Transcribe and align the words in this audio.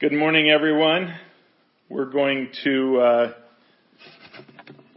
Good 0.00 0.12
morning, 0.12 0.48
everyone. 0.48 1.12
We're 1.88 2.12
going 2.12 2.52
to 2.62 3.00
uh, 3.00 3.32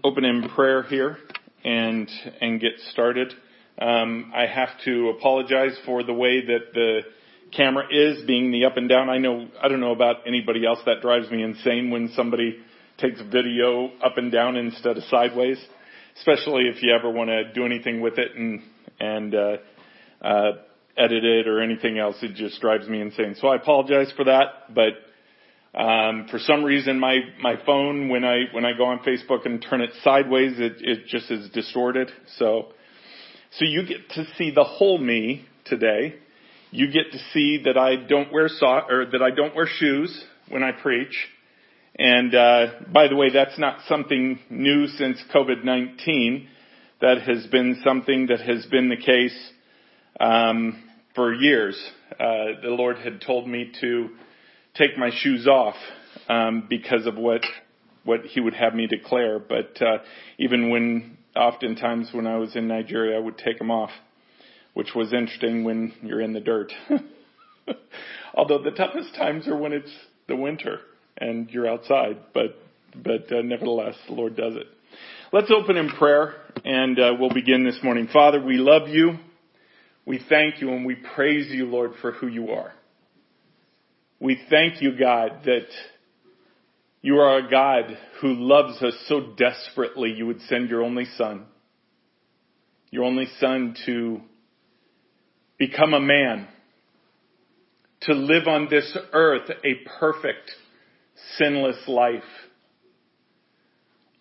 open 0.03 0.23
in 0.23 0.47
prayer 0.49 0.83
here 0.83 1.17
and 1.65 2.07
and 2.39 2.61
get 2.61 2.73
started. 2.91 3.33
Um, 3.79 4.31
I 4.31 4.45
have 4.45 4.69
to 4.85 5.09
apologize 5.17 5.75
for 5.87 6.03
the 6.03 6.13
way 6.13 6.45
that 6.45 6.73
the 6.75 6.99
camera 7.51 7.85
is 7.89 8.23
being 8.27 8.51
the 8.51 8.65
up 8.65 8.77
and 8.77 8.87
down. 8.87 9.09
I 9.09 9.17
know 9.17 9.47
I 9.59 9.69
don't 9.69 9.79
know 9.79 9.91
about 9.91 10.17
anybody 10.27 10.67
else 10.67 10.77
that 10.85 11.01
drives 11.01 11.31
me 11.31 11.41
insane 11.41 11.89
when 11.89 12.09
somebody 12.15 12.59
takes 12.99 13.19
video 13.21 13.87
up 14.05 14.19
and 14.19 14.31
down 14.31 14.55
instead 14.55 14.97
of 14.97 15.03
sideways, 15.05 15.57
especially 16.17 16.65
if 16.67 16.83
you 16.83 16.93
ever 16.93 17.09
want 17.09 17.31
to 17.31 17.51
do 17.53 17.65
anything 17.65 18.01
with 18.01 18.19
it 18.19 18.35
and 18.35 18.61
and 18.99 19.33
uh, 19.33 19.57
uh, 20.21 20.51
edit 20.97 21.23
it 21.23 21.47
or 21.47 21.61
anything 21.61 21.97
else. 21.97 22.17
It 22.21 22.35
just 22.35 22.59
drives 22.61 22.87
me 22.87 23.01
insane. 23.01 23.35
So 23.39 23.47
I 23.47 23.55
apologize 23.55 24.11
for 24.15 24.25
that, 24.25 24.73
but 24.73 24.93
um, 25.73 26.27
for 26.29 26.37
some 26.39 26.63
reason, 26.63 26.99
my 26.99 27.19
my 27.39 27.55
phone 27.65 28.09
when 28.09 28.25
I 28.25 28.43
when 28.51 28.65
I 28.65 28.73
go 28.77 28.85
on 28.85 28.99
Facebook 28.99 29.45
and 29.45 29.65
turn 29.67 29.81
it 29.81 29.91
sideways, 30.03 30.59
it 30.59 30.73
it 30.81 31.07
just 31.07 31.31
is 31.31 31.49
distorted. 31.51 32.11
So 32.37 32.73
so 33.51 33.65
you 33.65 33.85
get 33.85 34.09
to 34.11 34.25
see 34.37 34.51
the 34.51 34.63
whole 34.65 34.97
me 34.97 35.45
today. 35.65 36.15
You 36.71 36.87
get 36.91 37.11
to 37.11 37.19
see 37.33 37.63
that 37.65 37.77
I 37.77 37.95
don't 37.95 38.31
wear 38.31 38.47
so- 38.47 38.85
or 38.89 39.05
that 39.11 39.21
I 39.21 39.31
don't 39.31 39.55
wear 39.55 39.67
shoes 39.67 40.23
when 40.49 40.63
I 40.63 40.71
preach. 40.71 41.15
And 41.97 42.33
uh, 42.33 42.67
by 42.91 43.07
the 43.09 43.15
way, 43.15 43.29
that's 43.29 43.59
not 43.59 43.79
something 43.87 44.39
new 44.49 44.87
since 44.87 45.21
COVID-19. 45.33 46.47
That 47.01 47.21
has 47.23 47.45
been 47.47 47.81
something 47.83 48.27
that 48.27 48.41
has 48.41 48.65
been 48.67 48.89
the 48.89 48.95
case 48.95 49.51
um, 50.19 50.83
for 51.15 51.33
years. 51.33 51.79
Uh, 52.11 52.59
the 52.61 52.69
Lord 52.69 52.97
had 52.97 53.21
told 53.21 53.47
me 53.47 53.71
to 53.81 54.09
take 54.75 54.97
my 54.97 55.09
shoes 55.13 55.47
off 55.47 55.75
um, 56.29 56.67
because 56.69 57.05
of 57.05 57.17
what 57.17 57.41
what 58.03 58.21
He 58.21 58.39
would 58.39 58.53
have 58.53 58.73
me 58.73 58.87
declare. 58.87 59.39
But 59.39 59.81
uh, 59.81 59.99
even 60.37 60.69
when, 60.69 61.17
oftentimes 61.35 62.09
when 62.13 62.27
I 62.27 62.37
was 62.37 62.55
in 62.55 62.67
Nigeria, 62.67 63.17
I 63.17 63.19
would 63.19 63.37
take 63.37 63.57
them 63.57 63.71
off, 63.71 63.91
which 64.73 64.95
was 64.95 65.13
interesting 65.13 65.63
when 65.63 65.93
you're 66.01 66.21
in 66.21 66.33
the 66.33 66.39
dirt. 66.39 66.73
Although 68.33 68.63
the 68.63 68.71
toughest 68.71 69.13
times 69.15 69.47
are 69.47 69.57
when 69.57 69.73
it's 69.73 69.91
the 70.27 70.35
winter 70.35 70.79
and 71.17 71.49
you're 71.49 71.67
outside, 71.67 72.17
but 72.33 72.57
but 72.95 73.31
uh, 73.31 73.41
nevertheless, 73.41 73.95
the 74.07 74.13
Lord 74.13 74.35
does 74.35 74.55
it. 74.55 74.67
Let's 75.31 75.51
open 75.51 75.77
in 75.77 75.89
prayer 75.89 76.35
and 76.65 76.99
uh, 76.99 77.13
we'll 77.17 77.33
begin 77.33 77.63
this 77.63 77.79
morning. 77.83 78.09
Father, 78.11 78.43
we 78.43 78.57
love 78.57 78.89
you. 78.89 79.17
We 80.05 80.19
thank 80.29 80.61
you 80.61 80.71
and 80.73 80.85
we 80.85 80.95
praise 80.95 81.47
you, 81.49 81.65
Lord, 81.65 81.91
for 82.01 82.11
who 82.11 82.27
you 82.27 82.51
are. 82.51 82.73
We 84.19 84.39
thank 84.49 84.81
you, 84.81 84.97
God, 84.97 85.41
that 85.45 85.67
you 87.01 87.17
are 87.17 87.39
a 87.39 87.49
God 87.49 87.97
who 88.21 88.33
loves 88.33 88.81
us 88.81 88.93
so 89.07 89.33
desperately 89.37 90.11
you 90.11 90.27
would 90.27 90.41
send 90.41 90.69
your 90.69 90.83
only 90.83 91.05
son, 91.17 91.45
your 92.91 93.03
only 93.03 93.27
son 93.39 93.75
to 93.85 94.21
become 95.57 95.93
a 95.93 95.99
man, 95.99 96.47
to 98.01 98.13
live 98.13 98.47
on 98.47 98.67
this 98.69 98.97
earth 99.13 99.49
a 99.63 99.87
perfect, 99.99 100.51
sinless 101.37 101.87
life, 101.87 102.23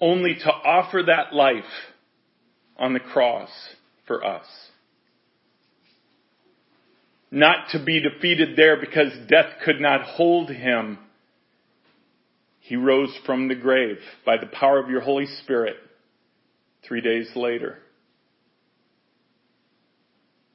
only 0.01 0.35
to 0.35 0.51
offer 0.51 1.03
that 1.07 1.35
life 1.35 1.65
on 2.79 2.95
the 2.95 3.01
cross 3.01 3.51
for 4.07 4.25
us 4.25 4.47
not 7.31 7.69
to 7.71 7.85
be 7.85 8.01
defeated 8.01 8.57
there 8.57 8.79
because 8.81 9.13
death 9.29 9.47
could 9.65 9.81
not 9.81 10.03
hold 10.03 10.51
him. 10.51 10.99
He 12.59 12.77
rose 12.77 13.17
from 13.25 13.49
the 13.49 13.55
grave 13.55 13.99
by 14.27 14.37
the 14.37 14.47
power 14.47 14.79
of 14.79 14.91
your 14.91 15.01
Holy 15.01 15.27
Spirit 15.43 15.77
three 16.87 17.01
days 17.01 17.31
later. 17.35 17.79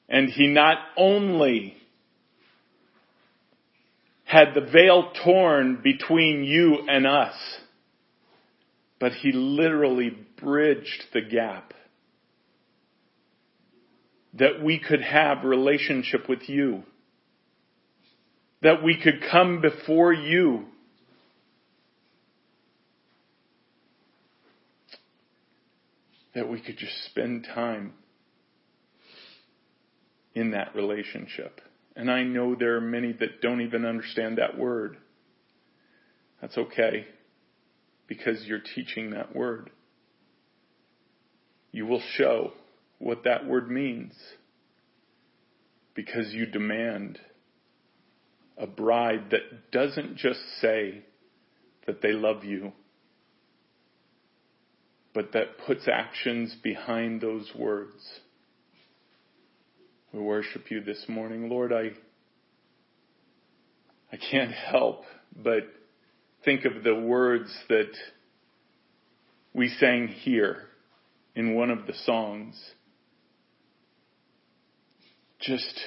And 0.08 0.30
he 0.30 0.48
not 0.48 0.78
only 0.98 1.76
had 4.24 4.54
the 4.54 4.70
veil 4.72 5.12
torn 5.24 5.82
between 5.84 6.44
you 6.44 6.80
and 6.88 7.08
us, 7.08 7.36
but 9.00 9.14
he 9.14 9.32
literally 9.32 10.18
bridged 10.42 11.06
the 11.14 11.22
gap 11.22 11.74
that 14.36 14.62
we 14.62 14.80
could 14.80 15.02
have 15.02 15.44
relationship 15.44 16.28
with 16.28 16.50
you. 16.50 16.84
That 18.62 18.84
we 18.84 19.00
could 19.02 19.22
come 19.32 19.62
before 19.62 20.12
you. 20.14 20.66
That 26.34 26.50
we 26.50 26.60
could 26.60 26.78
just 26.78 27.06
spend 27.06 27.48
time 27.54 27.94
in 30.34 30.52
that 30.52 30.76
relationship. 30.76 31.62
And 31.96 32.12
I 32.12 32.24
know 32.24 32.56
there 32.56 32.76
are 32.76 32.82
many 32.82 33.14
that 33.14 33.42
don't 33.42 33.62
even 33.62 33.86
understand 33.86 34.38
that 34.38 34.58
word. 34.58 34.98
That's 36.42 36.58
okay 36.58 37.08
because 38.08 38.44
you're 38.46 38.60
teaching 38.60 39.12
that 39.12 39.34
word. 39.34 39.70
You 41.72 41.86
will 41.86 42.04
show 42.18 42.52
what 43.00 43.24
that 43.24 43.46
word 43.46 43.70
means 43.70 44.14
because 45.94 46.34
you 46.34 46.46
demand 46.46 47.20
a 48.58 48.68
bride 48.68 49.32
that 49.32 49.72
doesn't 49.72 50.18
just 50.18 50.40
say 50.62 51.04
that 51.88 52.02
they 52.02 52.12
love 52.12 52.44
you, 52.44 52.72
but 55.14 55.32
that 55.34 55.58
puts 55.66 55.88
actions 55.88 56.56
behind 56.64 57.22
those 57.22 57.50
words. 57.58 57.96
We 60.12 60.20
worship 60.20 60.72
you 60.72 60.82
this 60.82 61.06
morning. 61.08 61.50
Lord, 61.50 61.74
I, 61.74 61.92
I 64.12 64.18
can't 64.18 64.52
help 64.52 65.04
but 65.36 65.64
think 66.46 66.64
of 66.66 66.84
the 66.84 66.96
words 66.96 67.54
that 67.68 67.92
we 69.54 69.70
sang 69.80 70.08
here 70.08 70.64
in 71.36 71.56
one 71.56 71.70
of 71.70 71.88
the 71.88 71.94
songs 72.06 72.56
just 75.46 75.80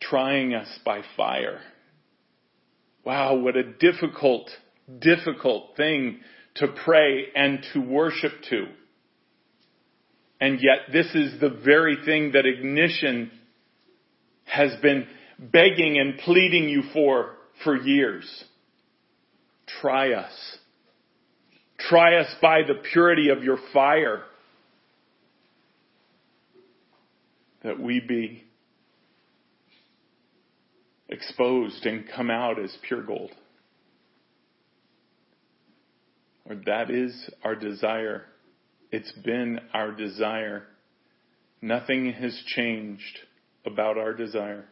trying 0.00 0.54
us 0.54 0.68
by 0.84 1.02
fire. 1.16 1.60
Wow, 3.04 3.36
what 3.36 3.56
a 3.56 3.64
difficult, 3.64 4.48
difficult 5.00 5.76
thing 5.76 6.20
to 6.56 6.68
pray 6.84 7.26
and 7.34 7.64
to 7.72 7.80
worship 7.80 8.32
to. 8.50 8.66
And 10.40 10.60
yet 10.60 10.92
this 10.92 11.06
is 11.14 11.40
the 11.40 11.50
very 11.64 11.96
thing 12.04 12.32
that 12.32 12.46
ignition 12.46 13.30
has 14.44 14.72
been 14.82 15.06
begging 15.38 15.98
and 15.98 16.18
pleading 16.18 16.68
you 16.68 16.82
for 16.92 17.36
for 17.64 17.76
years. 17.76 18.44
Try 19.80 20.12
us. 20.12 20.32
Try 21.78 22.16
us 22.20 22.34
by 22.40 22.62
the 22.66 22.82
purity 22.92 23.28
of 23.30 23.42
your 23.42 23.58
fire. 23.72 24.22
That 27.62 27.80
we 27.80 28.00
be 28.00 28.44
exposed 31.08 31.84
and 31.86 32.04
come 32.14 32.30
out 32.30 32.58
as 32.58 32.76
pure 32.86 33.02
gold. 33.02 33.30
Or 36.48 36.56
that 36.66 36.90
is 36.90 37.30
our 37.44 37.54
desire. 37.54 38.24
It's 38.90 39.12
been 39.24 39.60
our 39.72 39.92
desire. 39.92 40.64
Nothing 41.60 42.12
has 42.12 42.38
changed 42.46 43.18
about 43.64 43.96
our 43.96 44.12
desire. 44.12 44.64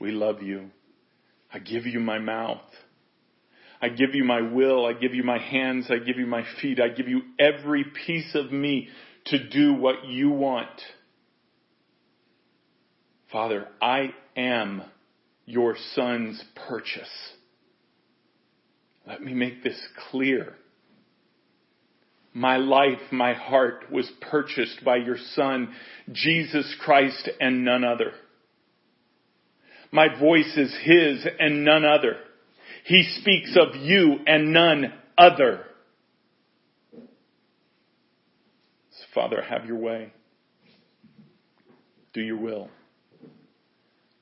We 0.00 0.12
love 0.12 0.42
you. 0.42 0.70
I 1.52 1.58
give 1.58 1.86
you 1.86 1.98
my 1.98 2.18
mouth. 2.18 2.60
I 3.82 3.88
give 3.88 4.14
you 4.14 4.24
my 4.24 4.40
will. 4.40 4.86
I 4.86 4.92
give 4.92 5.14
you 5.14 5.24
my 5.24 5.38
hands. 5.38 5.86
I 5.90 5.98
give 5.98 6.16
you 6.16 6.26
my 6.26 6.44
feet. 6.60 6.80
I 6.80 6.88
give 6.88 7.08
you 7.08 7.22
every 7.38 7.84
piece 8.06 8.34
of 8.34 8.52
me 8.52 8.88
to 9.26 9.48
do 9.48 9.74
what 9.74 10.06
you 10.06 10.30
want. 10.30 10.68
Father, 13.32 13.68
I 13.80 14.12
am 14.36 14.82
your 15.46 15.76
son's 15.94 16.42
purchase. 16.68 17.08
Let 19.06 19.22
me 19.22 19.34
make 19.34 19.62
this 19.62 19.80
clear. 20.10 20.54
My 22.32 22.58
life, 22.58 23.00
my 23.10 23.34
heart 23.34 23.90
was 23.90 24.10
purchased 24.20 24.84
by 24.84 24.96
your 24.96 25.16
son, 25.34 25.74
Jesus 26.12 26.74
Christ 26.80 27.28
and 27.40 27.64
none 27.64 27.84
other. 27.84 28.12
My 29.92 30.08
voice 30.18 30.56
is 30.56 30.74
his 30.82 31.26
and 31.38 31.64
none 31.64 31.84
other. 31.84 32.16
He 32.84 33.02
speaks 33.20 33.56
of 33.56 33.76
you 33.76 34.18
and 34.26 34.52
none 34.52 34.92
other. 35.18 35.64
So 36.92 36.98
Father, 39.14 39.42
have 39.42 39.66
your 39.66 39.78
way. 39.78 40.12
Do 42.12 42.20
your 42.20 42.38
will. 42.38 42.70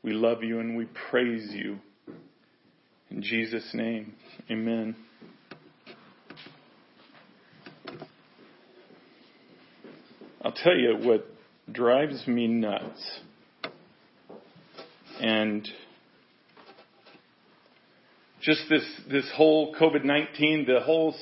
We 0.08 0.14
love 0.14 0.43
you 0.43 0.58
and 0.58 0.75
we 0.75 0.87
praise 1.10 1.50
you. 1.52 1.81
In 3.10 3.20
Jesus' 3.20 3.69
name, 3.75 4.14
amen. 4.50 4.96
I'll 10.40 10.52
tell 10.52 10.75
you 10.75 10.96
what 10.96 11.26
drives 11.70 12.26
me 12.26 12.46
nuts. 12.46 13.20
And 15.20 15.69
just 18.40 18.62
this, 18.70 18.84
this 19.11 19.31
whole 19.37 19.75
COVID-19, 19.75 20.66
the 20.66 20.81
whole 20.87 21.14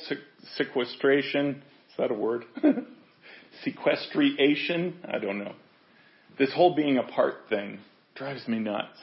sequestration, 0.55 1.61
is 1.89 1.97
that 1.97 2.09
a 2.09 2.13
word? 2.13 2.45
Sequestration? 3.65 5.01
I 5.05 5.19
don't 5.19 5.39
know. 5.39 5.55
This 6.39 6.53
whole 6.53 6.73
being 6.73 6.97
apart 6.97 7.33
thing 7.49 7.79
drives 8.17 8.47
me 8.47 8.59
nuts. 8.59 8.97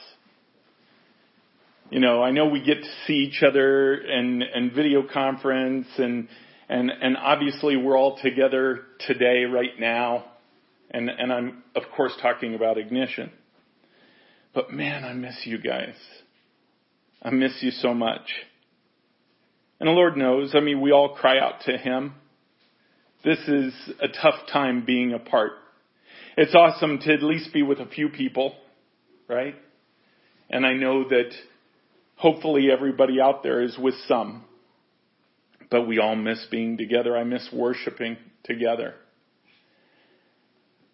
You 1.89 1.99
know, 1.99 2.21
I 2.21 2.31
know 2.31 2.47
we 2.47 2.59
get 2.63 2.81
to 2.81 2.89
see 3.05 3.13
each 3.13 3.43
other 3.43 3.93
and, 3.93 4.43
and 4.43 4.73
video 4.73 5.03
conference 5.07 5.87
and, 5.97 6.27
and, 6.67 6.89
and 6.89 7.15
obviously 7.15 7.77
we're 7.77 7.97
all 7.97 8.17
together 8.21 8.81
today, 9.07 9.43
right 9.43 9.79
now. 9.79 10.25
And, 10.91 11.09
and 11.09 11.31
I'm, 11.31 11.63
of 11.75 11.83
course, 11.95 12.13
talking 12.21 12.55
about 12.55 12.77
ignition. 12.77 13.31
But 14.53 14.71
man, 14.71 15.03
I 15.03 15.13
miss 15.13 15.35
you 15.45 15.59
guys. 15.59 15.95
I 17.21 17.29
miss 17.29 17.53
you 17.61 17.71
so 17.71 17.93
much. 17.93 18.27
And 19.79 19.87
the 19.87 19.93
Lord 19.93 20.17
knows, 20.17 20.53
I 20.55 20.59
mean, 20.59 20.81
we 20.81 20.91
all 20.91 21.15
cry 21.15 21.39
out 21.39 21.61
to 21.65 21.77
Him. 21.77 22.13
This 23.23 23.39
is 23.47 23.73
a 24.01 24.07
tough 24.07 24.47
time 24.51 24.85
being 24.85 25.13
apart. 25.13 25.51
It's 26.37 26.55
awesome 26.55 26.99
to 26.99 27.13
at 27.13 27.23
least 27.23 27.53
be 27.53 27.63
with 27.63 27.79
a 27.79 27.85
few 27.85 28.09
people, 28.09 28.55
right? 29.27 29.55
And 30.49 30.65
I 30.65 30.73
know 30.73 31.07
that 31.09 31.31
hopefully 32.15 32.69
everybody 32.71 33.19
out 33.19 33.43
there 33.43 33.61
is 33.61 33.77
with 33.77 33.95
some. 34.07 34.43
But 35.69 35.87
we 35.87 35.99
all 35.99 36.15
miss 36.15 36.45
being 36.51 36.77
together. 36.77 37.17
I 37.17 37.23
miss 37.23 37.49
worshiping 37.51 38.17
together. 38.43 38.93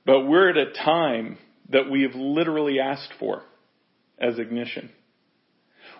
But 0.05 0.21
we're 0.21 0.49
at 0.49 0.57
a 0.57 0.71
time 0.71 1.37
that 1.69 1.89
we 1.89 2.03
have 2.03 2.15
literally 2.15 2.79
asked 2.79 3.13
for 3.19 3.43
as 4.17 4.39
ignition. 4.39 4.89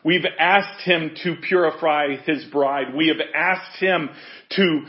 We've 0.04 0.26
asked 0.40 0.82
him 0.86 1.12
to 1.24 1.36
purify 1.36 2.16
his 2.26 2.44
bride. 2.46 2.96
We 2.96 3.10
have 3.10 3.22
asked 3.36 3.80
him 3.80 4.10
to 4.52 4.82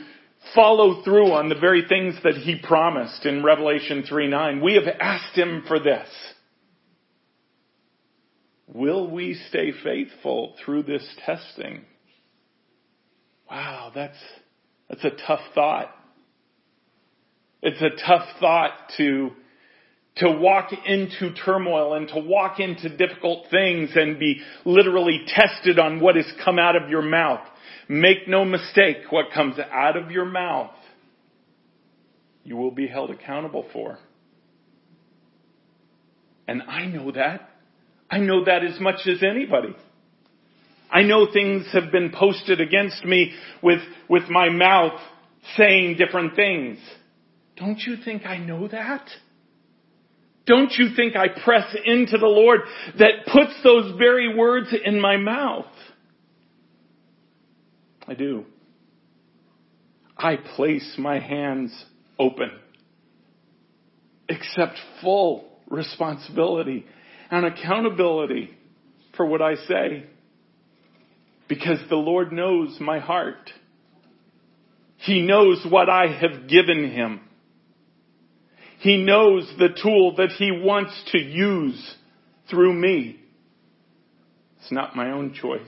follow 0.55 1.03
through 1.03 1.33
on 1.33 1.49
the 1.49 1.55
very 1.55 1.85
things 1.87 2.15
that 2.25 2.35
he 2.35 2.56
promised 2.56 3.27
in 3.27 3.44
Revelation 3.44 4.05
3 4.09 4.29
9. 4.29 4.61
We 4.62 4.75
have 4.75 4.89
asked 5.00 5.37
him 5.37 5.65
for 5.69 5.79
this. 5.79 6.09
Will 8.67 9.11
we 9.11 9.35
stay 9.49 9.73
faithful 9.85 10.55
through 10.64 10.85
this 10.85 11.06
testing? 11.26 11.85
Wow, 13.50 13.93
that's, 13.94 14.19
that's 14.88 15.05
a 15.05 15.11
tough 15.26 15.41
thought. 15.55 15.94
It's 17.61 17.81
a 17.81 17.91
tough 18.06 18.26
thought 18.41 18.73
to, 18.97 19.31
to 20.17 20.31
walk 20.31 20.70
into 20.87 21.35
turmoil 21.35 21.94
and 21.94 22.09
to 22.09 22.19
walk 22.19 22.61
into 22.61 22.88
difficult 22.97 23.47
things 23.50 23.91
and 23.94 24.19
be 24.19 24.41
literally 24.65 25.25
tested 25.29 25.79
on 25.79 26.00
what 26.00 26.17
has 26.17 26.26
come 26.44 26.58
out 26.58 26.76
of 26.76 26.88
your 26.88 27.03
mouth. 27.03 27.47
Make 27.88 28.26
no 28.26 28.44
mistake, 28.44 28.99
what 29.11 29.26
comes 29.35 29.56
out 29.58 29.97
of 29.97 30.11
your 30.11 30.25
mouth, 30.25 30.75
you 32.44 32.56
will 32.56 32.70
be 32.70 32.87
held 32.87 33.11
accountable 33.11 33.67
for. 33.73 33.99
And 36.49 36.62
I 36.62 36.87
know 36.87 37.12
that. 37.12 37.51
I 38.12 38.19
know 38.19 38.44
that 38.44 38.62
as 38.62 38.79
much 38.79 39.06
as 39.06 39.23
anybody. 39.23 39.75
I 40.91 41.03
know 41.03 41.32
things 41.32 41.67
have 41.73 41.91
been 41.91 42.12
posted 42.12 42.61
against 42.61 43.06
me 43.06 43.32
with, 43.62 43.81
with 44.06 44.25
my 44.29 44.50
mouth 44.50 45.00
saying 45.56 45.97
different 45.97 46.37
things. 46.37 46.79
Don't 47.56 47.79
you 47.79 47.97
think 48.05 48.26
I 48.26 48.37
know 48.37 48.69
that? 48.69 49.09
Don't 50.44 50.70
you 50.73 50.91
think 50.94 51.17
I 51.17 51.29
press 51.29 51.75
into 51.87 52.19
the 52.19 52.26
Lord 52.26 52.61
that 52.99 53.32
puts 53.32 53.55
those 53.64 53.97
very 53.97 54.37
words 54.37 54.75
in 54.85 55.00
my 55.00 55.17
mouth? 55.17 55.65
I 58.06 58.12
do. 58.12 58.44
I 60.19 60.37
place 60.37 60.97
my 60.99 61.19
hands 61.19 61.73
open. 62.19 62.50
Accept 64.29 64.79
full 65.00 65.49
responsibility 65.70 66.85
and 67.32 67.46
accountability 67.46 68.50
for 69.17 69.26
what 69.26 69.40
I 69.40 69.56
say. 69.56 70.05
Because 71.49 71.79
the 71.88 71.96
Lord 71.96 72.31
knows 72.31 72.76
my 72.79 73.00
heart. 73.00 73.50
He 74.99 75.23
knows 75.23 75.67
what 75.69 75.88
I 75.88 76.06
have 76.06 76.46
given 76.49 76.90
him. 76.93 77.20
He 78.79 78.99
knows 78.99 79.50
the 79.58 79.69
tool 79.82 80.17
that 80.17 80.31
He 80.31 80.50
wants 80.52 80.93
to 81.12 81.19
use 81.19 81.94
through 82.50 82.75
me. 82.75 83.19
It's 84.61 84.73
not 84.73 84.94
my 84.94 85.11
own 85.12 85.34
choice. 85.34 85.61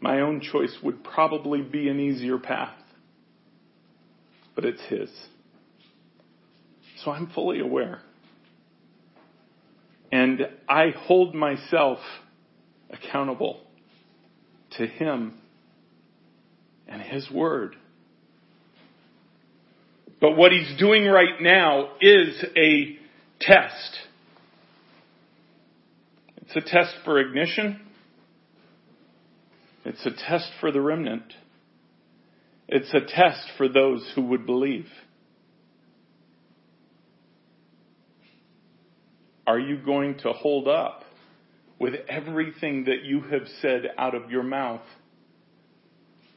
My 0.00 0.20
own 0.20 0.40
choice 0.40 0.76
would 0.82 1.04
probably 1.04 1.62
be 1.62 1.88
an 1.88 2.00
easier 2.00 2.38
path, 2.38 2.74
but 4.54 4.64
it's 4.64 4.82
His. 4.88 5.10
So 7.04 7.12
I'm 7.12 7.30
fully 7.30 7.60
aware. 7.60 8.02
And 10.12 10.40
I 10.68 10.90
hold 10.90 11.34
myself 11.34 11.98
accountable 12.90 13.60
to 14.78 14.86
Him 14.86 15.34
and 16.88 17.00
His 17.00 17.30
Word. 17.30 17.76
But 20.20 20.36
what 20.36 20.52
he's 20.52 20.78
doing 20.78 21.06
right 21.06 21.40
now 21.40 21.92
is 22.00 22.44
a 22.56 22.98
test. 23.40 23.96
It's 26.42 26.56
a 26.56 26.60
test 26.60 26.94
for 27.04 27.18
ignition. 27.18 27.80
It's 29.84 30.04
a 30.04 30.10
test 30.10 30.50
for 30.60 30.70
the 30.70 30.80
remnant. 30.80 31.32
It's 32.68 32.92
a 32.92 33.00
test 33.00 33.50
for 33.56 33.68
those 33.68 34.12
who 34.14 34.22
would 34.26 34.44
believe. 34.44 34.86
Are 39.46 39.58
you 39.58 39.78
going 39.78 40.18
to 40.18 40.32
hold 40.32 40.68
up 40.68 41.04
with 41.78 41.94
everything 42.08 42.84
that 42.84 43.04
you 43.04 43.22
have 43.22 43.46
said 43.60 43.82
out 43.96 44.14
of 44.14 44.30
your 44.30 44.42
mouth 44.42 44.82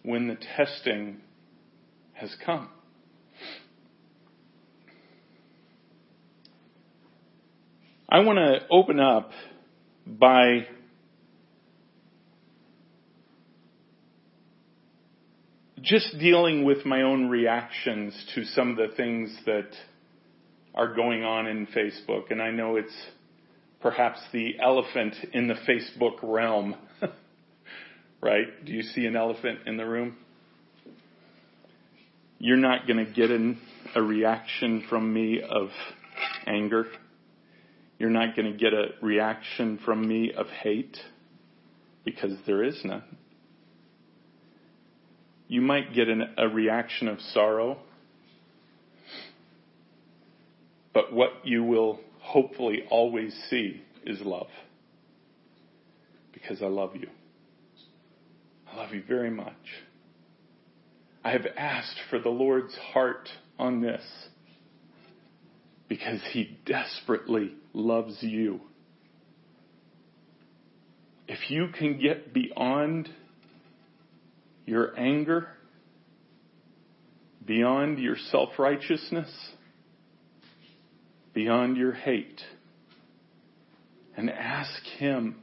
when 0.03 0.27
the 0.27 0.37
testing 0.55 1.17
has 2.13 2.33
come? 2.45 2.69
I 8.07 8.19
want 8.19 8.37
to 8.37 8.67
open 8.69 8.99
up 8.99 9.31
by 10.05 10.67
just 15.81 16.17
dealing 16.19 16.63
with 16.63 16.85
my 16.85 17.01
own 17.01 17.29
reactions 17.29 18.13
to 18.35 18.45
some 18.45 18.69
of 18.69 18.77
the 18.77 18.95
things 18.95 19.35
that 19.45 19.69
are 20.75 20.93
going 20.93 21.23
on 21.23 21.47
in 21.47 21.67
Facebook. 21.67 22.31
And 22.31 22.41
I 22.41 22.51
know 22.51 22.75
it's 22.75 22.95
perhaps 23.81 24.19
the 24.31 24.55
elephant 24.61 25.15
in 25.33 25.47
the 25.47 25.55
Facebook 25.67 26.17
realm. 26.23 26.75
right? 28.21 28.65
Do 28.65 28.71
you 28.71 28.83
see 28.83 29.05
an 29.05 29.15
elephant 29.15 29.59
in 29.65 29.77
the 29.77 29.85
room? 29.85 30.17
You're 32.39 32.57
not 32.57 32.87
going 32.87 33.05
to 33.05 33.11
get 33.11 33.31
an, 33.31 33.59
a 33.95 34.01
reaction 34.01 34.85
from 34.89 35.13
me 35.13 35.41
of 35.41 35.69
anger. 36.45 36.87
You're 37.99 38.09
not 38.09 38.35
going 38.35 38.51
to 38.51 38.57
get 38.57 38.73
a 38.73 38.87
reaction 39.01 39.79
from 39.85 40.05
me 40.07 40.33
of 40.33 40.47
hate 40.47 40.97
because 42.03 42.33
there 42.45 42.63
is 42.63 42.75
none. 42.83 43.03
You 45.47 45.61
might 45.61 45.93
get 45.93 46.09
an, 46.09 46.33
a 46.37 46.47
reaction 46.47 47.07
of 47.07 47.19
sorrow, 47.33 47.77
but 50.93 51.11
what 51.11 51.31
you 51.43 51.63
will 51.63 51.99
hopefully 52.19 52.83
always 52.89 53.33
see 53.49 53.81
is 54.05 54.21
love. 54.21 54.47
Because 56.31 56.61
I 56.61 56.67
love 56.67 56.95
you. 56.95 57.07
I 58.71 58.77
love 58.77 58.93
you 58.93 59.03
very 59.07 59.29
much. 59.29 59.53
I 61.23 61.31
have 61.31 61.45
asked 61.57 61.99
for 62.09 62.19
the 62.19 62.29
Lord's 62.29 62.75
heart 62.75 63.29
on 63.57 63.81
this 63.81 64.03
because 65.87 66.19
he 66.31 66.57
desperately 66.65 67.53
loves 67.73 68.17
you. 68.21 68.59
If 71.27 71.49
you 71.49 71.67
can 71.77 71.99
get 71.99 72.33
beyond 72.33 73.09
your 74.65 74.97
anger, 74.99 75.47
beyond 77.45 77.99
your 77.99 78.17
self 78.31 78.59
righteousness, 78.59 79.29
beyond 81.33 81.77
your 81.77 81.93
hate, 81.93 82.41
and 84.15 84.29
ask 84.29 84.83
Him 84.97 85.35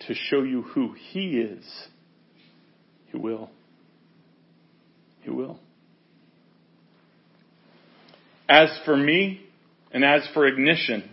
to 0.00 0.14
show 0.14 0.42
you 0.42 0.62
who 0.62 0.94
He 1.12 1.38
is, 1.38 1.64
He 3.10 3.18
will. 3.18 3.50
He 5.20 5.30
will. 5.30 5.58
As 8.48 8.68
for 8.84 8.96
me, 8.96 9.40
and 9.92 10.04
as 10.04 10.22
for 10.34 10.46
ignition, 10.46 11.10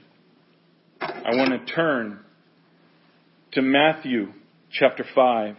I 1.00 1.36
want 1.36 1.50
to 1.52 1.74
turn 1.74 2.20
to 3.54 3.62
Matthew 3.62 4.34
chapter 4.72 5.06
5. 5.16 5.56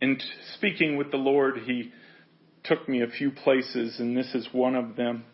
In 0.00 0.18
speaking 0.54 0.96
with 0.96 1.10
the 1.10 1.16
Lord, 1.16 1.58
He 1.66 1.92
took 2.70 2.88
me 2.88 3.02
a 3.02 3.08
few 3.08 3.32
places, 3.32 3.98
and 3.98 4.16
this 4.16 4.32
is 4.32 4.48
one 4.52 4.76
of 4.76 4.94
them. 4.94 5.24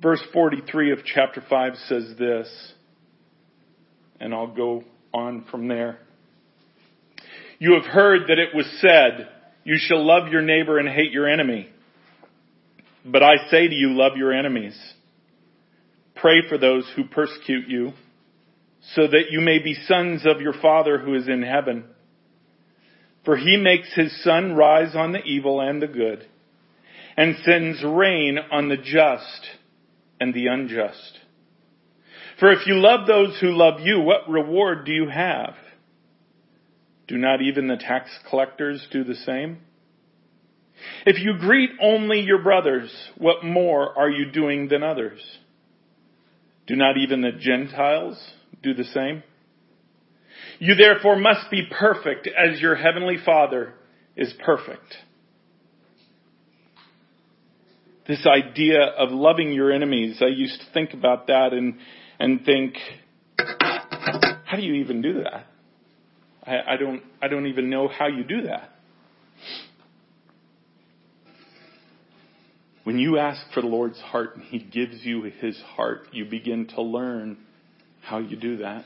Verse 0.00 0.22
43 0.32 0.92
of 0.92 0.98
chapter 1.04 1.42
5 1.46 1.72
says 1.88 2.14
this, 2.18 2.72
and 4.20 4.32
I'll 4.32 4.54
go 4.54 4.84
on 5.12 5.44
from 5.50 5.66
there. 5.66 5.98
You 7.58 7.74
have 7.74 7.84
heard 7.84 8.28
that 8.28 8.38
it 8.38 8.54
was 8.54 8.66
said, 8.80 9.28
you 9.64 9.76
shall 9.78 10.06
love 10.06 10.28
your 10.28 10.40
neighbor 10.40 10.78
and 10.78 10.88
hate 10.88 11.10
your 11.10 11.28
enemy. 11.28 11.68
But 13.04 13.22
I 13.24 13.48
say 13.50 13.66
to 13.66 13.74
you, 13.74 13.88
love 13.90 14.16
your 14.16 14.32
enemies. 14.32 14.78
Pray 16.14 16.48
for 16.48 16.58
those 16.58 16.90
who 16.94 17.04
persecute 17.04 17.68
you, 17.68 17.92
so 18.94 19.02
that 19.02 19.30
you 19.30 19.40
may 19.40 19.58
be 19.58 19.74
sons 19.86 20.22
of 20.24 20.40
your 20.40 20.54
Father 20.62 20.98
who 20.98 21.14
is 21.14 21.28
in 21.28 21.42
heaven. 21.42 21.84
For 23.24 23.36
he 23.36 23.56
makes 23.56 23.92
his 23.94 24.22
sun 24.22 24.54
rise 24.54 24.96
on 24.96 25.12
the 25.12 25.22
evil 25.22 25.60
and 25.60 25.80
the 25.80 25.86
good, 25.86 26.26
and 27.16 27.36
sends 27.44 27.82
rain 27.84 28.38
on 28.50 28.68
the 28.68 28.76
just 28.76 29.46
and 30.18 30.32
the 30.32 30.46
unjust. 30.46 31.18
For 32.38 32.50
if 32.50 32.66
you 32.66 32.74
love 32.76 33.06
those 33.06 33.38
who 33.40 33.50
love 33.50 33.80
you, 33.80 34.00
what 34.00 34.28
reward 34.28 34.86
do 34.86 34.92
you 34.92 35.08
have? 35.08 35.54
Do 37.06 37.18
not 37.18 37.42
even 37.42 37.68
the 37.68 37.76
tax 37.76 38.08
collectors 38.28 38.86
do 38.90 39.04
the 39.04 39.14
same? 39.14 39.58
If 41.04 41.18
you 41.20 41.34
greet 41.38 41.70
only 41.82 42.20
your 42.20 42.42
brothers, 42.42 42.90
what 43.18 43.44
more 43.44 43.98
are 43.98 44.08
you 44.08 44.30
doing 44.30 44.68
than 44.68 44.82
others? 44.82 45.20
Do 46.66 46.76
not 46.76 46.96
even 46.96 47.20
the 47.20 47.32
Gentiles 47.32 48.18
do 48.62 48.72
the 48.72 48.84
same? 48.84 49.22
You 50.60 50.74
therefore 50.74 51.16
must 51.16 51.50
be 51.50 51.62
perfect 51.66 52.28
as 52.28 52.60
your 52.60 52.76
heavenly 52.76 53.16
Father 53.24 53.72
is 54.14 54.32
perfect. 54.44 54.94
This 58.06 58.26
idea 58.26 58.82
of 58.82 59.10
loving 59.10 59.52
your 59.52 59.72
enemies, 59.72 60.18
I 60.20 60.26
used 60.26 60.60
to 60.60 60.66
think 60.74 60.92
about 60.92 61.28
that 61.28 61.54
and, 61.54 61.78
and 62.18 62.44
think, 62.44 62.74
how 63.38 64.56
do 64.56 64.62
you 64.62 64.74
even 64.74 65.00
do 65.00 65.22
that? 65.22 65.46
I, 66.44 66.74
I 66.74 66.76
don't, 66.76 67.02
I 67.22 67.28
don't 67.28 67.46
even 67.46 67.70
know 67.70 67.88
how 67.88 68.08
you 68.08 68.22
do 68.22 68.42
that. 68.42 68.68
When 72.84 72.98
you 72.98 73.16
ask 73.18 73.40
for 73.54 73.62
the 73.62 73.66
Lord's 73.66 74.00
heart 74.00 74.36
and 74.36 74.44
He 74.44 74.58
gives 74.58 75.04
you 75.04 75.22
His 75.22 75.58
heart, 75.74 76.08
you 76.12 76.26
begin 76.26 76.66
to 76.74 76.82
learn 76.82 77.38
how 78.02 78.18
you 78.18 78.36
do 78.36 78.58
that. 78.58 78.84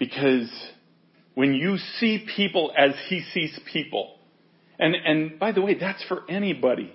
Because 0.00 0.50
when 1.34 1.54
you 1.54 1.76
see 1.98 2.26
people 2.34 2.72
as 2.76 2.92
He 3.08 3.22
sees 3.32 3.56
people, 3.72 4.16
and, 4.80 4.96
and 4.96 5.38
by 5.38 5.52
the 5.52 5.60
way, 5.60 5.74
that's 5.78 6.02
for 6.08 6.28
anybody. 6.28 6.90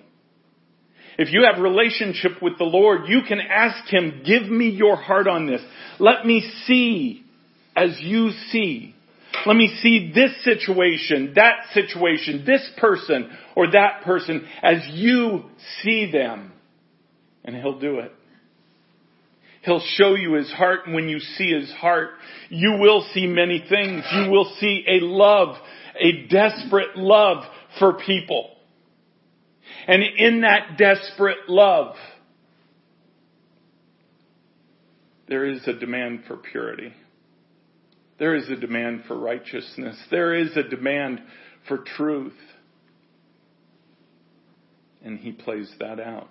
If 1.16 1.32
you 1.32 1.46
have 1.50 1.62
relationship 1.62 2.42
with 2.42 2.58
the 2.58 2.64
Lord, 2.64 3.08
you 3.08 3.20
can 3.26 3.40
ask 3.40 3.88
Him, 3.88 4.22
give 4.26 4.42
me 4.42 4.68
your 4.68 4.96
heart 4.96 5.28
on 5.28 5.46
this. 5.46 5.62
Let 5.98 6.26
me 6.26 6.52
see 6.66 7.24
as 7.74 7.96
you 8.00 8.32
see. 8.50 8.94
Let 9.46 9.56
me 9.56 9.78
see 9.80 10.12
this 10.12 10.32
situation, 10.42 11.34
that 11.36 11.66
situation, 11.72 12.44
this 12.44 12.68
person 12.78 13.30
or 13.54 13.70
that 13.70 14.02
person 14.04 14.46
as 14.62 14.78
you 14.92 15.44
see 15.82 16.10
them. 16.10 16.52
And 17.44 17.54
He'll 17.54 17.78
do 17.78 18.00
it. 18.00 18.12
He'll 19.66 19.82
show 19.96 20.14
you 20.14 20.34
His 20.34 20.50
heart 20.52 20.86
and 20.86 20.94
when 20.94 21.08
you 21.08 21.18
see 21.18 21.50
His 21.50 21.70
heart, 21.72 22.10
you 22.48 22.78
will 22.78 23.04
see 23.12 23.26
many 23.26 23.62
things. 23.68 24.04
You 24.14 24.30
will 24.30 24.50
see 24.60 24.84
a 24.86 25.04
love, 25.04 25.56
a 26.00 26.28
desperate 26.28 26.96
love 26.96 27.44
for 27.80 27.94
people. 27.94 28.48
And 29.88 30.04
in 30.04 30.42
that 30.42 30.78
desperate 30.78 31.48
love, 31.48 31.96
there 35.28 35.44
is 35.44 35.66
a 35.66 35.72
demand 35.72 36.22
for 36.28 36.36
purity. 36.36 36.92
There 38.20 38.36
is 38.36 38.48
a 38.48 38.56
demand 38.56 39.02
for 39.08 39.18
righteousness. 39.18 39.96
There 40.12 40.32
is 40.34 40.56
a 40.56 40.62
demand 40.62 41.20
for 41.66 41.78
truth. 41.78 42.38
And 45.02 45.18
he 45.18 45.32
plays 45.32 45.70
that 45.80 45.98
out. 45.98 46.28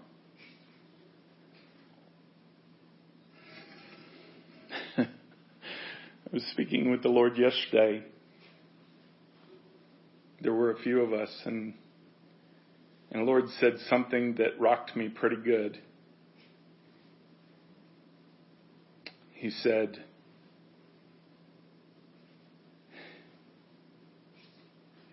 I 4.98 5.08
was 6.32 6.44
speaking 6.52 6.92
with 6.92 7.04
the 7.04 7.10
Lord 7.10 7.38
yesterday. 7.38 8.04
There 10.42 10.54
were 10.54 10.72
a 10.72 10.80
few 10.80 11.02
of 11.02 11.14
us, 11.14 11.30
and, 11.46 11.74
and 13.12 13.22
the 13.22 13.26
Lord 13.26 13.46
said 13.60 13.78
something 13.90 14.36
that 14.36 14.60
rocked 14.60 14.96
me 14.96 15.08
pretty 15.08 15.38
good. 15.38 15.80
He 19.34 19.50
said, 19.50 20.04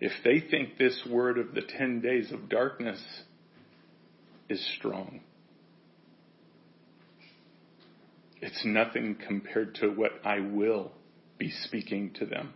if 0.01 0.11
they 0.23 0.39
think 0.39 0.77
this 0.77 1.03
word 1.09 1.37
of 1.37 1.53
the 1.53 1.61
10 1.61 2.01
days 2.01 2.31
of 2.31 2.49
darkness 2.49 3.01
is 4.49 4.65
strong, 4.77 5.21
it's 8.41 8.65
nothing 8.65 9.15
compared 9.25 9.75
to 9.75 9.89
what 9.89 10.11
I 10.25 10.39
will 10.39 10.91
be 11.43 11.51
speaking 11.65 12.09
to 12.13 12.25
them. 12.25 12.53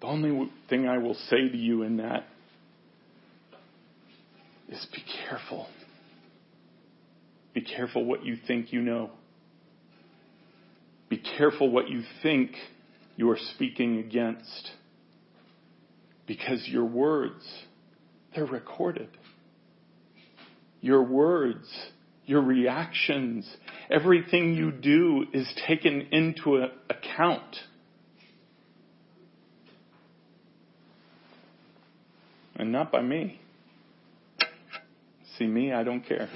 The 0.00 0.06
only 0.06 0.48
thing 0.68 0.86
I 0.86 0.98
will 0.98 1.16
say 1.28 1.48
to 1.48 1.56
you 1.56 1.82
in 1.82 1.96
that 1.96 2.28
is 4.68 4.86
be 4.92 5.02
careful. 5.26 5.66
Be 7.52 7.62
careful 7.62 8.04
what 8.04 8.24
you 8.24 8.36
think 8.46 8.72
you 8.72 8.80
know. 8.80 9.10
Be 11.08 11.20
careful 11.36 11.68
what 11.68 11.88
you 11.88 12.04
think 12.22 12.52
you 13.16 13.28
are 13.30 13.38
speaking 13.56 13.98
against. 13.98 14.70
Because 16.28 16.64
your 16.68 16.84
words, 16.84 17.42
they're 18.36 18.46
recorded. 18.46 19.08
Your 20.80 21.02
words, 21.02 21.66
your 22.30 22.42
reactions, 22.42 23.44
everything 23.90 24.54
you 24.54 24.70
do 24.70 25.26
is 25.32 25.52
taken 25.66 26.06
into 26.12 26.64
account. 26.88 27.56
And 32.54 32.70
not 32.70 32.92
by 32.92 33.02
me. 33.02 33.40
See 35.38 35.46
me, 35.46 35.72
I 35.72 35.82
don't 35.82 36.02
care. 36.06 36.28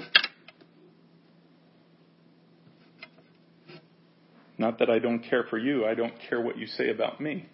Not 4.57 4.79
that 4.79 4.89
I 4.89 4.99
don't 4.99 5.19
care 5.19 5.45
for 5.49 5.57
you, 5.57 5.85
I 5.85 5.95
don't 5.95 6.13
care 6.29 6.41
what 6.41 6.57
you 6.57 6.67
say 6.67 6.89
about 6.89 7.21
me. 7.21 7.45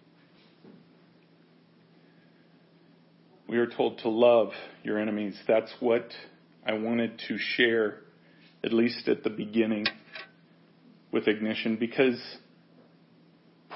We 3.47 3.57
are 3.57 3.67
told 3.67 3.99
to 3.99 4.09
love 4.09 4.49
your 4.81 4.97
enemies. 4.97 5.37
That's 5.47 5.71
what 5.79 6.07
I 6.65 6.73
wanted 6.73 7.21
to 7.27 7.37
share, 7.37 7.99
at 8.63 8.73
least 8.73 9.07
at 9.07 9.23
the 9.23 9.29
beginning, 9.29 9.85
with 11.11 11.27
Ignition, 11.27 11.75
because 11.77 12.19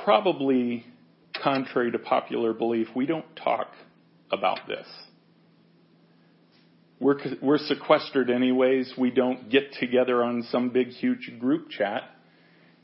probably 0.05 0.85
contrary 1.41 1.91
to 1.91 1.99
popular 1.99 2.53
belief, 2.53 2.87
we 2.95 3.05
don't 3.05 3.35
talk 3.35 3.67
about 4.31 4.59
this. 4.67 4.87
We're, 6.99 7.17
we're 7.41 7.57
sequestered 7.57 8.29
anyways. 8.29 8.93
We 8.97 9.11
don't 9.11 9.49
get 9.49 9.73
together 9.79 10.23
on 10.23 10.43
some 10.49 10.69
big, 10.69 10.89
huge 10.89 11.31
group 11.39 11.69
chat 11.69 12.03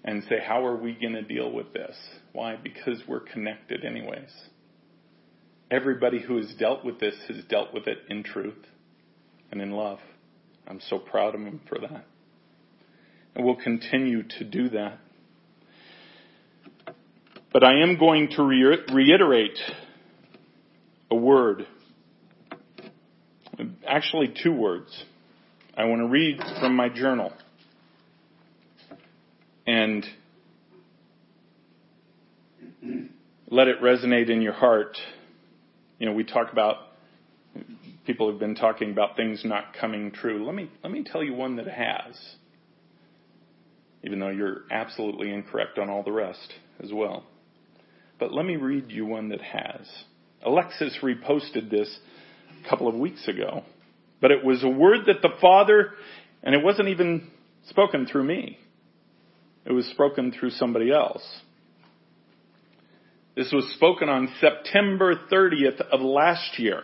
and 0.04 0.24
say, 0.24 0.40
how 0.46 0.66
are 0.66 0.76
we 0.76 0.94
going 0.94 1.14
to 1.14 1.22
deal 1.22 1.52
with 1.52 1.74
this? 1.74 1.96
Why? 2.34 2.58
Because 2.62 3.02
we're 3.08 3.22
connected 3.22 3.86
anyways. 3.86 4.32
Everybody 5.70 6.20
who 6.20 6.38
has 6.38 6.54
dealt 6.60 6.84
with 6.84 7.00
this 7.00 7.16
has 7.30 7.44
dealt 7.46 7.74
with 7.74 7.88
it 7.88 8.00
in 8.10 8.24
truth 8.24 8.66
and 9.52 9.62
in 9.62 9.72
love. 9.72 10.00
I'm 10.72 10.80
so 10.80 11.00
proud 11.00 11.36
of 11.36 11.42
him 11.42 11.60
for 11.68 11.80
that. 11.80 12.06
And 13.36 13.44
we'll 13.44 13.58
continue 13.58 14.24
to 14.24 14.46
do 14.46 14.70
that. 14.70 15.00
But 17.52 17.66
I 17.66 17.82
am 17.82 18.00
going 18.00 18.30
to 18.38 18.44
re- 18.44 18.78
reiterate 18.90 19.60
a 21.12 21.16
word. 21.16 21.68
Actually, 23.86 24.34
two 24.42 24.54
words. 24.54 25.04
I 25.76 25.84
want 25.84 26.04
to 26.04 26.08
read 26.08 26.40
from 26.62 26.78
my 26.78 26.88
journal. 26.88 27.34
And 29.68 30.06
let 33.50 33.68
it 33.68 33.82
resonate 33.82 34.30
in 34.30 34.42
your 34.42 34.54
heart. 34.54 34.98
You 36.00 36.06
know, 36.06 36.14
we 36.14 36.24
talk 36.24 36.54
about 36.54 36.78
people 38.06 38.30
have 38.30 38.40
been 38.40 38.56
talking 38.56 38.92
about 38.92 39.16
things 39.16 39.42
not 39.44 39.74
coming 39.80 40.12
true. 40.12 40.46
Let 40.46 40.56
me 40.56 40.70
let 40.84 40.92
me 40.92 41.04
tell 41.04 41.24
you 41.24 41.34
one 41.34 41.58
that 41.58 41.68
has. 41.68 42.18
Even 44.04 44.20
though 44.20 44.30
you're 44.30 44.64
absolutely 44.72 45.32
incorrect 45.32 45.78
on 45.78 45.90
all 45.90 46.04
the 46.04 46.12
rest 46.12 46.54
as 46.84 46.92
well. 46.92 47.24
But 48.20 48.34
let 48.34 48.46
me 48.46 48.56
read 48.56 48.90
you 48.90 49.06
one 49.06 49.30
that 49.30 49.42
has. 49.42 49.88
Alexis 50.44 50.98
reposted 51.04 51.70
this 51.70 52.00
a 52.66 52.70
couple 52.70 52.88
of 52.88 52.96
weeks 52.96 53.28
ago. 53.28 53.64
But 54.20 54.32
it 54.32 54.44
was 54.44 54.64
a 54.64 54.70
word 54.70 55.02
that 55.08 55.22
the 55.22 55.36
Father, 55.40 55.92
and 56.44 56.56
it 56.56 56.64
wasn't 56.64 56.90
even 56.90 57.30
spoken 57.70 58.08
through 58.08 58.24
me. 58.24 58.58
It 59.66 59.72
was 59.72 59.86
spoken 59.88 60.32
through 60.32 60.52
somebody 60.52 60.92
else. 60.92 61.24
This 63.36 63.52
was 63.52 63.72
spoken 63.76 64.10
on 64.10 64.34
September 64.40 65.16
30th 65.32 65.82
of 65.92 66.02
last 66.02 66.60
year. 66.60 66.84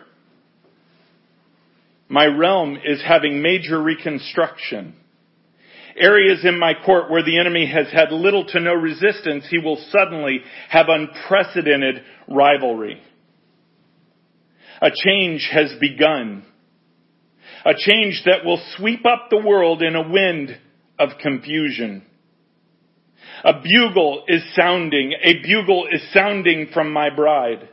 My 2.08 2.24
realm 2.24 2.78
is 2.82 3.02
having 3.06 3.42
major 3.42 3.82
reconstruction. 3.82 4.94
Areas 5.96 6.44
in 6.44 6.58
my 6.58 6.72
court 6.86 7.10
where 7.10 7.24
the 7.24 7.38
enemy 7.38 7.66
has 7.66 7.88
had 7.92 8.12
little 8.12 8.46
to 8.46 8.60
no 8.60 8.72
resistance, 8.72 9.46
he 9.50 9.58
will 9.58 9.78
suddenly 9.90 10.40
have 10.70 10.86
unprecedented 10.88 12.02
rivalry. 12.28 13.02
A 14.80 14.90
change 14.94 15.48
has 15.52 15.74
begun. 15.80 16.44
A 17.64 17.72
change 17.76 18.22
that 18.24 18.44
will 18.44 18.62
sweep 18.76 19.04
up 19.04 19.28
the 19.28 19.42
world 19.44 19.82
in 19.82 19.96
a 19.96 20.08
wind 20.08 20.56
of 20.98 21.10
confusion. 21.20 22.04
A 23.44 23.54
bugle 23.54 24.24
is 24.28 24.42
sounding. 24.54 25.12
A 25.22 25.42
bugle 25.42 25.88
is 25.90 26.02
sounding 26.12 26.68
from 26.72 26.92
my 26.92 27.10
bride. 27.14 27.68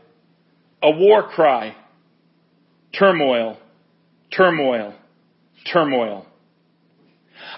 A 0.82 0.92
war 0.92 1.30
cry. 1.30 1.76
Turmoil. 2.98 3.58
Turmoil. 4.36 4.94
Turmoil. 5.72 6.26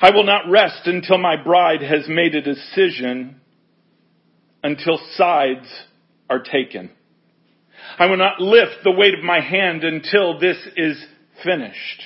I 0.02 0.12
will 0.12 0.26
not 0.26 0.50
rest 0.50 0.82
until 0.86 1.18
my 1.18 1.42
bride 1.42 1.82
has 1.82 2.08
made 2.08 2.36
a 2.36 2.42
decision 2.42 3.42
until 4.64 5.00
sides 5.14 5.68
are 6.30 6.40
taken. 6.40 6.92
I 7.98 8.06
will 8.08 8.18
not 8.18 8.40
lift 8.40 8.84
the 8.84 8.92
weight 8.92 9.14
of 9.14 9.24
my 9.24 9.40
hand 9.40 9.84
until 9.84 10.40
this 10.40 10.58
is 10.76 11.04
finished. 11.44 12.04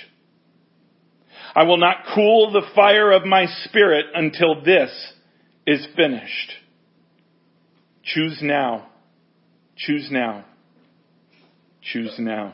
I 1.55 1.63
will 1.63 1.77
not 1.77 2.05
cool 2.15 2.51
the 2.51 2.67
fire 2.75 3.11
of 3.11 3.25
my 3.25 3.45
spirit 3.65 4.05
until 4.13 4.63
this 4.63 4.91
is 5.67 5.85
finished. 5.95 6.53
Choose 8.03 8.39
now. 8.41 8.87
Choose 9.75 10.07
now. 10.09 10.45
Choose 11.81 12.15
now. 12.19 12.53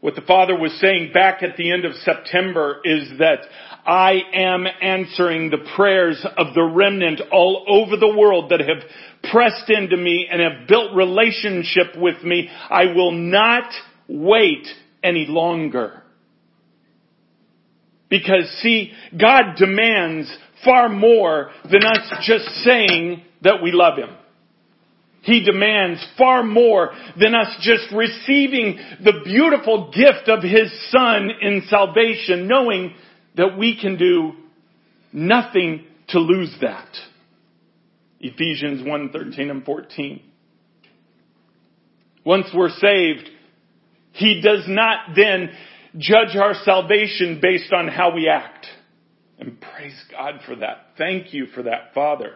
What 0.00 0.14
the 0.14 0.22
Father 0.22 0.56
was 0.56 0.72
saying 0.80 1.10
back 1.12 1.42
at 1.42 1.56
the 1.56 1.72
end 1.72 1.84
of 1.84 1.92
September 1.94 2.80
is 2.84 3.10
that 3.18 3.40
I 3.84 4.20
am 4.32 4.64
answering 4.80 5.50
the 5.50 5.66
prayers 5.74 6.24
of 6.36 6.54
the 6.54 6.62
remnant 6.62 7.20
all 7.32 7.64
over 7.68 7.96
the 7.96 8.16
world 8.16 8.50
that 8.50 8.60
have 8.60 9.30
pressed 9.32 9.68
into 9.68 9.96
me 9.96 10.28
and 10.30 10.40
have 10.40 10.68
built 10.68 10.94
relationship 10.94 11.96
with 11.96 12.22
me. 12.22 12.48
I 12.70 12.92
will 12.94 13.10
not 13.12 13.72
wait 14.06 14.68
any 15.02 15.26
longer. 15.26 16.04
Because 18.08 18.48
see, 18.62 18.92
God 19.20 19.56
demands 19.56 20.34
far 20.64 20.88
more 20.88 21.50
than 21.64 21.84
us 21.84 22.12
just 22.22 22.46
saying 22.64 23.22
that 23.42 23.62
we 23.62 23.72
love 23.72 23.98
Him. 23.98 24.10
He 25.28 25.44
demands 25.44 26.02
far 26.16 26.42
more 26.42 26.90
than 27.20 27.34
us 27.34 27.54
just 27.60 27.92
receiving 27.92 28.78
the 29.04 29.20
beautiful 29.26 29.90
gift 29.90 30.26
of 30.26 30.42
His 30.42 30.72
Son 30.90 31.30
in 31.42 31.64
salvation, 31.68 32.48
knowing 32.48 32.94
that 33.36 33.58
we 33.58 33.78
can 33.78 33.98
do 33.98 34.32
nothing 35.12 35.84
to 36.08 36.18
lose 36.18 36.56
that. 36.62 36.88
Ephesians 38.20 38.82
1, 38.88 39.10
13 39.10 39.50
and 39.50 39.66
14. 39.66 40.22
Once 42.24 42.46
we're 42.54 42.70
saved, 42.70 43.28
He 44.12 44.40
does 44.40 44.64
not 44.66 45.14
then 45.14 45.50
judge 45.98 46.36
our 46.36 46.54
salvation 46.64 47.38
based 47.42 47.70
on 47.70 47.88
how 47.88 48.14
we 48.14 48.30
act. 48.30 48.66
And 49.38 49.60
praise 49.60 50.02
God 50.10 50.40
for 50.46 50.56
that. 50.56 50.86
Thank 50.96 51.34
you 51.34 51.48
for 51.54 51.64
that, 51.64 51.92
Father. 51.92 52.32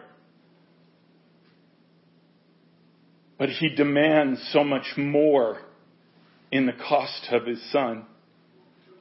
But 3.37 3.49
He 3.49 3.69
demands 3.69 4.41
so 4.51 4.63
much 4.63 4.93
more 4.97 5.59
in 6.51 6.65
the 6.65 6.73
cost 6.73 7.27
of 7.31 7.45
His 7.45 7.61
Son. 7.71 8.05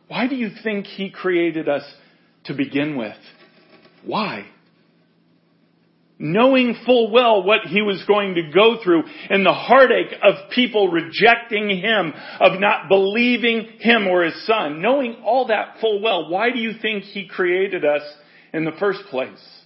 Why 0.09 0.27
do 0.27 0.35
you 0.35 0.51
think 0.62 0.87
He 0.87 1.11
created 1.11 1.68
us 1.68 1.85
to 2.45 2.55
begin 2.55 2.97
with? 2.97 3.16
Why? 4.05 4.47
knowing 6.23 6.77
full 6.87 7.11
well 7.11 7.42
what 7.42 7.62
he 7.66 7.83
was 7.83 8.03
going 8.07 8.37
to 8.37 8.51
go 8.55 8.83
through 8.83 9.03
and 9.29 9.45
the 9.45 9.53
heartache 9.53 10.16
of 10.23 10.51
people 10.51 10.88
rejecting 10.88 11.68
him, 11.68 12.14
of 12.40 12.61
not 12.61 12.88
believing 12.88 13.66
him 13.81 14.07
or 14.07 14.23
his 14.25 14.47
son, 14.47 14.81
knowing 14.81 15.16
all 15.25 15.49
that 15.49 15.81
full 15.81 16.01
well, 16.01 16.31
why 16.31 16.51
do 16.51 16.61
you 16.61 16.75
think 16.81 17.03
he 17.03 17.27
created 17.27 17.85
us 17.85 18.03
in 18.55 18.64
the 18.64 18.73
first 18.79 19.01
place? 19.11 19.62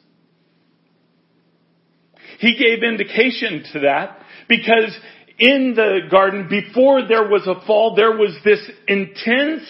He 2.38 2.56
gave 2.56 2.82
indication 2.82 3.64
to 3.72 3.80
that 3.80 4.18
because 4.48 4.96
in 5.38 5.74
the 5.74 6.00
garden, 6.10 6.48
before 6.48 7.06
there 7.06 7.28
was 7.28 7.46
a 7.46 7.66
fall, 7.66 7.94
there 7.94 8.16
was 8.16 8.36
this 8.44 8.60
intense 8.88 9.62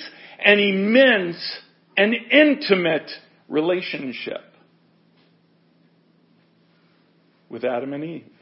and 0.45 0.61
immense 0.61 1.59
and 1.97 2.15
intimate 2.15 3.11
relationship 3.49 4.43
with 7.49 7.65
Adam 7.65 7.93
and 7.93 8.05
Eve. 8.05 8.33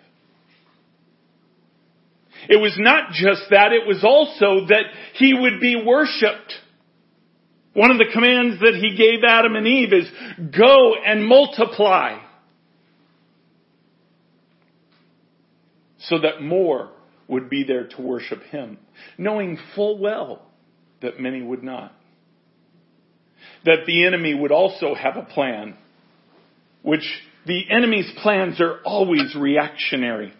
It 2.48 2.60
was 2.60 2.74
not 2.78 3.12
just 3.12 3.42
that, 3.50 3.72
it 3.72 3.86
was 3.86 4.04
also 4.04 4.66
that 4.66 4.84
he 5.14 5.32
would 5.32 5.60
be 5.60 5.82
worshiped. 5.84 6.52
One 7.72 7.90
of 7.90 7.98
the 7.98 8.10
commands 8.12 8.60
that 8.60 8.74
he 8.74 8.96
gave 8.96 9.24
Adam 9.26 9.56
and 9.56 9.66
Eve 9.66 9.92
is 9.92 10.08
go 10.56 10.94
and 11.04 11.26
multiply. 11.26 12.18
So 16.08 16.18
that 16.18 16.42
more 16.42 16.90
would 17.28 17.48
be 17.48 17.64
there 17.64 17.86
to 17.88 18.02
worship 18.02 18.42
him, 18.44 18.78
knowing 19.16 19.58
full 19.74 19.98
well 19.98 20.42
that 21.00 21.18
many 21.18 21.42
would 21.42 21.62
not. 21.62 21.94
That 23.64 23.86
the 23.86 24.06
enemy 24.06 24.34
would 24.34 24.52
also 24.52 24.94
have 24.94 25.16
a 25.16 25.22
plan, 25.22 25.76
which 26.82 27.22
the 27.46 27.70
enemy's 27.70 28.10
plans 28.22 28.60
are 28.60 28.80
always 28.84 29.34
reactionary. 29.34 30.32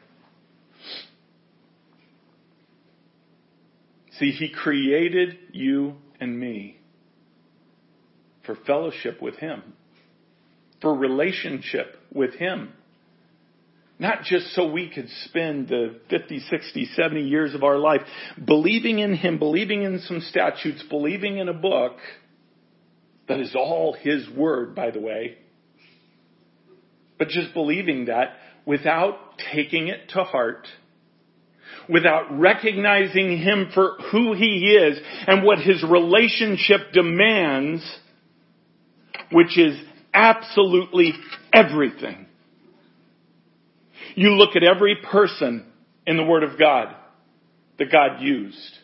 See, 4.19 4.31
he 4.31 4.49
created 4.49 5.39
you 5.53 5.95
and 6.21 6.39
me 6.39 6.79
for 8.45 8.55
fellowship 8.67 9.21
with 9.21 9.37
him, 9.37 9.63
for 10.81 10.95
relationship 10.95 11.97
with 12.13 12.35
him. 12.35 12.73
Not 14.05 14.25
just 14.25 14.55
so 14.55 14.71
we 14.71 14.91
could 14.91 15.09
spend 15.25 15.69
the 15.69 15.99
50, 16.11 16.41
60, 16.41 16.85
70 16.95 17.23
years 17.23 17.55
of 17.55 17.65
our 17.65 17.79
life 17.79 18.03
believing 18.45 18.99
in 18.99 19.15
him, 19.15 19.39
believing 19.39 19.83
in 19.83 19.99
some 20.01 20.21
statutes, 20.21 20.85
believing 20.91 21.39
in 21.39 21.49
a 21.49 21.55
book 21.55 21.97
that 23.29 23.41
is 23.41 23.55
all 23.57 23.95
his 23.99 24.29
word, 24.29 24.75
by 24.75 24.91
the 24.91 25.01
way, 25.01 25.39
but 27.19 27.29
just 27.29 27.55
believing 27.55 28.05
that 28.05 28.37
without 28.67 29.39
taking 29.55 29.89
it 29.89 30.11
to 30.11 30.23
heart, 30.23 30.67
without 31.89 32.39
recognizing 32.39 33.39
Him 33.39 33.71
for 33.73 33.97
who 34.13 34.35
He 34.35 34.77
is 34.79 34.99
and 35.27 35.43
what 35.43 35.61
His 35.61 35.83
relationship 35.83 36.93
demands, 36.93 37.83
which 39.33 39.59
is 39.59 39.81
absolutely 40.13 41.15
everything. 41.55 42.24
You 44.15 44.31
look 44.31 44.57
at 44.57 44.63
every 44.63 44.97
person 44.97 45.65
in 46.07 46.17
the 46.17 46.25
Word 46.25 46.43
of 46.43 46.59
God 46.59 46.95
that 47.79 47.91
God 47.91 48.21
used. 48.21 48.79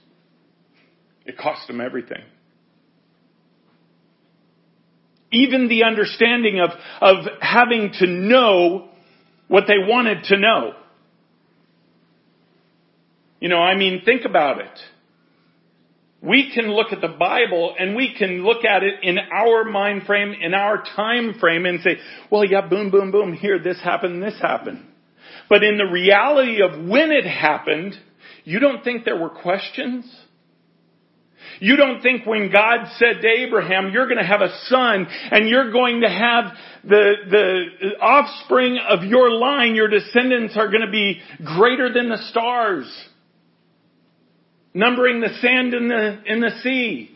It 1.25 1.39
cost 1.39 1.69
him 1.69 1.81
everything 1.81 2.23
even 5.33 5.69
the 5.69 5.85
understanding 5.85 6.61
of, 6.61 6.71
of 7.01 7.27
having 7.41 7.93
to 7.99 8.07
know 8.07 8.89
what 9.49 9.65
they 9.67 9.79
wanted 9.79 10.25
to 10.25 10.37
know. 10.37 10.73
You 13.41 13.49
know, 13.49 13.59
I 13.59 13.77
mean, 13.77 14.03
think 14.05 14.25
about 14.25 14.61
it. 14.61 14.79
We 16.23 16.53
can 16.53 16.71
look 16.71 16.93
at 16.93 17.01
the 17.01 17.09
Bible 17.09 17.75
and 17.79 17.97
we 17.97 18.15
can 18.19 18.45
look 18.45 18.65
at 18.65 18.83
it 18.83 18.95
in 19.03 19.19
our 19.19 19.65
mind 19.65 20.03
frame, 20.03 20.35
in 20.39 20.53
our 20.53 20.83
time 20.95 21.39
frame 21.41 21.65
and 21.65 21.81
say, 21.81 21.97
well, 22.31 22.45
yeah, 22.45 22.69
boom, 22.69 22.91
boom, 22.91 23.11
boom, 23.11 23.33
here, 23.33 23.59
this 23.59 23.81
happened, 23.83 24.23
this 24.23 24.39
happened. 24.41 24.85
But 25.51 25.63
in 25.63 25.77
the 25.77 25.85
reality 25.85 26.63
of 26.63 26.89
when 26.89 27.11
it 27.11 27.27
happened, 27.27 27.95
you 28.45 28.61
don't 28.61 28.83
think 28.83 29.05
there 29.05 29.19
were 29.19 29.29
questions? 29.29 30.11
You 31.59 31.77
don't 31.77 32.01
think 32.01 32.25
when 32.25 32.51
God 32.51 32.87
said 32.97 33.21
to 33.21 33.29
Abraham, 33.29 33.91
you're 33.93 34.07
going 34.07 34.19
to 34.19 34.25
have 34.25 34.41
a 34.41 34.57
son 34.67 35.07
and 35.31 35.49
you're 35.49 35.71
going 35.73 36.01
to 36.01 36.09
have 36.09 36.45
the, 36.85 37.13
the 37.31 37.89
offspring 38.01 38.79
of 38.89 39.05
your 39.05 39.31
line, 39.31 39.75
your 39.75 39.89
descendants 39.89 40.57
are 40.57 40.69
going 40.69 40.87
to 40.87 40.91
be 40.91 41.21
greater 41.45 41.93
than 41.93 42.09
the 42.09 42.29
stars 42.31 43.09
numbering 44.73 45.21
the 45.21 45.37
sand 45.41 45.75
in 45.75 45.89
the, 45.89 46.23
in 46.27 46.41
the 46.41 46.51
sea. 46.63 47.11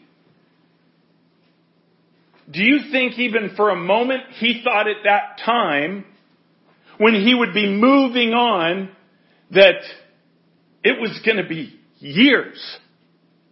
Do 2.51 2.63
you 2.63 2.91
think 2.91 3.19
even 3.19 3.55
for 3.57 3.71
a 3.71 3.77
moment 3.77 4.23
he 4.39 4.61
thought 4.63 4.89
at 4.89 5.05
that 5.05 5.41
time, 5.45 6.05
when 6.99 7.15
he 7.15 7.35
would 7.35 7.55
be 7.55 7.69
moving 7.69 8.33
on, 8.33 8.91
that 9.51 9.83
it 10.83 11.01
was 11.01 11.19
going 11.25 11.39
to 11.39 11.49
be 11.49 11.79
years, 11.99 12.79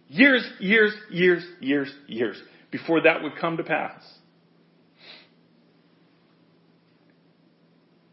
years, 0.07 0.47
years, 0.59 0.93
years, 1.09 1.43
years, 1.59 1.91
years 2.07 2.41
before 2.71 3.01
that 3.01 3.23
would 3.23 3.33
come 3.39 3.57
to 3.57 3.63
pass? 3.63 4.01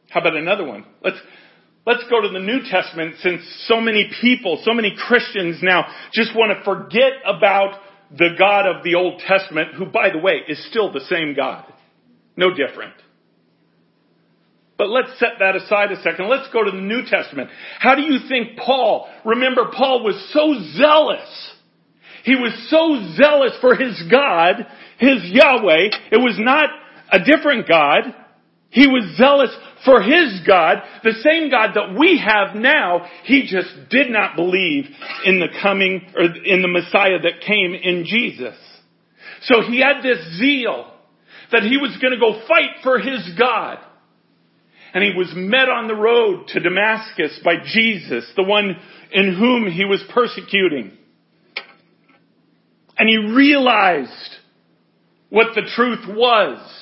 How 0.08 0.20
about 0.20 0.36
another 0.36 0.64
one? 0.64 0.84
Let's, 1.04 1.18
Let's 1.86 2.04
go 2.10 2.20
to 2.20 2.28
the 2.28 2.38
New 2.38 2.60
Testament 2.70 3.16
since 3.20 3.42
so 3.66 3.80
many 3.80 4.10
people, 4.20 4.60
so 4.64 4.74
many 4.74 4.94
Christians 4.96 5.58
now 5.62 5.86
just 6.12 6.36
want 6.36 6.56
to 6.56 6.62
forget 6.64 7.12
about 7.24 7.80
the 8.16 8.30
God 8.38 8.66
of 8.66 8.84
the 8.84 8.96
Old 8.96 9.20
Testament, 9.26 9.74
who 9.74 9.86
by 9.86 10.10
the 10.10 10.18
way 10.18 10.40
is 10.46 10.64
still 10.68 10.92
the 10.92 11.00
same 11.00 11.34
God. 11.34 11.64
No 12.36 12.50
different. 12.50 12.94
But 14.80 14.88
let's 14.88 15.18
set 15.18 15.32
that 15.40 15.56
aside 15.56 15.92
a 15.92 16.00
second. 16.00 16.30
Let's 16.30 16.50
go 16.54 16.64
to 16.64 16.70
the 16.70 16.80
New 16.80 17.02
Testament. 17.04 17.50
How 17.80 17.94
do 17.96 18.00
you 18.00 18.18
think 18.30 18.56
Paul, 18.56 19.10
remember 19.26 19.66
Paul 19.76 20.02
was 20.02 20.16
so 20.32 20.54
zealous. 20.78 21.50
He 22.24 22.34
was 22.34 22.54
so 22.70 23.14
zealous 23.14 23.52
for 23.60 23.74
his 23.74 24.02
God, 24.10 24.66
his 24.96 25.18
Yahweh. 25.24 25.90
It 26.10 26.16
was 26.16 26.36
not 26.38 26.70
a 27.12 27.18
different 27.18 27.68
God. 27.68 28.04
He 28.70 28.86
was 28.86 29.18
zealous 29.18 29.54
for 29.84 30.00
his 30.00 30.40
God, 30.46 30.78
the 31.04 31.12
same 31.12 31.50
God 31.50 31.72
that 31.74 31.98
we 31.98 32.16
have 32.16 32.56
now. 32.56 33.06
He 33.24 33.42
just 33.42 33.90
did 33.90 34.08
not 34.08 34.34
believe 34.34 34.86
in 35.26 35.40
the 35.40 35.48
coming, 35.60 36.06
or 36.16 36.22
in 36.22 36.62
the 36.62 36.68
Messiah 36.68 37.18
that 37.22 37.42
came 37.46 37.74
in 37.74 38.06
Jesus. 38.06 38.56
So 39.42 39.60
he 39.60 39.80
had 39.80 40.00
this 40.02 40.38
zeal 40.38 40.90
that 41.52 41.64
he 41.64 41.76
was 41.76 41.98
going 42.00 42.14
to 42.14 42.18
go 42.18 42.40
fight 42.48 42.82
for 42.82 42.98
his 42.98 43.30
God. 43.38 43.80
And 44.92 45.04
he 45.04 45.12
was 45.16 45.32
met 45.34 45.68
on 45.68 45.88
the 45.88 45.94
road 45.94 46.48
to 46.48 46.60
Damascus 46.60 47.38
by 47.44 47.54
Jesus, 47.64 48.30
the 48.36 48.42
one 48.42 48.76
in 49.12 49.34
whom 49.34 49.70
he 49.70 49.84
was 49.84 50.02
persecuting. 50.12 50.92
And 52.98 53.08
he 53.08 53.16
realized 53.16 54.10
what 55.30 55.54
the 55.54 55.62
truth 55.74 56.06
was 56.08 56.80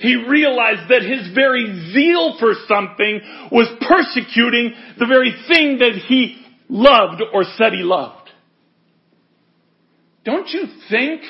he 0.00 0.16
realized 0.16 0.88
that 0.88 1.02
his 1.02 1.32
very 1.34 1.92
zeal 1.92 2.38
for 2.38 2.54
something 2.66 3.20
was 3.52 3.68
persecuting 3.86 4.72
the 4.98 5.06
very 5.06 5.30
thing 5.46 5.78
that 5.78 5.92
he 6.08 6.42
loved 6.70 7.22
or 7.34 7.44
said 7.58 7.74
he 7.74 7.82
loved. 7.82 8.30
Don't 10.24 10.48
you 10.48 10.64
think 10.88 11.20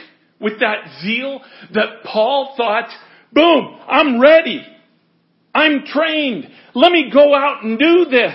with 0.40 0.60
that 0.60 1.00
zeal 1.02 1.40
that 1.74 2.04
Paul 2.04 2.54
thought, 2.56 2.88
boom, 3.32 3.80
I'm 3.88 4.20
ready. 4.20 4.64
I'm 5.54 5.84
trained. 5.84 6.48
Let 6.74 6.92
me 6.92 7.10
go 7.12 7.34
out 7.34 7.64
and 7.64 7.78
do 7.78 8.06
this. 8.10 8.34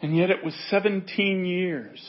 And 0.00 0.16
yet 0.16 0.30
it 0.30 0.44
was 0.44 0.54
17 0.70 1.44
years. 1.44 2.00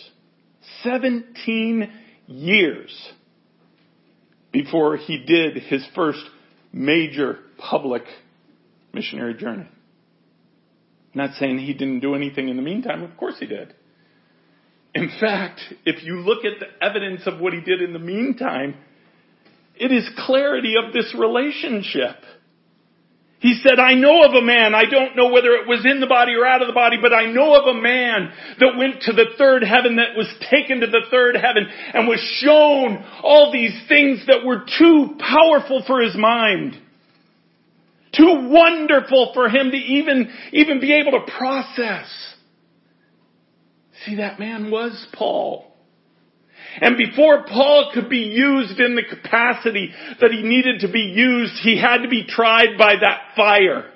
17 0.83 1.91
years 2.27 3.11
before 4.51 4.97
he 4.97 5.23
did 5.25 5.57
his 5.63 5.85
first 5.95 6.23
major 6.71 7.39
public 7.57 8.03
missionary 8.93 9.33
journey. 9.33 9.67
Not 11.13 11.35
saying 11.35 11.59
he 11.59 11.73
didn't 11.73 12.01
do 12.01 12.15
anything 12.15 12.49
in 12.49 12.57
the 12.57 12.61
meantime, 12.61 13.03
of 13.03 13.15
course 13.17 13.35
he 13.39 13.45
did. 13.45 13.73
In 14.93 15.09
fact, 15.19 15.61
if 15.85 16.03
you 16.03 16.19
look 16.19 16.45
at 16.45 16.59
the 16.59 16.85
evidence 16.85 17.21
of 17.25 17.39
what 17.39 17.53
he 17.53 17.61
did 17.61 17.81
in 17.81 17.93
the 17.93 17.99
meantime, 17.99 18.75
it 19.77 19.91
is 19.91 20.09
clarity 20.25 20.75
of 20.77 20.93
this 20.93 21.13
relationship. 21.17 22.15
He 23.39 23.61
said, 23.61 23.79
I 23.79 23.93
know 23.93 24.23
of 24.23 24.33
a 24.33 24.41
man, 24.41 24.73
I 24.73 24.85
don't 24.89 25.15
know 25.15 25.29
whether 25.29 25.51
it 25.51 25.67
was 25.67 25.85
in 25.85 25.99
the 25.99 26.07
body 26.07 26.33
or 26.33 26.45
out 26.45 26.61
of 26.61 26.67
the 26.67 26.73
body, 26.73 26.97
but 26.99 27.13
I 27.13 27.31
know 27.31 27.53
of 27.53 27.67
a 27.67 27.79
man 27.79 28.31
that 28.59 28.77
went 28.77 29.01
to 29.03 29.13
the 29.13 29.35
third 29.37 29.61
heaven, 29.61 29.97
that 29.97 30.17
was 30.17 30.33
taken 30.49 30.79
to 30.79 30.87
the 30.87 31.05
third 31.11 31.35
heaven, 31.35 31.67
and 31.93 32.07
was 32.07 32.19
shown 32.41 33.05
all 33.21 33.51
these 33.51 33.79
things 33.87 34.25
that 34.27 34.43
were 34.43 34.65
too 34.79 35.15
powerful 35.19 35.83
for 35.85 36.01
his 36.01 36.15
mind. 36.17 36.81
Too 38.17 38.49
wonderful 38.49 39.31
for 39.33 39.49
him 39.49 39.69
to 39.71 39.77
even, 39.77 40.31
even 40.53 40.79
be 40.79 40.93
able 40.93 41.11
to 41.11 41.31
process. 41.37 42.07
See, 44.05 44.15
that 44.15 44.39
man 44.39 44.71
was 44.71 45.05
Paul. 45.13 45.74
And 46.81 46.97
before 46.97 47.45
Paul 47.45 47.91
could 47.93 48.09
be 48.09 48.17
used 48.17 48.79
in 48.79 48.95
the 48.95 49.03
capacity 49.03 49.91
that 50.19 50.31
he 50.31 50.43
needed 50.43 50.81
to 50.81 50.91
be 50.91 51.13
used, 51.15 51.53
he 51.63 51.79
had 51.79 51.99
to 51.99 52.09
be 52.09 52.25
tried 52.27 52.77
by 52.77 52.95
that 53.01 53.35
fire. 53.35 53.91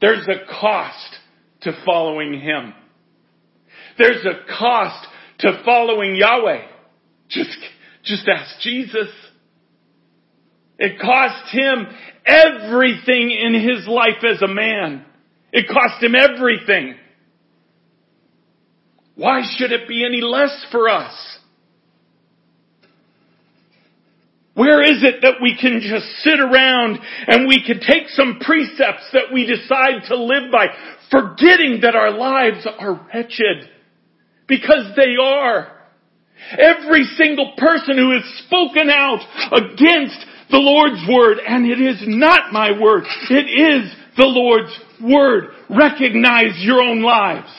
There's 0.00 0.26
a 0.28 0.46
cost 0.60 1.18
to 1.62 1.72
following 1.84 2.38
him. 2.40 2.74
There's 3.98 4.24
a 4.26 4.52
cost 4.58 5.06
to 5.38 5.62
following 5.64 6.16
Yahweh. 6.16 6.66
Just, 7.28 7.58
just 8.04 8.28
ask 8.28 8.60
Jesus. 8.60 9.08
It 10.78 11.00
cost 11.00 11.52
him 11.52 11.86
everything 12.26 13.30
in 13.30 13.54
his 13.54 13.86
life 13.88 14.22
as 14.30 14.42
a 14.42 14.48
man. 14.48 15.04
It 15.52 15.66
cost 15.68 16.02
him 16.02 16.14
everything. 16.14 16.96
Why 19.16 19.42
should 19.56 19.72
it 19.72 19.88
be 19.88 20.04
any 20.04 20.20
less 20.20 20.64
for 20.70 20.88
us? 20.88 21.14
Where 24.54 24.82
is 24.82 25.02
it 25.02 25.20
that 25.22 25.42
we 25.42 25.56
can 25.60 25.80
just 25.82 26.06
sit 26.22 26.40
around 26.40 26.98
and 27.26 27.46
we 27.46 27.62
can 27.66 27.80
take 27.80 28.08
some 28.08 28.40
precepts 28.40 29.10
that 29.12 29.32
we 29.32 29.44
decide 29.46 30.08
to 30.08 30.16
live 30.16 30.50
by, 30.50 30.68
forgetting 31.10 31.80
that 31.82 31.94
our 31.94 32.10
lives 32.10 32.66
are 32.78 33.06
wretched? 33.12 33.68
Because 34.46 34.96
they 34.96 35.16
are. 35.20 35.72
Every 36.52 37.04
single 37.16 37.52
person 37.58 37.98
who 37.98 38.12
has 38.12 38.44
spoken 38.46 38.88
out 38.88 39.20
against 39.52 40.24
the 40.50 40.58
Lord's 40.58 41.02
word, 41.08 41.38
and 41.46 41.66
it 41.66 41.80
is 41.80 42.02
not 42.06 42.52
my 42.52 42.70
word, 42.80 43.04
it 43.28 43.46
is 43.46 43.92
the 44.16 44.26
Lord's 44.26 44.72
word. 45.02 45.50
Recognize 45.68 46.62
your 46.62 46.80
own 46.80 47.02
lives. 47.02 47.50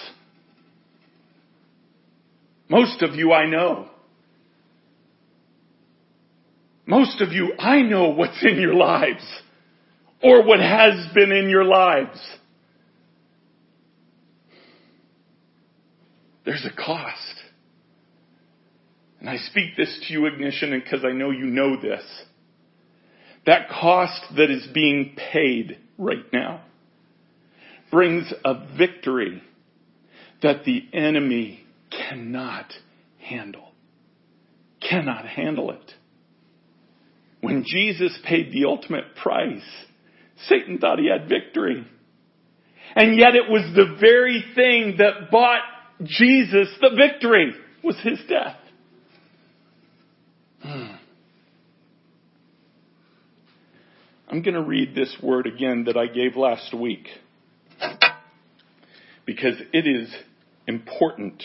Most 2.70 3.02
of 3.02 3.16
you 3.16 3.32
I 3.34 3.46
know. 3.46 3.90
Most 6.86 7.22
of 7.22 7.34
you, 7.34 7.54
I 7.60 7.82
know 7.82 8.10
what's 8.10 8.42
in 8.44 8.60
your 8.60 8.74
lives 8.74 9.26
or 10.24 10.44
what 10.46 10.60
has 10.60 11.06
been 11.14 11.32
in 11.34 11.50
your 11.50 11.66
lives. 11.66 12.18
There's 16.46 16.66
a 16.66 16.74
cost. 16.74 17.42
And 19.20 19.30
I 19.30 19.36
speak 19.38 19.76
this 19.76 20.06
to 20.08 20.14
you, 20.14 20.28
Ignition, 20.28 20.80
because 20.82 21.04
I 21.04 21.12
know 21.12 21.32
you 21.32 21.46
know 21.46 21.76
this. 21.80 22.04
That 23.46 23.68
cost 23.70 24.22
that 24.38 24.50
is 24.50 24.66
being 24.74 25.18
paid 25.32 25.78
right 25.98 26.26
now 26.32 26.62
brings 27.92 28.32
a 28.46 28.66
victory 28.78 29.42
that 30.42 30.64
the 30.64 30.84
enemy 30.94 31.67
cannot 31.92 32.74
handle. 33.20 33.72
Cannot 34.82 35.26
handle 35.26 35.72
it. 35.72 35.94
When 37.42 37.64
Jesus 37.66 38.18
paid 38.26 38.52
the 38.52 38.66
ultimate 38.66 39.16
price, 39.22 39.64
Satan 40.48 40.80
thought 40.80 41.00
he 41.00 41.10
had 41.10 41.30
victory. 41.30 41.86
And 42.96 43.18
yet 43.18 43.36
it 43.36 43.50
was 43.50 43.74
the 43.76 43.98
very 44.00 44.44
thing 44.56 44.96
that 44.98 45.30
bought 45.32 45.62
Jesus 46.04 46.70
the 46.80 46.92
victory 46.96 47.54
was 47.84 47.98
his 48.02 48.20
death. 48.28 48.58
Hmm. 50.62 50.96
I'm 54.30 54.42
going 54.42 54.56
to 54.56 54.62
read 54.62 54.94
this 54.94 55.16
word 55.24 55.48
again 55.48 55.86
that 55.86 55.96
I 55.96 56.08
gave 56.08 56.36
last 56.36 56.74
week 56.74 57.08
because 59.26 59.56
it 59.72 59.88
is 59.88 60.14
important 60.68 61.44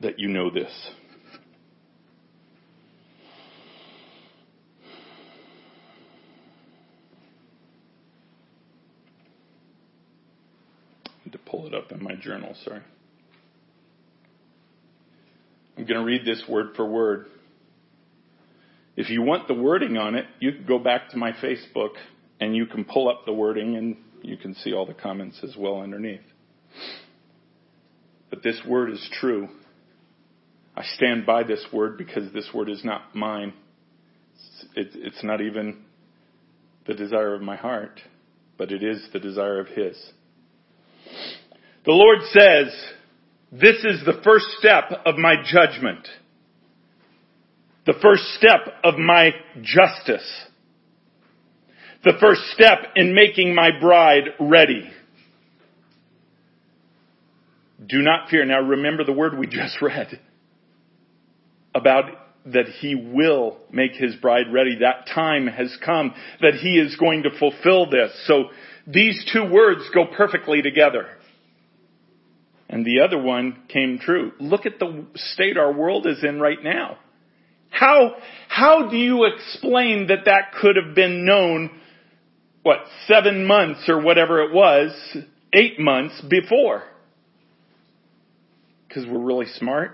that 0.00 0.18
you 0.18 0.28
know 0.28 0.50
this. 0.50 0.72
to 11.30 11.36
pull 11.36 11.66
it 11.66 11.74
up 11.74 11.92
in 11.92 12.02
my 12.02 12.14
journal, 12.14 12.54
sorry. 12.64 12.80
I'm 15.76 15.84
going 15.84 16.00
to 16.00 16.04
read 16.04 16.24
this 16.24 16.42
word 16.48 16.68
for 16.74 16.86
word. 16.86 17.26
If 18.96 19.10
you 19.10 19.20
want 19.20 19.46
the 19.46 19.52
wording 19.52 19.98
on 19.98 20.14
it, 20.14 20.24
you 20.40 20.52
can 20.52 20.64
go 20.64 20.78
back 20.78 21.10
to 21.10 21.18
my 21.18 21.32
Facebook 21.32 21.90
and 22.40 22.56
you 22.56 22.64
can 22.64 22.84
pull 22.84 23.10
up 23.10 23.26
the 23.26 23.32
wording 23.34 23.76
and 23.76 23.98
you 24.22 24.36
can 24.36 24.54
see 24.54 24.72
all 24.72 24.86
the 24.86 24.94
comments 24.94 25.40
as 25.42 25.56
well 25.56 25.80
underneath. 25.80 26.20
But 28.30 28.42
this 28.42 28.60
word 28.66 28.90
is 28.90 29.10
true. 29.20 29.48
I 30.76 30.84
stand 30.96 31.26
by 31.26 31.42
this 31.42 31.64
word 31.72 31.98
because 31.98 32.32
this 32.32 32.48
word 32.54 32.68
is 32.68 32.84
not 32.84 33.14
mine. 33.14 33.52
It's, 34.76 34.94
it's 34.94 35.24
not 35.24 35.40
even 35.40 35.82
the 36.86 36.94
desire 36.94 37.34
of 37.34 37.42
my 37.42 37.56
heart, 37.56 38.00
but 38.56 38.70
it 38.70 38.82
is 38.82 39.08
the 39.12 39.18
desire 39.18 39.60
of 39.60 39.68
His. 39.68 39.96
The 41.84 41.92
Lord 41.92 42.18
says, 42.30 42.74
this 43.50 43.76
is 43.84 44.04
the 44.04 44.20
first 44.22 44.46
step 44.58 44.84
of 45.06 45.16
my 45.16 45.36
judgment. 45.44 46.06
The 47.86 47.94
first 48.02 48.22
step 48.36 48.74
of 48.84 48.98
my 48.98 49.30
justice. 49.62 50.28
The 52.04 52.12
first 52.20 52.42
step 52.54 52.92
in 52.96 53.14
making 53.14 53.54
my 53.54 53.70
bride 53.78 54.24
ready. 54.38 54.90
Do 57.84 57.98
not 58.02 58.28
fear. 58.28 58.44
Now 58.44 58.60
remember 58.60 59.04
the 59.04 59.12
word 59.12 59.36
we 59.38 59.46
just 59.46 59.78
read 59.82 60.20
about 61.74 62.04
that 62.46 62.66
he 62.80 62.94
will 62.94 63.58
make 63.70 63.92
his 63.92 64.14
bride 64.16 64.52
ready. 64.52 64.78
That 64.80 65.06
time 65.12 65.46
has 65.46 65.76
come 65.84 66.14
that 66.40 66.54
he 66.54 66.78
is 66.78 66.96
going 66.96 67.24
to 67.24 67.30
fulfill 67.38 67.90
this. 67.90 68.10
So 68.26 68.44
these 68.86 69.24
two 69.32 69.44
words 69.44 69.82
go 69.92 70.06
perfectly 70.16 70.62
together 70.62 71.08
and 72.68 72.84
the 72.84 73.00
other 73.00 73.18
one 73.18 73.62
came 73.68 73.98
true. 73.98 74.32
Look 74.38 74.66
at 74.66 74.78
the 74.78 75.06
state 75.14 75.56
our 75.56 75.72
world 75.72 76.06
is 76.06 76.22
in 76.22 76.40
right 76.40 76.62
now. 76.62 76.98
How, 77.70 78.16
how 78.48 78.88
do 78.88 78.96
you 78.96 79.24
explain 79.24 80.08
that 80.08 80.24
that 80.24 80.52
could 80.60 80.76
have 80.76 80.94
been 80.94 81.24
known, 81.24 81.70
what, 82.62 82.78
seven 83.06 83.46
months 83.46 83.88
or 83.88 84.00
whatever 84.00 84.42
it 84.42 84.52
was, 84.52 84.92
eight 85.52 85.78
months 85.78 86.20
before? 86.28 86.82
Because 88.86 89.06
we're 89.06 89.18
really 89.18 89.46
smart? 89.46 89.92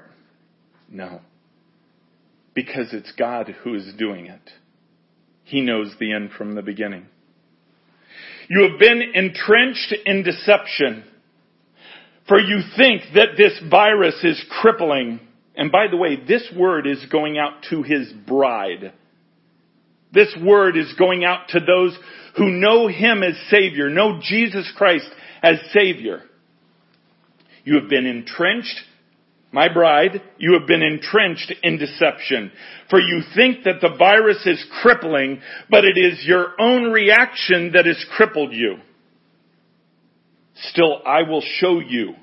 No. 0.88 1.20
Because 2.54 2.92
it's 2.92 3.12
God 3.12 3.48
who 3.62 3.74
is 3.74 3.92
doing 3.98 4.26
it. 4.26 4.50
He 5.44 5.60
knows 5.60 5.94
the 5.98 6.12
end 6.12 6.30
from 6.36 6.54
the 6.54 6.62
beginning. 6.62 7.06
You 8.48 8.68
have 8.68 8.78
been 8.78 9.02
entrenched 9.14 9.94
in 10.04 10.22
deception 10.22 11.04
for 12.28 12.38
you 12.38 12.60
think 12.76 13.02
that 13.14 13.36
this 13.36 13.52
virus 13.70 14.16
is 14.22 14.42
crippling. 14.60 15.20
And 15.56 15.70
by 15.70 15.88
the 15.90 15.96
way, 15.96 16.16
this 16.16 16.50
word 16.56 16.86
is 16.86 17.04
going 17.10 17.38
out 17.38 17.64
to 17.70 17.82
his 17.82 18.12
bride. 18.26 18.92
This 20.14 20.34
word 20.42 20.76
is 20.76 20.92
going 20.98 21.24
out 21.24 21.48
to 21.48 21.60
those 21.60 21.96
who 22.36 22.50
know 22.50 22.88
him 22.88 23.22
as 23.22 23.34
Savior, 23.50 23.90
know 23.90 24.20
Jesus 24.22 24.70
Christ 24.76 25.08
as 25.42 25.56
Savior. 25.72 26.22
You 27.64 27.80
have 27.80 27.88
been 27.88 28.06
entrenched, 28.06 28.80
my 29.52 29.72
bride, 29.72 30.20
you 30.36 30.56
have 30.58 30.66
been 30.66 30.82
entrenched 30.82 31.52
in 31.62 31.78
deception. 31.78 32.50
For 32.90 33.00
you 33.00 33.22
think 33.34 33.64
that 33.64 33.80
the 33.80 33.96
virus 33.96 34.44
is 34.46 34.64
crippling, 34.82 35.40
but 35.70 35.84
it 35.84 35.96
is 35.96 36.24
your 36.26 36.60
own 36.60 36.90
reaction 36.90 37.72
that 37.72 37.86
has 37.86 38.04
crippled 38.16 38.52
you. 38.52 38.76
Still, 40.70 41.00
I 41.06 41.22
will 41.22 41.42
show 41.42 41.80
you 41.80 42.14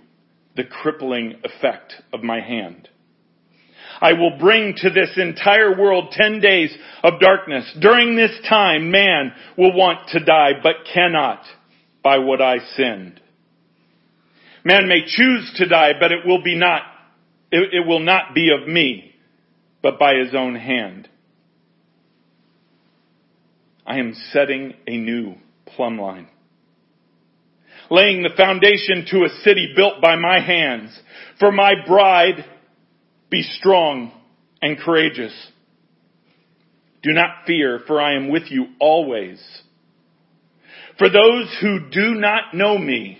the 0.55 0.63
crippling 0.63 1.39
effect 1.43 1.93
of 2.13 2.21
my 2.21 2.41
hand. 2.41 2.89
I 4.01 4.13
will 4.13 4.37
bring 4.39 4.73
to 4.77 4.89
this 4.89 5.11
entire 5.17 5.77
world 5.77 6.11
ten 6.11 6.39
days 6.39 6.75
of 7.03 7.19
darkness. 7.19 7.71
During 7.79 8.15
this 8.15 8.31
time, 8.49 8.89
man 8.89 9.33
will 9.57 9.75
want 9.75 10.09
to 10.09 10.23
die, 10.23 10.53
but 10.61 10.87
cannot 10.91 11.43
by 12.03 12.17
what 12.17 12.41
I 12.41 12.57
send. 12.75 13.21
Man 14.63 14.87
may 14.87 15.05
choose 15.05 15.53
to 15.57 15.67
die, 15.67 15.91
but 15.99 16.11
it 16.11 16.25
will 16.25 16.41
be 16.41 16.55
not, 16.55 16.81
it, 17.51 17.73
it 17.73 17.87
will 17.87 17.99
not 17.99 18.33
be 18.33 18.51
of 18.51 18.67
me, 18.67 19.13
but 19.83 19.99
by 19.99 20.15
his 20.15 20.33
own 20.33 20.55
hand. 20.55 21.07
I 23.85 23.97
am 23.97 24.15
setting 24.31 24.73
a 24.87 24.97
new 24.97 25.35
plumb 25.65 25.99
line 25.99 26.27
laying 27.91 28.23
the 28.23 28.33
foundation 28.35 29.05
to 29.11 29.25
a 29.25 29.41
city 29.43 29.73
built 29.75 30.01
by 30.01 30.15
my 30.15 30.39
hands. 30.39 30.97
For 31.39 31.51
my 31.51 31.73
bride, 31.85 32.45
be 33.31 33.41
strong 33.41 34.11
and 34.61 34.77
courageous. 34.77 35.33
Do 37.01 37.13
not 37.13 37.45
fear, 37.47 37.79
for 37.87 37.99
I 37.99 38.15
am 38.15 38.29
with 38.29 38.43
you 38.51 38.67
always. 38.79 39.41
For 40.99 41.09
those 41.09 41.57
who 41.61 41.89
do 41.89 42.13
not 42.13 42.53
know 42.53 42.77
me, 42.77 43.19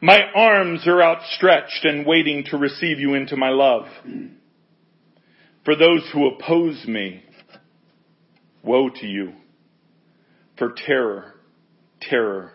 my 0.00 0.20
arms 0.34 0.88
are 0.88 1.00
outstretched 1.00 1.84
and 1.84 2.04
waiting 2.04 2.42
to 2.50 2.56
receive 2.56 2.98
you 2.98 3.14
into 3.14 3.36
my 3.36 3.50
love. 3.50 3.84
For 5.64 5.76
those 5.76 6.10
who 6.12 6.26
oppose 6.26 6.84
me, 6.88 7.22
woe 8.64 8.88
to 8.88 9.06
you. 9.06 9.34
For 10.58 10.74
terror, 10.86 11.34
terror, 12.00 12.52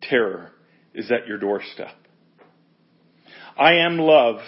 terror 0.00 0.52
is 0.94 1.10
at 1.10 1.26
your 1.26 1.36
doorstep. 1.36 1.94
I 3.58 3.74
am 3.74 3.98
love, 3.98 4.38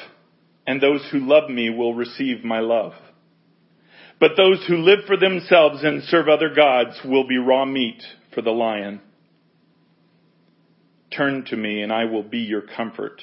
and 0.66 0.80
those 0.80 1.06
who 1.10 1.18
love 1.18 1.50
me 1.50 1.70
will 1.70 1.94
receive 1.94 2.44
my 2.44 2.60
love. 2.60 2.92
But 4.20 4.32
those 4.36 4.64
who 4.66 4.76
live 4.76 5.00
for 5.06 5.16
themselves 5.16 5.82
and 5.82 6.02
serve 6.04 6.28
other 6.28 6.54
gods 6.54 7.00
will 7.04 7.26
be 7.26 7.38
raw 7.38 7.64
meat 7.64 8.02
for 8.34 8.42
the 8.42 8.50
lion. 8.50 9.00
Turn 11.16 11.44
to 11.46 11.56
me 11.56 11.82
and 11.82 11.92
I 11.92 12.04
will 12.04 12.22
be 12.22 12.38
your 12.38 12.62
comfort, 12.62 13.20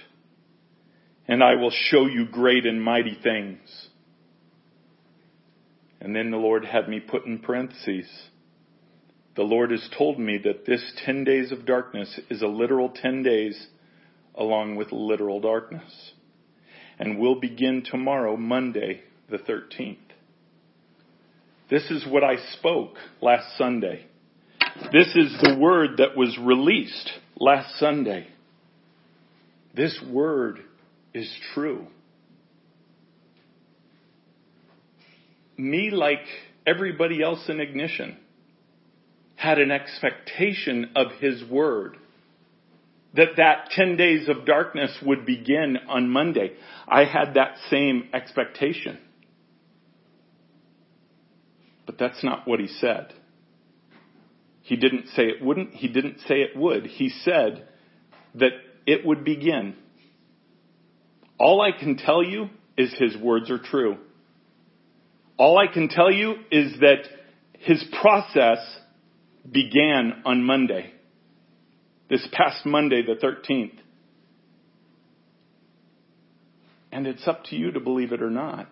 and 1.27 1.43
I 1.43 1.55
will 1.55 1.71
show 1.71 2.05
you 2.05 2.25
great 2.25 2.65
and 2.65 2.81
mighty 2.81 3.17
things. 3.21 3.59
And 6.01 6.15
then 6.15 6.31
the 6.31 6.37
Lord 6.37 6.65
had 6.65 6.87
me 6.87 6.99
put 6.99 7.25
in 7.25 7.39
parentheses, 7.39 8.07
the 9.35 9.43
Lord 9.43 9.71
has 9.71 9.89
told 9.97 10.19
me 10.19 10.37
that 10.43 10.65
this 10.65 10.83
10 11.05 11.23
days 11.23 11.53
of 11.53 11.65
darkness 11.65 12.19
is 12.29 12.41
a 12.41 12.47
literal 12.47 12.89
10 12.89 13.23
days 13.23 13.67
along 14.35 14.75
with 14.75 14.91
literal 14.91 15.39
darkness. 15.39 16.11
And 16.99 17.17
will 17.17 17.39
begin 17.39 17.83
tomorrow, 17.89 18.35
Monday, 18.35 19.01
the 19.29 19.37
13th. 19.37 19.97
This 21.69 21.89
is 21.89 22.05
what 22.05 22.23
I 22.23 22.35
spoke 22.53 22.95
last 23.21 23.57
Sunday. 23.57 24.05
This 24.91 25.07
is 25.15 25.37
the 25.41 25.57
word 25.59 25.97
that 25.97 26.17
was 26.17 26.37
released 26.41 27.11
last 27.37 27.79
Sunday. 27.79 28.27
This 29.75 29.97
word 30.11 30.59
is 31.13 31.31
true. 31.53 31.87
Me, 35.57 35.91
like 35.91 36.25
everybody 36.65 37.21
else 37.21 37.45
in 37.49 37.59
ignition, 37.59 38.17
had 39.35 39.59
an 39.59 39.71
expectation 39.71 40.91
of 40.95 41.11
his 41.19 41.43
word. 41.49 41.97
That 43.15 43.37
that 43.37 43.71
10 43.71 43.97
days 43.97 44.29
of 44.29 44.45
darkness 44.45 44.95
would 45.03 45.25
begin 45.25 45.77
on 45.87 46.09
Monday. 46.09 46.53
I 46.87 47.05
had 47.05 47.33
that 47.33 47.55
same 47.69 48.09
expectation. 48.13 48.99
But 51.85 51.97
that's 51.97 52.23
not 52.23 52.47
what 52.47 52.59
he 52.59 52.67
said. 52.67 53.13
He 54.61 54.75
didn't 54.75 55.07
say 55.15 55.23
it 55.23 55.43
wouldn't. 55.43 55.73
He 55.73 55.87
didn't 55.87 56.19
say 56.27 56.41
it 56.41 56.55
would. 56.55 56.85
He 56.85 57.09
said 57.09 57.67
that 58.35 58.51
it 58.85 59.03
would 59.03 59.23
begin. 59.23 59.75
All 61.39 61.61
I 61.61 61.71
can 61.71 61.97
tell 61.97 62.21
you 62.21 62.49
is 62.77 62.93
his 62.93 63.17
words 63.17 63.49
are 63.49 63.57
true. 63.57 63.97
All 65.37 65.57
I 65.57 65.65
can 65.71 65.89
tell 65.89 66.11
you 66.11 66.35
is 66.51 66.73
that 66.81 66.99
his 67.59 67.83
process 68.01 68.59
began 69.49 70.21
on 70.25 70.43
Monday. 70.43 70.93
This 72.09 72.27
past 72.31 72.65
Monday, 72.65 73.03
the 73.03 73.15
13th. 73.15 73.77
And 76.91 77.05
it's 77.05 77.27
up 77.27 77.43
to 77.45 77.55
you 77.55 77.71
to 77.71 77.79
believe 77.79 78.11
it 78.11 78.21
or 78.21 78.31
not. 78.31 78.67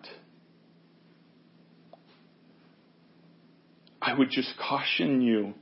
I 4.02 4.14
would 4.14 4.30
just 4.30 4.54
caution 4.58 5.20
you. 5.20 5.54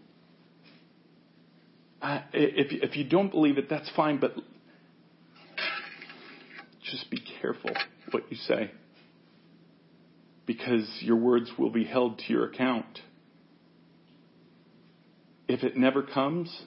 I, 2.00 2.24
if, 2.32 2.68
if 2.70 2.96
you 2.96 3.04
don't 3.04 3.30
believe 3.30 3.58
it, 3.58 3.68
that's 3.68 3.90
fine, 3.94 4.18
but 4.18 4.34
just 6.82 7.10
be 7.10 7.20
careful 7.40 7.70
what 8.10 8.30
you 8.30 8.36
say. 8.36 8.70
Because 10.46 10.88
your 11.00 11.16
words 11.16 11.50
will 11.58 11.70
be 11.70 11.84
held 11.84 12.18
to 12.20 12.32
your 12.32 12.46
account. 12.46 13.00
If 15.48 15.62
it 15.64 15.76
never 15.76 16.02
comes, 16.02 16.64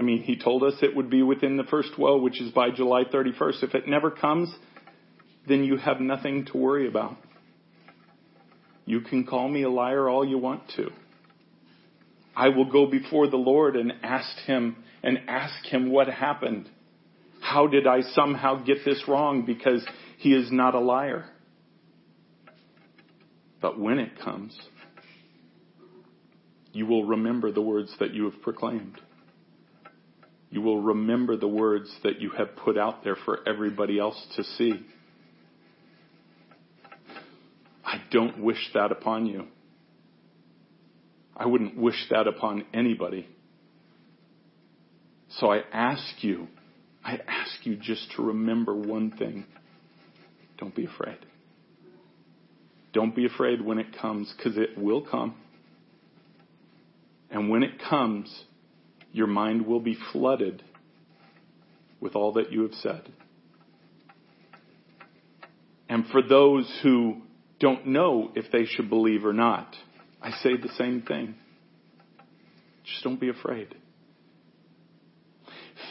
I 0.00 0.02
mean, 0.02 0.22
he 0.22 0.34
told 0.34 0.62
us 0.62 0.72
it 0.80 0.96
would 0.96 1.10
be 1.10 1.22
within 1.22 1.58
the 1.58 1.64
first 1.64 1.98
woe, 1.98 2.16
which 2.16 2.40
is 2.40 2.50
by 2.52 2.70
July 2.70 3.04
31st. 3.04 3.62
If 3.62 3.74
it 3.74 3.86
never 3.86 4.10
comes, 4.10 4.50
then 5.46 5.62
you 5.62 5.76
have 5.76 6.00
nothing 6.00 6.46
to 6.46 6.56
worry 6.56 6.88
about. 6.88 7.18
You 8.86 9.02
can 9.02 9.26
call 9.26 9.46
me 9.46 9.62
a 9.62 9.68
liar 9.68 10.08
all 10.08 10.26
you 10.26 10.38
want 10.38 10.62
to. 10.76 10.88
I 12.34 12.48
will 12.48 12.64
go 12.64 12.86
before 12.86 13.28
the 13.28 13.36
Lord 13.36 13.76
and 13.76 13.92
ask 14.02 14.38
him 14.46 14.76
and 15.02 15.18
ask 15.28 15.66
him 15.66 15.92
what 15.92 16.08
happened. 16.08 16.70
How 17.42 17.66
did 17.66 17.86
I 17.86 18.00
somehow 18.00 18.64
get 18.64 18.78
this 18.86 19.04
wrong? 19.06 19.44
Because 19.44 19.84
he 20.16 20.32
is 20.32 20.50
not 20.50 20.74
a 20.74 20.80
liar. 20.80 21.26
But 23.60 23.78
when 23.78 23.98
it 23.98 24.18
comes, 24.18 24.58
you 26.72 26.86
will 26.86 27.04
remember 27.04 27.52
the 27.52 27.60
words 27.60 27.94
that 28.00 28.14
you 28.14 28.30
have 28.30 28.40
proclaimed. 28.40 28.98
You 30.50 30.60
will 30.62 30.80
remember 30.82 31.36
the 31.36 31.48
words 31.48 31.88
that 32.02 32.20
you 32.20 32.30
have 32.30 32.56
put 32.56 32.76
out 32.76 33.04
there 33.04 33.16
for 33.24 33.38
everybody 33.48 33.98
else 33.98 34.20
to 34.36 34.42
see. 34.42 34.84
I 37.84 38.02
don't 38.10 38.42
wish 38.42 38.70
that 38.74 38.90
upon 38.90 39.26
you. 39.26 39.46
I 41.36 41.46
wouldn't 41.46 41.76
wish 41.76 42.06
that 42.10 42.26
upon 42.26 42.64
anybody. 42.74 43.26
So 45.38 45.52
I 45.52 45.62
ask 45.72 46.22
you, 46.22 46.48
I 47.04 47.20
ask 47.26 47.64
you 47.64 47.76
just 47.76 48.10
to 48.16 48.22
remember 48.22 48.74
one 48.74 49.12
thing. 49.12 49.46
Don't 50.58 50.74
be 50.74 50.84
afraid. 50.84 51.18
Don't 52.92 53.14
be 53.14 53.24
afraid 53.24 53.62
when 53.62 53.78
it 53.78 53.96
comes, 54.00 54.32
because 54.36 54.58
it 54.58 54.76
will 54.76 55.02
come. 55.02 55.36
And 57.30 57.48
when 57.48 57.62
it 57.62 57.80
comes, 57.88 58.44
your 59.12 59.26
mind 59.26 59.66
will 59.66 59.80
be 59.80 59.96
flooded 60.12 60.62
with 62.00 62.14
all 62.14 62.32
that 62.34 62.52
you 62.52 62.62
have 62.62 62.74
said. 62.74 63.02
And 65.88 66.06
for 66.06 66.22
those 66.22 66.72
who 66.82 67.22
don't 67.58 67.88
know 67.88 68.30
if 68.34 68.50
they 68.52 68.64
should 68.64 68.88
believe 68.88 69.24
or 69.24 69.32
not, 69.32 69.74
I 70.22 70.30
say 70.30 70.56
the 70.56 70.72
same 70.78 71.02
thing. 71.02 71.34
Just 72.84 73.04
don't 73.04 73.20
be 73.20 73.28
afraid. 73.28 73.74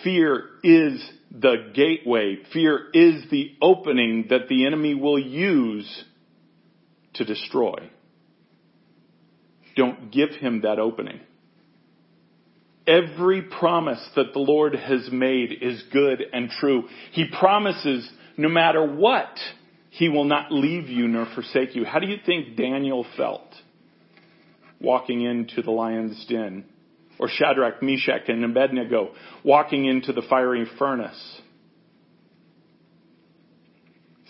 Fear 0.04 0.46
is 0.64 1.04
the 1.32 1.72
gateway. 1.74 2.38
Fear 2.54 2.90
is 2.94 3.30
the 3.30 3.56
opening 3.62 4.28
that 4.30 4.48
the 4.48 4.66
enemy 4.66 4.96
will 4.96 5.20
use 5.20 6.06
to 7.16 7.26
destroy. 7.26 7.90
Don't 9.76 10.12
give 10.12 10.30
him 10.32 10.62
that 10.62 10.80
opening. 10.80 11.20
Every 12.90 13.44
promise 13.44 14.04
that 14.16 14.34
the 14.34 14.40
Lord 14.40 14.74
has 14.74 15.10
made 15.12 15.52
is 15.62 15.84
good 15.94 16.24
and 16.34 16.50
true. 16.50 16.86
He 17.12 17.26
promises 17.40 18.10
no 18.36 18.50
matter 18.50 18.84
what, 18.84 19.30
He 19.92 20.10
will 20.10 20.24
not 20.24 20.52
leave 20.52 20.90
you 20.90 21.08
nor 21.08 21.28
forsake 21.36 21.76
you. 21.76 21.86
How 21.86 22.00
do 22.00 22.08
you 22.08 22.18
think 22.26 22.58
Daniel 22.58 23.06
felt 23.16 23.54
walking 24.82 25.22
into 25.22 25.62
the 25.62 25.70
lion's 25.70 26.26
den? 26.28 26.66
Or 27.20 27.30
Shadrach, 27.30 27.84
Meshach, 27.84 28.28
and 28.28 28.44
Abednego 28.44 29.12
walking 29.44 29.86
into 29.86 30.12
the 30.12 30.24
fiery 30.28 30.66
furnace? 30.80 31.42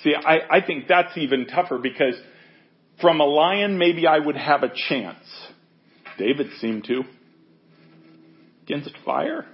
See, 0.04 0.14
I, 0.16 0.58
I 0.58 0.66
think 0.66 0.88
that's 0.90 1.16
even 1.18 1.46
tougher 1.46 1.78
because 1.78 2.16
from 3.00 3.22
a 3.22 3.26
lion, 3.26 3.78
maybe 3.78 4.06
I 4.06 4.20
would 4.20 4.36
have 4.36 4.64
a 4.64 4.72
chance. 4.90 5.24
David 6.18 6.48
seemed 6.60 6.84
to 6.86 7.04
against 8.70 8.92
fire? 9.06 9.46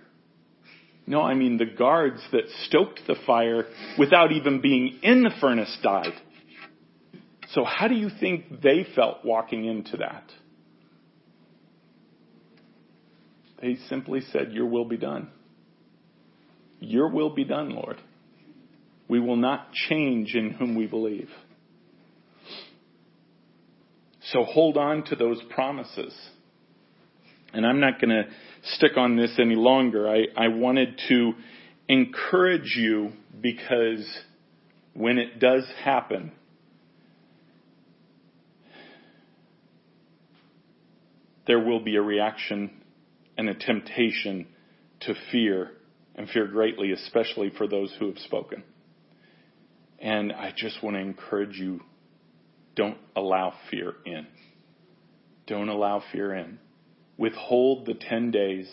No, 1.07 1.21
I 1.21 1.35
mean 1.35 1.57
the 1.57 1.65
guards 1.65 2.21
that 2.31 2.49
stoked 2.65 3.01
the 3.07 3.15
fire 3.25 3.65
without 3.97 4.31
even 4.31 4.61
being 4.61 4.99
in 5.03 5.23
the 5.23 5.31
furnace 5.39 5.77
died. 5.83 6.13
So 7.51 7.63
how 7.63 7.87
do 7.87 7.95
you 7.95 8.09
think 8.19 8.61
they 8.61 8.85
felt 8.95 9.23
walking 9.23 9.65
into 9.65 9.97
that? 9.97 10.23
They 13.61 13.77
simply 13.87 14.21
said, 14.31 14.51
Your 14.51 14.65
will 14.65 14.85
be 14.85 14.97
done. 14.97 15.29
Your 16.79 17.09
will 17.09 17.33
be 17.33 17.45
done, 17.45 17.69
Lord. 17.69 18.01
We 19.07 19.19
will 19.19 19.37
not 19.37 19.71
change 19.73 20.33
in 20.33 20.51
whom 20.51 20.75
we 20.75 20.87
believe. 20.87 21.29
So 24.31 24.43
hold 24.43 24.75
on 24.75 25.03
to 25.05 25.15
those 25.15 25.39
promises. 25.51 26.13
And 27.55 27.65
I'm 27.65 27.79
not 27.79 28.01
going 28.01 28.09
to 28.09 28.25
stick 28.73 28.97
on 28.97 29.15
this 29.15 29.31
any 29.39 29.55
longer. 29.55 30.09
I, 30.09 30.25
I 30.35 30.49
wanted 30.49 30.99
to 31.07 31.33
encourage 31.87 32.75
you 32.75 33.13
because 33.39 34.05
when 34.93 35.17
it 35.17 35.39
does 35.39 35.63
happen, 35.81 36.33
there 41.47 41.59
will 41.59 41.79
be 41.79 41.95
a 41.95 42.01
reaction 42.01 42.71
and 43.37 43.47
a 43.47 43.53
temptation 43.53 44.47
to 45.01 45.13
fear 45.31 45.71
and 46.15 46.29
fear 46.29 46.47
greatly, 46.47 46.91
especially 46.91 47.51
for 47.57 47.67
those 47.67 47.93
who 47.99 48.07
have 48.07 48.19
spoken. 48.19 48.63
And 49.99 50.33
I 50.33 50.51
just 50.55 50.83
want 50.83 50.97
to 50.97 51.01
encourage 51.01 51.57
you 51.57 51.79
don't 52.75 52.97
allow 53.15 53.53
fear 53.71 53.95
in. 54.05 54.27
Don't 55.47 55.69
allow 55.69 56.03
fear 56.11 56.33
in. 56.33 56.59
Withhold 57.17 57.85
the 57.85 57.93
10 57.93 58.31
days 58.31 58.69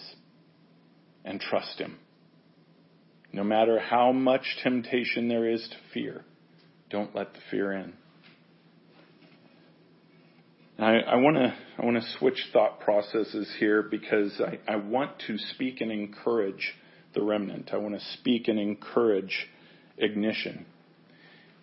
and 1.24 1.40
trust 1.40 1.78
Him. 1.78 1.98
No 3.32 3.44
matter 3.44 3.78
how 3.78 4.12
much 4.12 4.58
temptation 4.62 5.28
there 5.28 5.48
is 5.48 5.66
to 5.68 5.76
fear, 5.94 6.24
don't 6.90 7.14
let 7.14 7.32
the 7.32 7.40
fear 7.50 7.72
in. 7.72 7.94
I, 10.78 11.16
want 11.16 11.36
to 11.36 11.54
I 11.78 11.84
want 11.84 12.02
to 12.02 12.18
switch 12.18 12.48
thought 12.52 12.80
processes 12.80 13.48
here 13.58 13.82
because 13.82 14.40
I, 14.40 14.58
I 14.70 14.76
want 14.76 15.12
to 15.28 15.38
speak 15.38 15.80
and 15.80 15.92
encourage 15.92 16.74
the 17.14 17.22
remnant. 17.22 17.70
I 17.72 17.76
want 17.76 17.94
to 17.94 18.04
speak 18.18 18.48
and 18.48 18.58
encourage 18.58 19.48
ignition 19.96 20.66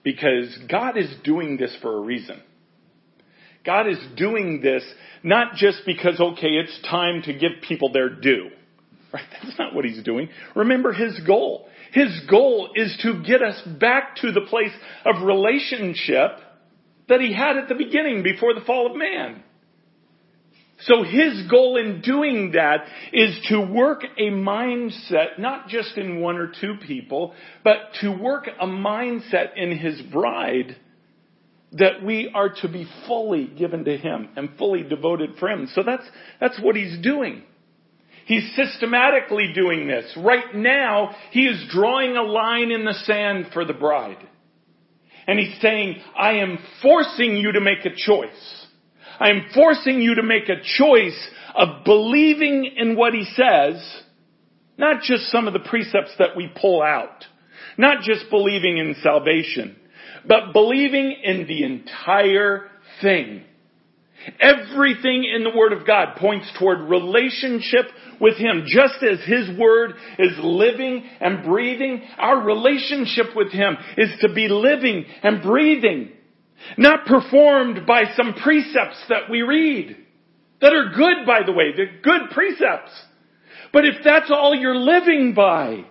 because 0.03 0.57
God 0.69 0.97
is 0.97 1.13
doing 1.23 1.57
this 1.57 1.75
for 1.81 1.97
a 1.97 1.99
reason. 1.99 2.41
God 3.65 3.87
is 3.87 3.99
doing 4.15 4.61
this 4.61 4.83
not 5.23 5.55
just 5.55 5.81
because, 5.85 6.19
okay, 6.19 6.49
it's 6.49 6.79
time 6.89 7.21
to 7.23 7.33
give 7.33 7.51
people 7.67 7.91
their 7.91 8.09
due. 8.09 8.49
Right? 9.13 9.23
That's 9.43 9.57
not 9.57 9.75
what 9.75 9.85
he's 9.85 10.03
doing. 10.03 10.29
Remember 10.55 10.93
his 10.93 11.19
goal. 11.25 11.67
His 11.91 12.21
goal 12.29 12.69
is 12.75 12.97
to 13.01 13.23
get 13.23 13.41
us 13.41 13.61
back 13.79 14.17
to 14.17 14.31
the 14.31 14.41
place 14.41 14.71
of 15.05 15.23
relationship 15.23 16.31
that 17.07 17.19
he 17.19 17.33
had 17.33 17.57
at 17.57 17.67
the 17.67 17.75
beginning 17.75 18.23
before 18.23 18.53
the 18.53 18.61
fall 18.61 18.87
of 18.91 18.95
man. 18.95 19.43
So 20.81 21.03
his 21.03 21.45
goal 21.49 21.75
in 21.75 22.01
doing 22.01 22.51
that 22.51 22.85
is 23.11 23.37
to 23.49 23.59
work 23.59 24.03
a 24.17 24.29
mindset, 24.29 25.37
not 25.37 25.67
just 25.67 25.97
in 25.97 26.21
one 26.21 26.37
or 26.37 26.53
two 26.61 26.75
people, 26.87 27.33
but 27.63 27.77
to 28.01 28.11
work 28.11 28.47
a 28.47 28.65
mindset 28.65 29.57
in 29.57 29.77
his 29.77 30.01
bride 30.03 30.77
that 31.73 32.03
we 32.03 32.31
are 32.33 32.49
to 32.61 32.67
be 32.67 32.87
fully 33.07 33.45
given 33.45 33.85
to 33.85 33.97
Him 33.97 34.29
and 34.35 34.49
fully 34.57 34.83
devoted 34.83 35.35
for 35.39 35.49
Him. 35.49 35.67
So 35.73 35.83
that's, 35.83 36.03
that's 36.39 36.59
what 36.59 36.75
He's 36.75 36.97
doing. 37.01 37.43
He's 38.25 38.55
systematically 38.55 39.53
doing 39.53 39.87
this. 39.87 40.05
Right 40.17 40.55
now, 40.55 41.15
He 41.31 41.45
is 41.45 41.67
drawing 41.69 42.15
a 42.15 42.23
line 42.23 42.71
in 42.71 42.85
the 42.85 42.93
sand 42.93 43.47
for 43.53 43.65
the 43.65 43.73
bride. 43.73 44.17
And 45.27 45.39
He's 45.39 45.61
saying, 45.61 45.97
I 46.17 46.33
am 46.33 46.57
forcing 46.81 47.35
you 47.35 47.51
to 47.51 47.61
make 47.61 47.85
a 47.85 47.95
choice. 47.95 48.65
I 49.19 49.29
am 49.29 49.47
forcing 49.53 50.01
you 50.01 50.15
to 50.15 50.23
make 50.23 50.49
a 50.49 50.61
choice 50.63 51.29
of 51.53 51.83
believing 51.85 52.71
in 52.77 52.95
what 52.95 53.13
He 53.13 53.25
says, 53.35 54.03
not 54.77 55.03
just 55.03 55.29
some 55.31 55.45
of 55.45 55.53
the 55.53 55.59
precepts 55.59 56.13
that 56.17 56.35
we 56.35 56.51
pull 56.59 56.81
out, 56.81 57.25
not 57.77 58.01
just 58.01 58.29
believing 58.29 58.77
in 58.77 58.95
salvation, 59.03 59.75
but 60.27 60.53
believing 60.53 61.15
in 61.23 61.47
the 61.47 61.63
entire 61.63 62.69
thing. 63.01 63.43
Everything 64.39 65.23
in 65.23 65.43
the 65.43 65.55
Word 65.55 65.71
of 65.71 65.87
God 65.87 66.17
points 66.17 66.51
toward 66.59 66.89
relationship 66.89 67.85
with 68.19 68.35
Him. 68.35 68.65
Just 68.67 69.01
as 69.01 69.19
His 69.25 69.57
Word 69.57 69.93
is 70.17 70.33
living 70.41 71.05
and 71.21 71.45
breathing, 71.45 72.01
our 72.17 72.41
relationship 72.41 73.27
with 73.35 73.51
Him 73.51 73.77
is 73.97 74.09
to 74.21 74.33
be 74.33 74.49
living 74.49 75.05
and 75.23 75.41
breathing. 75.41 76.11
Not 76.77 77.05
performed 77.05 77.85
by 77.87 78.03
some 78.17 78.33
precepts 78.33 79.01
that 79.07 79.29
we 79.29 79.41
read. 79.41 79.95
That 80.59 80.73
are 80.73 80.89
good, 80.89 81.25
by 81.25 81.45
the 81.45 81.53
way. 81.53 81.71
They're 81.75 82.01
good 82.01 82.31
precepts. 82.31 82.91
But 83.71 83.85
if 83.85 84.03
that's 84.03 84.29
all 84.29 84.53
you're 84.53 84.75
living 84.75 85.33
by, 85.33 85.85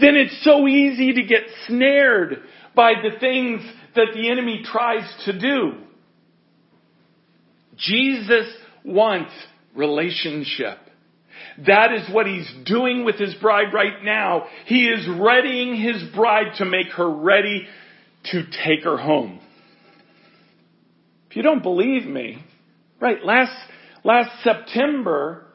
then 0.00 0.16
it's 0.16 0.42
so 0.42 0.66
easy 0.66 1.12
to 1.12 1.22
get 1.22 1.42
snared 1.66 2.42
by 2.78 2.92
the 3.02 3.18
things 3.18 3.60
that 3.96 4.14
the 4.14 4.30
enemy 4.30 4.62
tries 4.64 5.02
to 5.24 5.36
do. 5.36 5.72
Jesus 7.76 8.46
wants 8.84 9.32
relationship. 9.74 10.78
That 11.66 11.92
is 11.92 12.08
what 12.14 12.28
he's 12.28 12.48
doing 12.64 13.04
with 13.04 13.16
his 13.16 13.34
bride 13.34 13.74
right 13.74 14.04
now. 14.04 14.46
He 14.66 14.86
is 14.86 15.08
readying 15.08 15.74
his 15.74 16.04
bride 16.14 16.54
to 16.58 16.64
make 16.64 16.86
her 16.92 17.10
ready 17.10 17.66
to 18.26 18.44
take 18.64 18.84
her 18.84 18.96
home. 18.96 19.40
If 21.30 21.36
you 21.36 21.42
don't 21.42 21.64
believe 21.64 22.06
me, 22.06 22.44
right, 23.00 23.24
last, 23.24 23.56
last 24.04 24.30
September, 24.44 25.46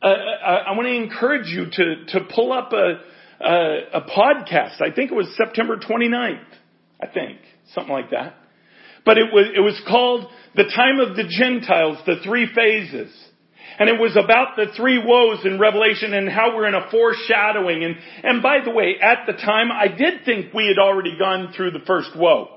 uh, 0.00 0.06
I, 0.06 0.54
I 0.54 0.70
want 0.76 0.86
to 0.86 0.94
encourage 0.94 1.48
you 1.48 1.66
to, 1.68 2.04
to 2.12 2.28
pull 2.32 2.52
up 2.52 2.72
a, 2.72 3.00
a, 3.44 3.78
a 3.94 4.00
podcast. 4.02 4.80
I 4.80 4.92
think 4.94 5.10
it 5.10 5.14
was 5.14 5.26
September 5.36 5.76
29th. 5.76 6.44
I 7.02 7.06
think. 7.06 7.38
Something 7.74 7.92
like 7.92 8.10
that. 8.10 8.34
But 9.04 9.18
it 9.18 9.32
was, 9.32 9.46
it 9.56 9.60
was 9.60 9.80
called 9.88 10.26
The 10.54 10.64
Time 10.64 11.00
of 11.00 11.16
the 11.16 11.24
Gentiles, 11.24 11.98
the 12.06 12.16
three 12.24 12.48
phases. 12.54 13.10
And 13.78 13.88
it 13.88 13.98
was 13.98 14.16
about 14.16 14.56
the 14.56 14.66
three 14.76 15.02
woes 15.02 15.38
in 15.44 15.58
Revelation 15.58 16.12
and 16.12 16.28
how 16.28 16.54
we're 16.54 16.68
in 16.68 16.74
a 16.74 16.90
foreshadowing. 16.90 17.82
And, 17.82 17.96
and 18.22 18.42
by 18.42 18.58
the 18.62 18.70
way, 18.70 18.96
at 19.00 19.26
the 19.26 19.32
time, 19.32 19.70
I 19.72 19.88
did 19.88 20.24
think 20.24 20.52
we 20.52 20.66
had 20.66 20.78
already 20.78 21.16
gone 21.18 21.54
through 21.56 21.70
the 21.70 21.84
first 21.86 22.10
woe. 22.16 22.48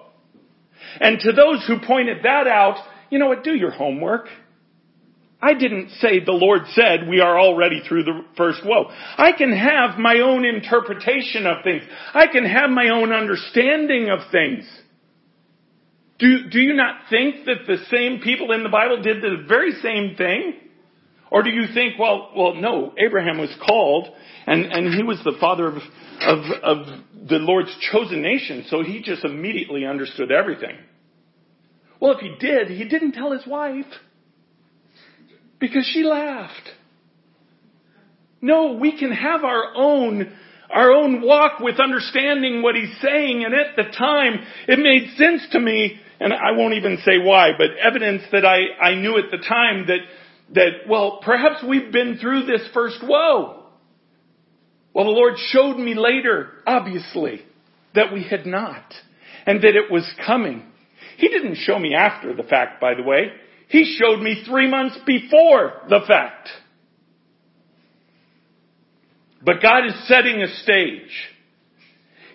And 0.99 1.19
to 1.21 1.31
those 1.31 1.65
who 1.65 1.79
pointed 1.85 2.23
that 2.23 2.47
out, 2.47 2.77
you 3.09 3.19
know 3.19 3.27
what, 3.27 3.43
do 3.43 3.55
your 3.55 3.71
homework. 3.71 4.27
I 5.43 5.53
didn't 5.55 5.89
say 5.99 6.23
the 6.23 6.31
Lord 6.31 6.61
said 6.71 7.09
we 7.09 7.19
are 7.19 7.37
already 7.37 7.81
through 7.85 8.03
the 8.05 8.21
first 8.37 8.61
woe. 8.63 8.85
I 8.89 9.33
can 9.33 9.51
have 9.51 9.99
my 9.99 10.19
own 10.19 10.45
interpretation 10.45 11.45
of 11.45 11.63
things. 11.65 11.83
I 12.13 12.27
can 12.27 12.45
have 12.45 12.69
my 12.69 12.89
own 12.89 13.11
understanding 13.11 14.09
of 14.09 14.19
things. 14.31 14.63
Do, 16.17 16.49
do 16.49 16.59
you 16.59 16.73
not 16.73 16.95
think 17.09 17.45
that 17.45 17.67
the 17.67 17.77
same 17.91 18.21
people 18.21 18.53
in 18.53 18.63
the 18.63 18.69
Bible 18.69 19.01
did 19.01 19.21
the 19.21 19.43
very 19.45 19.73
same 19.81 20.15
thing? 20.15 20.53
Or 21.29 21.43
do 21.43 21.49
you 21.49 21.65
think, 21.73 21.99
well, 21.99 22.31
well, 22.37 22.53
no, 22.53 22.93
Abraham 22.97 23.37
was 23.37 23.53
called 23.65 24.07
and, 24.47 24.65
and 24.71 24.93
he 24.93 25.03
was 25.03 25.19
the 25.25 25.35
father 25.41 25.67
of, 25.67 25.75
of, 26.21 26.39
of 26.63 26.87
the 27.27 27.37
Lord's 27.39 27.75
chosen 27.91 28.21
nation, 28.21 28.65
so 28.69 28.81
he 28.81 29.01
just 29.01 29.25
immediately 29.25 29.85
understood 29.85 30.31
everything. 30.31 30.77
Well, 31.99 32.13
if 32.13 32.19
he 32.19 32.33
did, 32.39 32.69
he 32.69 32.85
didn't 32.85 33.11
tell 33.11 33.31
his 33.31 33.45
wife 33.45 33.87
because 35.63 35.89
she 35.93 36.03
laughed. 36.03 36.71
No, 38.41 38.73
we 38.73 38.99
can 38.99 39.13
have 39.13 39.45
our 39.45 39.73
own 39.73 40.35
our 40.69 40.91
own 40.91 41.21
walk 41.21 41.61
with 41.61 41.79
understanding 41.79 42.61
what 42.61 42.75
he's 42.75 42.93
saying. 43.01 43.45
And 43.45 43.53
at 43.53 43.77
the 43.77 43.83
time, 43.97 44.43
it 44.67 44.77
made 44.77 45.15
sense 45.15 45.41
to 45.53 45.59
me, 45.61 46.01
and 46.19 46.33
I 46.33 46.51
won't 46.51 46.73
even 46.73 46.97
say 47.05 47.17
why, 47.17 47.51
but 47.57 47.77
evidence 47.81 48.23
that 48.33 48.43
I, 48.43 48.83
I 48.83 48.95
knew 48.95 49.17
at 49.17 49.31
the 49.31 49.37
time 49.37 49.87
that 49.87 49.99
that, 50.55 50.89
well, 50.89 51.21
perhaps 51.23 51.63
we've 51.65 51.93
been 51.93 52.17
through 52.17 52.45
this 52.45 52.67
first 52.73 52.97
woe. 53.01 53.63
Well, 54.93 55.05
the 55.05 55.11
Lord 55.11 55.35
showed 55.37 55.77
me 55.77 55.93
later, 55.95 56.49
obviously, 56.67 57.41
that 57.95 58.11
we 58.11 58.23
had 58.23 58.45
not, 58.45 58.83
and 59.45 59.61
that 59.61 59.77
it 59.77 59.89
was 59.89 60.03
coming. 60.25 60.65
He 61.15 61.29
didn't 61.29 61.55
show 61.55 61.79
me 61.79 61.95
after 61.95 62.35
the 62.35 62.43
fact, 62.43 62.81
by 62.81 62.95
the 62.95 63.03
way. 63.03 63.31
He 63.73 63.97
showed 63.99 64.21
me 64.21 64.43
three 64.45 64.69
months 64.69 64.99
before 65.03 65.81
the 65.89 66.01
fact. 66.07 66.47
But 69.43 69.63
God 69.63 69.87
is 69.87 70.07
setting 70.07 70.43
a 70.43 70.47
stage. 70.61 71.09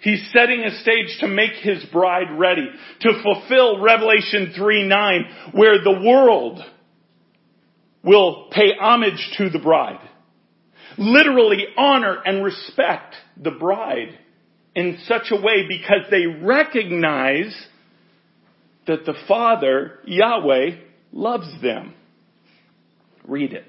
He's 0.02 0.28
setting 0.32 0.64
a 0.64 0.76
stage 0.80 1.16
to 1.20 1.28
make 1.28 1.52
His 1.52 1.84
bride 1.92 2.36
ready, 2.36 2.68
to 3.02 3.22
fulfill 3.22 3.80
Revelation 3.80 4.52
3 4.56 4.88
9, 4.88 5.24
where 5.52 5.80
the 5.80 6.00
world 6.04 6.60
will 8.02 8.48
pay 8.50 8.72
homage 8.76 9.30
to 9.38 9.48
the 9.48 9.60
bride. 9.60 10.00
Literally 10.98 11.66
honor 11.76 12.16
and 12.24 12.44
respect 12.44 13.14
the 13.40 13.52
bride 13.52 14.18
in 14.74 14.98
such 15.06 15.30
a 15.30 15.40
way 15.40 15.68
because 15.68 16.10
they 16.10 16.26
recognize 16.26 17.54
that 18.88 19.06
the 19.06 19.14
Father, 19.28 20.00
Yahweh, 20.04 20.87
loves 21.12 21.50
them. 21.62 21.94
Read 23.26 23.52
it. 23.52 23.64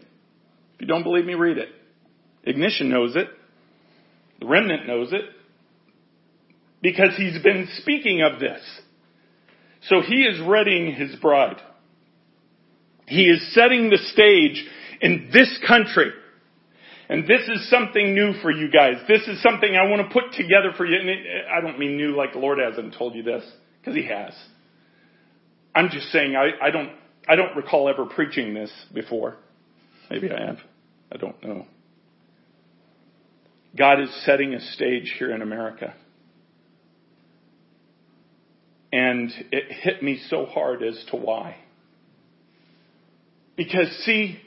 If 0.75 0.81
you 0.81 0.87
don't 0.87 1.03
believe 1.03 1.25
me, 1.25 1.33
read 1.33 1.57
it. 1.57 1.69
Ignition 2.43 2.89
knows 2.89 3.15
it. 3.15 3.27
The 4.39 4.47
remnant 4.47 4.87
knows 4.87 5.11
it. 5.11 5.21
Because 6.81 7.15
he's 7.17 7.41
been 7.43 7.67
speaking 7.77 8.21
of 8.21 8.39
this. 8.39 8.61
So 9.83 10.01
he 10.01 10.23
is 10.23 10.39
readying 10.47 10.93
his 10.93 11.15
bride. 11.19 11.61
He 13.05 13.23
is 13.23 13.53
setting 13.53 13.89
the 13.89 13.97
stage 13.97 14.65
in 15.01 15.29
this 15.33 15.59
country. 15.67 16.11
And 17.09 17.23
this 17.23 17.41
is 17.49 17.69
something 17.69 18.13
new 18.13 18.33
for 18.41 18.51
you 18.51 18.69
guys. 18.69 18.95
This 19.07 19.27
is 19.27 19.41
something 19.41 19.75
I 19.75 19.89
want 19.89 20.07
to 20.07 20.13
put 20.13 20.31
together 20.33 20.71
for 20.77 20.85
you. 20.85 20.95
And 20.99 21.09
I 21.51 21.59
don't 21.59 21.79
mean 21.79 21.97
new 21.97 22.15
like 22.15 22.33
the 22.33 22.39
Lord 22.39 22.59
hasn't 22.59 22.93
told 22.95 23.15
you 23.15 23.23
this, 23.23 23.43
because 23.81 23.95
He 23.95 24.05
has. 24.05 24.33
I'm 25.73 25.89
just 25.89 26.09
saying 26.11 26.35
I, 26.35 26.67
I 26.67 26.69
don't 26.69 26.91
I 27.27 27.35
don't 27.35 27.55
recall 27.55 27.89
ever 27.89 28.05
preaching 28.05 28.53
this 28.53 28.71
before. 28.93 29.37
Maybe 30.09 30.31
I 30.31 30.45
have. 30.45 30.57
I 31.11 31.17
don't 31.17 31.43
know. 31.43 31.65
God 33.77 34.01
is 34.01 34.09
setting 34.25 34.53
a 34.53 34.59
stage 34.59 35.13
here 35.17 35.33
in 35.33 35.41
America. 35.41 35.93
And 38.91 39.31
it 39.51 39.71
hit 39.71 40.01
me 40.01 40.19
so 40.29 40.45
hard 40.45 40.81
as 40.81 41.03
to 41.11 41.15
why. 41.15 41.57
Because 43.55 43.87
see, 44.05 44.39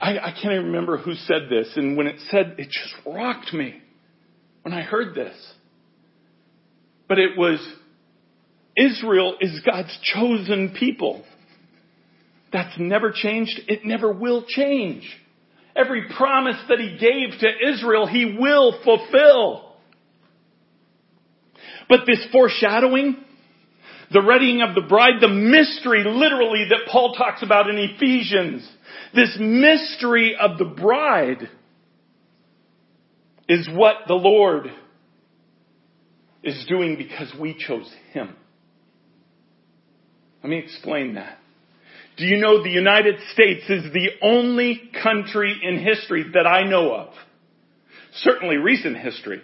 I, 0.00 0.18
I 0.18 0.30
can't 0.30 0.54
even 0.54 0.66
remember 0.66 0.98
who 0.98 1.14
said 1.14 1.48
this, 1.50 1.72
and 1.76 1.96
when 1.96 2.06
it 2.06 2.20
said, 2.30 2.56
it 2.58 2.68
just 2.70 2.94
rocked 3.06 3.52
me 3.52 3.80
when 4.62 4.74
I 4.74 4.82
heard 4.82 5.14
this. 5.14 5.34
But 7.08 7.18
it 7.18 7.36
was, 7.36 7.58
Israel 8.76 9.36
is 9.40 9.60
God's 9.64 9.98
chosen 10.02 10.76
people. 10.78 11.24
That's 12.54 12.78
never 12.78 13.10
changed. 13.10 13.62
It 13.66 13.84
never 13.84 14.12
will 14.12 14.44
change. 14.46 15.02
Every 15.74 16.04
promise 16.16 16.56
that 16.68 16.78
he 16.78 16.96
gave 16.96 17.40
to 17.40 17.72
Israel, 17.72 18.06
he 18.06 18.36
will 18.38 18.78
fulfill. 18.84 19.74
But 21.88 22.02
this 22.06 22.24
foreshadowing, 22.30 23.16
the 24.12 24.22
readying 24.22 24.62
of 24.62 24.76
the 24.76 24.82
bride, 24.88 25.14
the 25.20 25.26
mystery 25.26 26.04
literally 26.06 26.66
that 26.70 26.88
Paul 26.92 27.14
talks 27.14 27.42
about 27.42 27.68
in 27.68 27.76
Ephesians. 27.76 28.70
This 29.16 29.36
mystery 29.40 30.36
of 30.40 30.56
the 30.56 30.64
bride 30.64 31.48
is 33.48 33.68
what 33.72 33.96
the 34.06 34.14
Lord 34.14 34.70
is 36.44 36.64
doing 36.68 36.96
because 36.96 37.34
we 37.40 37.56
chose 37.58 37.92
Him. 38.12 38.36
Let 40.44 40.50
me 40.50 40.58
explain 40.58 41.14
that. 41.14 41.38
Do 42.16 42.26
you 42.26 42.36
know 42.38 42.62
the 42.62 42.70
United 42.70 43.16
States 43.32 43.68
is 43.68 43.92
the 43.92 44.10
only 44.22 44.90
country 45.02 45.58
in 45.62 45.78
history 45.78 46.24
that 46.34 46.46
I 46.46 46.62
know 46.62 46.94
of, 46.94 47.08
certainly 48.12 48.56
recent 48.56 48.96
history, 48.96 49.42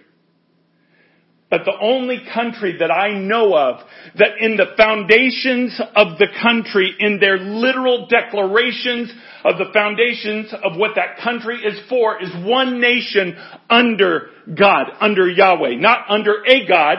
but 1.51 1.65
the 1.65 1.77
only 1.81 2.23
country 2.33 2.77
that 2.79 2.93
I 2.93 3.19
know 3.19 3.57
of 3.57 3.81
that 4.17 4.39
in 4.39 4.57
the 4.57 4.67
foundations 4.77 5.81
of 5.97 6.17
the 6.19 6.29
country, 6.41 6.95
in 7.01 7.19
their 7.19 7.39
literal 7.39 8.07
declarations 8.07 9.13
of 9.45 9.59
the 9.59 9.73
foundations 9.75 10.55
of 10.63 10.79
what 10.79 10.93
that 10.95 11.19
country 11.25 11.57
is 11.57 11.77
for, 11.89 12.23
is 12.23 12.31
one 12.47 12.81
nation 12.81 13.37
under 13.69 14.29
God, 14.57 14.93
under 15.01 15.29
Yahweh. 15.29 15.75
Not 15.75 16.09
under 16.09 16.45
a 16.47 16.69
God, 16.69 16.99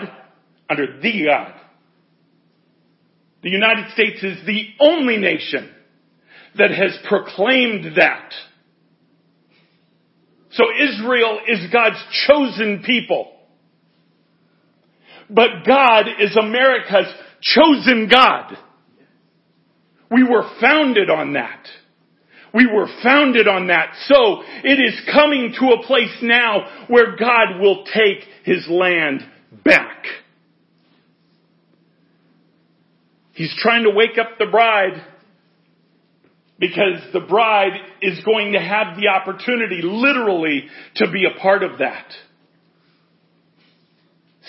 under 0.69 0.99
the 1.01 1.25
God. 1.27 1.53
The 3.43 3.49
United 3.49 3.91
States 3.93 4.23
is 4.23 4.45
the 4.45 4.67
only 4.79 5.17
nation 5.17 5.71
that 6.57 6.71
has 6.71 6.97
proclaimed 7.07 7.97
that. 7.97 8.33
So 10.51 10.63
Israel 10.79 11.39
is 11.47 11.71
God's 11.71 12.03
chosen 12.27 12.83
people. 12.85 13.31
But 15.29 15.65
God 15.65 16.07
is 16.19 16.35
America's 16.35 17.11
chosen 17.41 18.09
God. 18.11 18.57
We 20.11 20.23
were 20.23 20.43
founded 20.59 21.09
on 21.09 21.33
that. 21.33 21.65
We 22.53 22.67
were 22.67 22.87
founded 23.01 23.47
on 23.47 23.67
that. 23.67 23.93
So 24.07 24.43
it 24.63 24.77
is 24.77 24.99
coming 25.13 25.55
to 25.57 25.67
a 25.67 25.87
place 25.87 26.17
now 26.21 26.85
where 26.89 27.15
God 27.15 27.61
will 27.61 27.85
take 27.85 28.25
his 28.43 28.67
land 28.69 29.21
back. 29.63 30.03
He's 33.41 33.55
trying 33.57 33.85
to 33.85 33.89
wake 33.89 34.19
up 34.19 34.37
the 34.37 34.45
bride. 34.45 35.03
Because 36.59 37.01
the 37.11 37.21
bride 37.21 37.73
is 37.99 38.23
going 38.23 38.53
to 38.53 38.59
have 38.59 38.95
the 38.95 39.07
opportunity, 39.07 39.81
literally, 39.81 40.67
to 40.97 41.11
be 41.11 41.25
a 41.25 41.39
part 41.41 41.63
of 41.63 41.79
that. 41.79 42.05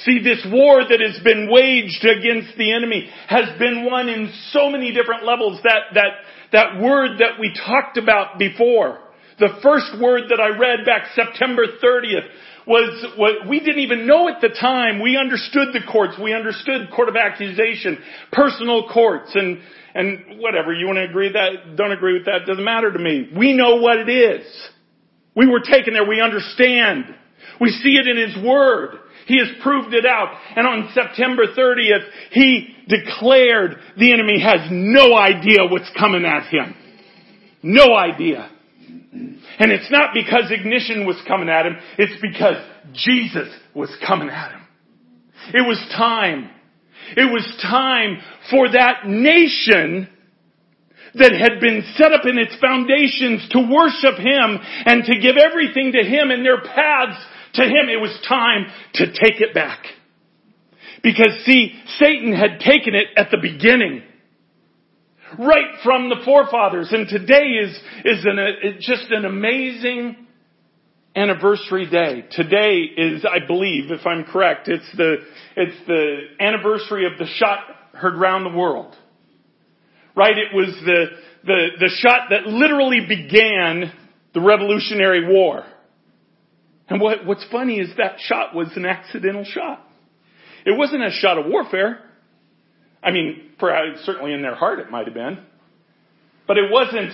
See, 0.04 0.22
this 0.22 0.46
war 0.52 0.82
that 0.86 1.00
has 1.00 1.24
been 1.24 1.48
waged 1.50 2.04
against 2.04 2.58
the 2.58 2.74
enemy 2.74 3.08
has 3.28 3.58
been 3.58 3.86
won 3.90 4.10
in 4.10 4.30
so 4.50 4.68
many 4.68 4.92
different 4.92 5.24
levels. 5.24 5.58
That, 5.64 5.94
that, 5.94 6.10
that 6.52 6.82
word 6.82 7.20
that 7.20 7.40
we 7.40 7.56
talked 7.66 7.96
about 7.96 8.38
before, 8.38 8.98
the 9.38 9.58
first 9.62 9.98
word 9.98 10.24
that 10.28 10.38
I 10.38 10.58
read 10.58 10.84
back 10.84 11.12
September 11.14 11.64
30th 11.82 12.28
was 12.66 13.04
what 13.16 13.48
we 13.48 13.60
didn't 13.60 13.80
even 13.80 14.06
know 14.06 14.28
at 14.28 14.40
the 14.40 14.48
time. 14.48 15.00
We 15.00 15.16
understood 15.16 15.68
the 15.72 15.80
courts. 15.90 16.14
We 16.20 16.34
understood 16.34 16.90
court 16.94 17.08
of 17.08 17.16
accusation, 17.16 17.98
personal 18.30 18.88
courts, 18.88 19.30
and, 19.34 19.60
and 19.94 20.40
whatever. 20.40 20.72
You 20.72 20.86
want 20.86 20.96
to 20.96 21.04
agree 21.04 21.26
with 21.26 21.34
that? 21.34 21.76
Don't 21.76 21.92
agree 21.92 22.14
with 22.14 22.26
that? 22.26 22.46
Doesn't 22.46 22.64
matter 22.64 22.92
to 22.92 22.98
me. 22.98 23.30
We 23.36 23.52
know 23.52 23.76
what 23.76 23.98
it 23.98 24.08
is. 24.08 24.46
We 25.34 25.48
were 25.48 25.60
taken 25.60 25.94
there. 25.94 26.06
We 26.06 26.20
understand. 26.20 27.06
We 27.60 27.70
see 27.70 27.96
it 27.96 28.06
in 28.06 28.16
His 28.16 28.44
Word. 28.44 28.98
He 29.26 29.38
has 29.38 29.48
proved 29.62 29.94
it 29.94 30.04
out. 30.04 30.36
And 30.56 30.66
on 30.66 30.90
September 30.94 31.44
30th, 31.56 32.08
He 32.30 32.76
declared 32.88 33.76
the 33.96 34.12
enemy 34.12 34.40
has 34.40 34.68
no 34.70 35.16
idea 35.16 35.66
what's 35.70 35.90
coming 35.98 36.24
at 36.24 36.48
him. 36.48 36.74
No 37.62 37.94
idea. 37.94 38.50
And 39.58 39.70
it's 39.70 39.90
not 39.90 40.10
because 40.14 40.50
ignition 40.50 41.06
was 41.06 41.16
coming 41.26 41.48
at 41.48 41.66
him, 41.66 41.76
it's 41.98 42.20
because 42.20 42.56
Jesus 42.94 43.48
was 43.74 43.90
coming 44.06 44.28
at 44.28 44.52
him. 44.52 44.60
It 45.54 45.66
was 45.66 45.78
time. 45.96 46.50
It 47.16 47.30
was 47.30 47.44
time 47.60 48.18
for 48.50 48.70
that 48.70 49.06
nation 49.06 50.08
that 51.14 51.32
had 51.32 51.60
been 51.60 51.84
set 51.96 52.12
up 52.12 52.24
in 52.24 52.38
its 52.38 52.56
foundations 52.56 53.48
to 53.50 53.60
worship 53.60 54.16
Him 54.16 54.58
and 54.86 55.04
to 55.04 55.20
give 55.20 55.36
everything 55.36 55.92
to 55.92 56.02
Him 56.02 56.30
and 56.30 56.44
their 56.44 56.60
paths 56.60 57.20
to 57.54 57.62
Him. 57.62 57.90
It 57.90 58.00
was 58.00 58.16
time 58.26 58.66
to 58.94 59.06
take 59.06 59.40
it 59.40 59.52
back. 59.54 59.84
Because 61.02 61.42
see, 61.44 61.74
Satan 61.98 62.32
had 62.32 62.60
taken 62.60 62.94
it 62.94 63.08
at 63.16 63.30
the 63.30 63.38
beginning. 63.42 64.02
Right 65.38 65.80
from 65.82 66.08
the 66.08 66.16
forefathers. 66.24 66.92
And 66.92 67.08
today 67.08 67.44
is, 67.62 67.76
is 68.04 68.24
an, 68.24 68.38
uh, 68.38 68.78
just 68.80 69.10
an 69.10 69.24
amazing 69.24 70.26
anniversary 71.14 71.88
day. 71.90 72.24
Today 72.30 72.80
is, 72.96 73.24
I 73.24 73.46
believe, 73.46 73.90
if 73.90 74.06
I'm 74.06 74.24
correct, 74.24 74.68
it's 74.68 74.90
the, 74.96 75.16
it's 75.56 75.86
the 75.86 76.16
anniversary 76.40 77.06
of 77.06 77.18
the 77.18 77.26
shot 77.36 77.60
heard 77.92 78.18
round 78.18 78.46
the 78.46 78.56
world. 78.56 78.94
Right? 80.14 80.36
It 80.36 80.54
was 80.54 80.74
the, 80.84 81.06
the, 81.44 81.66
the 81.80 81.90
shot 81.98 82.28
that 82.30 82.46
literally 82.46 83.06
began 83.06 83.92
the 84.34 84.40
Revolutionary 84.40 85.26
War. 85.32 85.64
And 86.88 87.00
what, 87.00 87.24
what's 87.24 87.44
funny 87.50 87.78
is 87.78 87.90
that 87.96 88.16
shot 88.18 88.54
was 88.54 88.68
an 88.76 88.84
accidental 88.84 89.44
shot. 89.44 89.86
It 90.66 90.76
wasn't 90.76 91.02
a 91.02 91.10
shot 91.10 91.38
of 91.38 91.46
warfare. 91.46 92.00
I 93.02 93.10
mean, 93.10 93.50
perhaps, 93.58 94.04
certainly 94.04 94.32
in 94.32 94.42
their 94.42 94.54
heart 94.54 94.78
it 94.78 94.90
might 94.90 95.06
have 95.06 95.14
been. 95.14 95.38
But 96.46 96.58
it 96.58 96.70
wasn't 96.70 97.12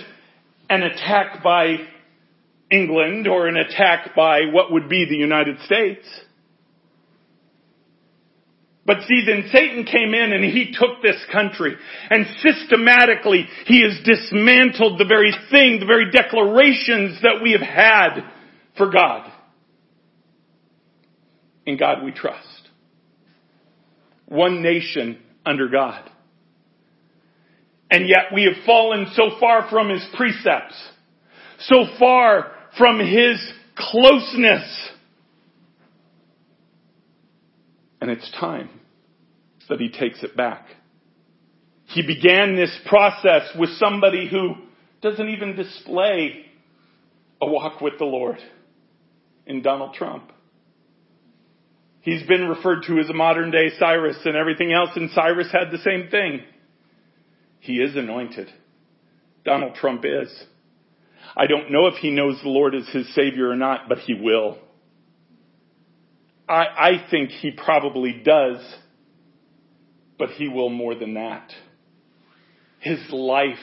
an 0.69 0.83
attack 0.83 1.43
by 1.43 1.77
England 2.69 3.27
or 3.27 3.47
an 3.47 3.57
attack 3.57 4.15
by 4.15 4.41
what 4.51 4.71
would 4.71 4.87
be 4.87 5.05
the 5.09 5.15
United 5.15 5.59
States. 5.61 6.05
But 8.85 9.01
see, 9.07 9.23
then 9.25 9.49
Satan 9.51 9.85
came 9.85 10.15
in 10.15 10.33
and 10.33 10.43
he 10.43 10.73
took 10.73 11.01
this 11.03 11.23
country 11.31 11.75
and 12.09 12.25
systematically 12.41 13.47
he 13.65 13.83
has 13.83 13.99
dismantled 14.03 14.99
the 14.99 15.05
very 15.05 15.31
thing, 15.51 15.79
the 15.79 15.85
very 15.85 16.09
declarations 16.11 17.21
that 17.21 17.39
we 17.41 17.51
have 17.51 17.61
had 17.61 18.21
for 18.77 18.89
God. 18.89 19.31
In 21.67 21.77
God 21.77 22.03
we 22.03 22.11
trust. 22.11 22.47
One 24.25 24.63
nation 24.63 25.19
under 25.49 25.67
God. 25.67 26.09
And 27.89 28.07
yet 28.07 28.33
we 28.33 28.43
have 28.43 28.63
fallen 28.65 29.07
so 29.13 29.31
far 29.39 29.67
from 29.69 29.89
His 29.89 30.05
precepts, 30.15 30.75
so 31.61 31.85
far 31.97 32.51
from 32.77 32.99
His 32.99 33.41
closeness. 33.75 34.89
And 37.99 38.11
it's 38.11 38.31
time 38.39 38.69
that 39.69 39.79
He 39.79 39.89
takes 39.89 40.23
it 40.23 40.37
back. 40.37 40.67
He 41.85 42.05
began 42.05 42.55
this 42.55 42.77
process 42.85 43.49
with 43.57 43.71
somebody 43.77 44.29
who 44.29 44.53
doesn't 45.01 45.29
even 45.29 45.55
display 45.55 46.45
a 47.41 47.47
walk 47.47 47.81
with 47.81 47.97
the 47.97 48.05
Lord 48.05 48.37
in 49.47 49.63
Donald 49.63 49.95
Trump. 49.95 50.31
He's 52.01 52.23
been 52.23 52.47
referred 52.47 52.83
to 52.87 52.99
as 52.99 53.09
a 53.09 53.13
modern 53.13 53.51
day 53.51 53.71
Cyrus 53.77 54.17
and 54.25 54.35
everything 54.35 54.71
else, 54.71 54.91
and 54.95 55.09
Cyrus 55.11 55.51
had 55.51 55.71
the 55.71 55.79
same 55.79 56.09
thing. 56.09 56.41
He 57.59 57.73
is 57.75 57.95
anointed. 57.95 58.49
Donald 59.43 59.75
Trump 59.75 60.05
is. 60.05 60.31
I 61.35 61.47
don't 61.47 61.71
know 61.71 61.87
if 61.87 61.95
he 61.95 62.09
knows 62.09 62.39
the 62.41 62.49
Lord 62.49 62.73
as 62.73 62.87
his 62.89 63.13
Savior 63.13 63.49
or 63.49 63.55
not, 63.55 63.89
but 63.89 63.99
he 63.99 64.13
will. 64.13 64.57
I, 66.47 66.65
I 66.77 67.05
think 67.11 67.29
he 67.29 67.51
probably 67.51 68.21
does, 68.23 68.57
but 70.17 70.29
he 70.31 70.47
will 70.47 70.69
more 70.69 70.95
than 70.95 71.13
that. 71.13 71.51
His 72.79 72.99
life 73.11 73.59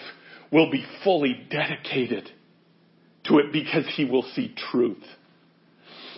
will 0.52 0.70
be 0.70 0.84
fully 1.02 1.46
dedicated 1.50 2.30
to 3.24 3.38
it 3.38 3.52
because 3.52 3.84
he 3.96 4.04
will 4.04 4.24
see 4.34 4.54
truth. 4.70 5.02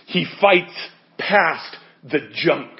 He 0.05 0.25
fights 0.39 0.73
past 1.17 1.77
the 2.03 2.19
junk. 2.33 2.71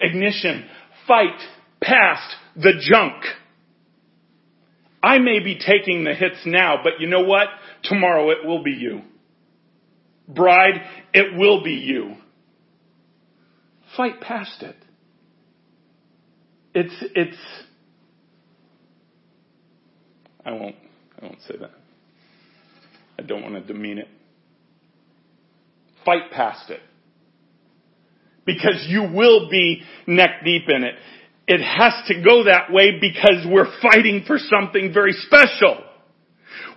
Ignition, 0.00 0.64
fight 1.06 1.38
past 1.80 2.34
the 2.56 2.72
junk. 2.80 3.24
I 5.02 5.18
may 5.18 5.40
be 5.40 5.58
taking 5.58 6.04
the 6.04 6.14
hits 6.14 6.40
now, 6.44 6.76
but 6.82 6.94
you 7.00 7.08
know 7.08 7.22
what? 7.22 7.48
Tomorrow 7.84 8.30
it 8.30 8.46
will 8.46 8.62
be 8.62 8.72
you. 8.72 9.02
Bride, 10.28 10.82
it 11.14 11.36
will 11.36 11.62
be 11.62 11.72
you. 11.72 12.16
Fight 13.96 14.20
past 14.20 14.62
it. 14.62 14.76
It's, 16.74 16.94
it's, 17.14 17.36
I 20.44 20.52
won't, 20.52 20.76
I 21.20 21.26
won't 21.26 21.42
say 21.48 21.56
that. 21.60 21.70
I 23.18 23.22
don't 23.22 23.42
want 23.42 23.54
to 23.54 23.72
demean 23.72 23.98
it. 23.98 24.08
Fight 26.04 26.30
past 26.30 26.70
it 26.70 26.80
because 28.48 28.86
you 28.88 29.02
will 29.02 29.50
be 29.50 29.82
neck 30.06 30.40
deep 30.42 30.62
in 30.68 30.82
it. 30.82 30.94
It 31.46 31.60
has 31.60 31.92
to 32.08 32.22
go 32.22 32.44
that 32.44 32.72
way 32.72 32.98
because 32.98 33.46
we're 33.46 33.70
fighting 33.82 34.24
for 34.26 34.38
something 34.38 34.92
very 34.92 35.12
special. 35.12 35.84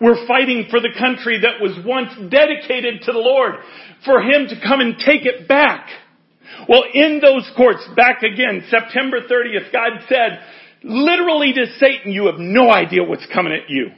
We're 0.01 0.27
fighting 0.27 0.67
for 0.69 0.81
the 0.81 0.93
country 0.99 1.39
that 1.39 1.61
was 1.61 1.79
once 1.85 2.11
dedicated 2.29 3.03
to 3.03 3.11
the 3.13 3.19
Lord, 3.19 3.55
for 4.03 4.21
Him 4.21 4.47
to 4.49 4.59
come 4.61 4.81
and 4.81 4.95
take 4.97 5.25
it 5.25 5.47
back. 5.47 5.87
Well, 6.67 6.83
in 6.93 7.21
those 7.21 7.49
courts, 7.55 7.87
back 7.95 8.21
again, 8.21 8.65
September 8.69 9.21
30th, 9.21 9.71
God 9.71 10.03
said, 10.09 10.43
literally 10.83 11.53
to 11.53 11.65
Satan, 11.79 12.11
you 12.11 12.25
have 12.25 12.39
no 12.39 12.71
idea 12.71 13.03
what's 13.03 13.27
coming 13.33 13.53
at 13.53 13.69
you. 13.69 13.91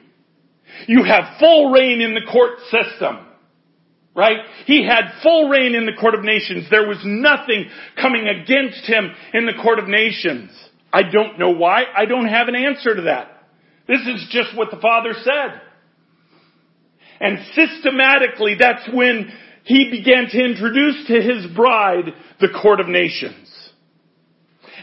You 0.88 1.04
have 1.04 1.40
full 1.40 1.72
reign 1.72 2.02
in 2.02 2.14
the 2.14 2.32
court 2.32 2.60
system. 2.70 3.33
Right? 4.16 4.38
He 4.66 4.86
had 4.86 5.22
full 5.24 5.50
reign 5.50 5.74
in 5.74 5.88
the 5.88 6.00
court 6.00 6.14
of 6.14 6.24
nations. 6.24 6.68
There 6.70 6.88
was 6.88 7.02
nothing 7.04 7.66
coming 8.00 8.28
against 8.28 8.86
him 8.86 9.12
in 9.34 9.48
the 9.48 9.60
court 9.62 9.80
of 9.80 9.88
nations. 9.88 10.52
I 10.92 11.02
don't 11.04 11.40
know 11.40 11.50
why. 11.50 11.86
I 11.96 12.06
don't 12.06 12.28
have 12.28 12.48
an 12.48 12.56
answer 12.56 12.96
to 12.96 13.02
that. 13.04 13.30
This 13.88 14.02
is 14.02 14.28
just 14.30 14.56
what 14.56 14.70
the 14.70 14.78
Father 14.78 15.14
said. 15.24 15.62
And 17.20 17.40
systematically, 17.56 18.56
that's 18.60 18.88
when 18.94 19.32
he 19.64 19.90
began 19.90 20.28
to 20.30 20.44
introduce 20.44 21.08
to 21.08 21.22
his 21.22 21.48
bride 21.56 22.14
the 22.40 22.50
court 22.50 22.80
of 22.80 22.88
nations. 22.88 23.50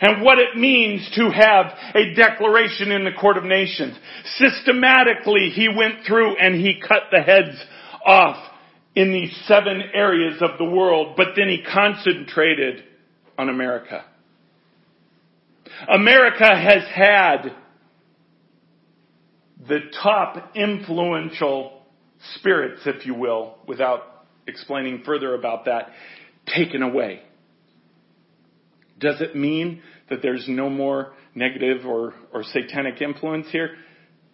And 0.00 0.22
what 0.22 0.38
it 0.38 0.56
means 0.56 1.08
to 1.16 1.30
have 1.30 1.66
a 1.94 2.14
declaration 2.14 2.90
in 2.90 3.04
the 3.04 3.12
court 3.12 3.36
of 3.36 3.44
nations. 3.44 3.96
Systematically, 4.38 5.50
he 5.54 5.68
went 5.68 6.06
through 6.06 6.36
and 6.36 6.54
he 6.54 6.80
cut 6.80 7.04
the 7.12 7.20
heads 7.20 7.62
off 8.04 8.50
in 8.94 9.12
these 9.12 9.34
seven 9.46 9.82
areas 9.94 10.40
of 10.40 10.58
the 10.58 10.64
world, 10.64 11.14
but 11.16 11.28
then 11.36 11.48
he 11.48 11.62
concentrated 11.62 12.84
on 13.38 13.48
America. 13.48 14.04
America 15.88 16.44
has 16.44 16.82
had 16.92 17.54
the 19.68 19.78
top 20.02 20.52
influential 20.54 21.82
spirits, 22.34 22.82
if 22.86 23.06
you 23.06 23.14
will, 23.14 23.56
without 23.66 24.26
explaining 24.46 25.02
further 25.04 25.34
about 25.34 25.66
that, 25.66 25.90
taken 26.46 26.82
away. 26.82 27.22
Does 28.98 29.20
it 29.20 29.34
mean 29.36 29.82
that 30.10 30.20
there's 30.22 30.44
no 30.48 30.68
more 30.68 31.12
negative 31.34 31.86
or, 31.86 32.14
or 32.32 32.42
satanic 32.42 33.00
influence 33.00 33.46
here? 33.50 33.76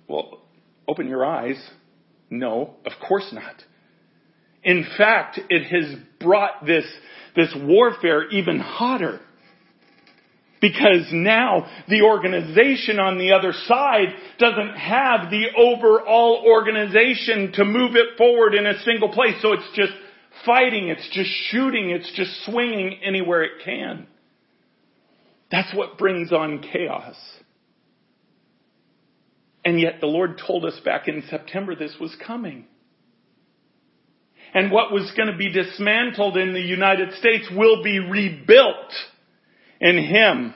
Well, 0.08 0.40
open 0.88 1.08
your 1.08 1.24
eyes. 1.24 1.56
No, 2.30 2.74
of 2.84 2.92
course 3.06 3.28
not. 3.32 3.62
In 4.66 4.84
fact, 4.98 5.38
it 5.48 5.62
has 5.68 5.96
brought 6.18 6.66
this, 6.66 6.84
this 7.36 7.54
warfare 7.56 8.28
even 8.30 8.58
hotter. 8.58 9.20
Because 10.60 11.06
now 11.12 11.70
the 11.86 12.02
organization 12.02 12.98
on 12.98 13.16
the 13.16 13.30
other 13.30 13.52
side 13.52 14.08
doesn't 14.40 14.74
have 14.74 15.30
the 15.30 15.46
overall 15.56 16.42
organization 16.44 17.52
to 17.52 17.64
move 17.64 17.94
it 17.94 18.18
forward 18.18 18.54
in 18.54 18.66
a 18.66 18.82
single 18.82 19.10
place. 19.10 19.36
So 19.40 19.52
it's 19.52 19.70
just 19.76 19.92
fighting, 20.44 20.88
it's 20.88 21.08
just 21.12 21.30
shooting, 21.30 21.90
it's 21.90 22.10
just 22.14 22.44
swinging 22.46 22.98
anywhere 23.04 23.44
it 23.44 23.64
can. 23.64 24.08
That's 25.48 25.72
what 25.76 25.96
brings 25.96 26.32
on 26.32 26.60
chaos. 26.60 27.14
And 29.64 29.80
yet 29.80 30.00
the 30.00 30.06
Lord 30.06 30.40
told 30.44 30.64
us 30.64 30.80
back 30.84 31.06
in 31.06 31.22
September 31.30 31.76
this 31.76 31.94
was 32.00 32.16
coming. 32.26 32.66
And 34.54 34.70
what 34.70 34.92
was 34.92 35.12
going 35.16 35.30
to 35.30 35.36
be 35.36 35.52
dismantled 35.52 36.36
in 36.36 36.54
the 36.54 36.60
United 36.60 37.12
States 37.14 37.48
will 37.54 37.82
be 37.82 37.98
rebuilt 37.98 38.92
in 39.80 39.98
Him. 39.98 40.54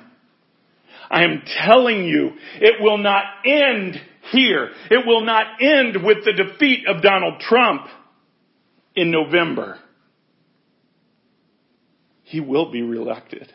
I 1.10 1.24
am 1.24 1.42
telling 1.66 2.04
you, 2.04 2.30
it 2.60 2.80
will 2.80 2.98
not 2.98 3.24
end 3.44 4.00
here. 4.30 4.70
It 4.90 5.06
will 5.06 5.24
not 5.24 5.60
end 5.60 6.04
with 6.04 6.18
the 6.24 6.32
defeat 6.32 6.86
of 6.86 7.02
Donald 7.02 7.40
Trump 7.40 7.82
in 8.94 9.10
November. 9.10 9.78
He 12.22 12.38
will 12.38 12.70
be 12.70 12.82
reelected. 12.82 13.52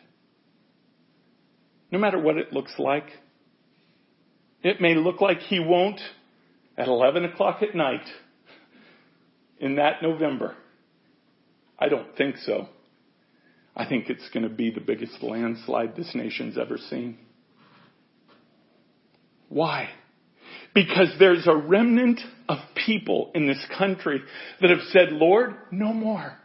No 1.90 1.98
matter 1.98 2.18
what 2.18 2.36
it 2.36 2.52
looks 2.52 2.72
like. 2.78 3.06
It 4.62 4.80
may 4.80 4.94
look 4.94 5.20
like 5.20 5.38
he 5.38 5.60
won't 5.60 6.00
at 6.76 6.88
11 6.88 7.24
o'clock 7.24 7.62
at 7.62 7.74
night 7.74 8.04
in 9.58 9.76
that 9.76 10.02
November. 10.02 10.54
I 11.78 11.88
don't 11.88 12.16
think 12.16 12.36
so. 12.38 12.68
I 13.74 13.86
think 13.86 14.08
it's 14.08 14.28
going 14.30 14.44
to 14.44 14.54
be 14.54 14.70
the 14.70 14.80
biggest 14.80 15.22
landslide 15.22 15.96
this 15.96 16.14
nation's 16.14 16.56
ever 16.56 16.78
seen. 16.78 17.18
Why? 19.48 19.90
Because 20.74 21.08
there's 21.18 21.46
a 21.46 21.54
remnant 21.54 22.20
of 22.48 22.58
people 22.86 23.30
in 23.34 23.46
this 23.46 23.64
country 23.78 24.22
that 24.60 24.70
have 24.70 24.82
said, 24.90 25.12
Lord, 25.12 25.54
no 25.70 25.92
more. 25.92 26.38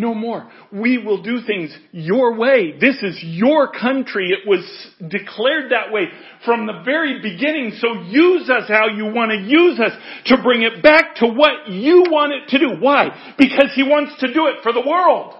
No 0.00 0.14
more. 0.14 0.50
We 0.72 0.96
will 0.96 1.22
do 1.22 1.42
things 1.46 1.76
your 1.92 2.34
way. 2.34 2.72
This 2.80 2.96
is 3.02 3.20
your 3.22 3.70
country. 3.70 4.28
It 4.30 4.48
was 4.48 4.64
declared 4.98 5.72
that 5.72 5.92
way 5.92 6.06
from 6.46 6.66
the 6.66 6.80
very 6.86 7.20
beginning. 7.20 7.72
So 7.78 8.00
use 8.04 8.48
us 8.48 8.66
how 8.66 8.88
you 8.88 9.12
want 9.12 9.32
to 9.32 9.36
use 9.36 9.78
us 9.78 9.92
to 10.26 10.42
bring 10.42 10.62
it 10.62 10.82
back 10.82 11.16
to 11.16 11.26
what 11.26 11.68
you 11.68 12.04
want 12.08 12.32
it 12.32 12.48
to 12.48 12.58
do. 12.58 12.80
Why? 12.80 13.34
Because 13.36 13.72
He 13.74 13.82
wants 13.82 14.18
to 14.20 14.32
do 14.32 14.46
it 14.46 14.62
for 14.62 14.72
the 14.72 14.80
world. 14.80 15.34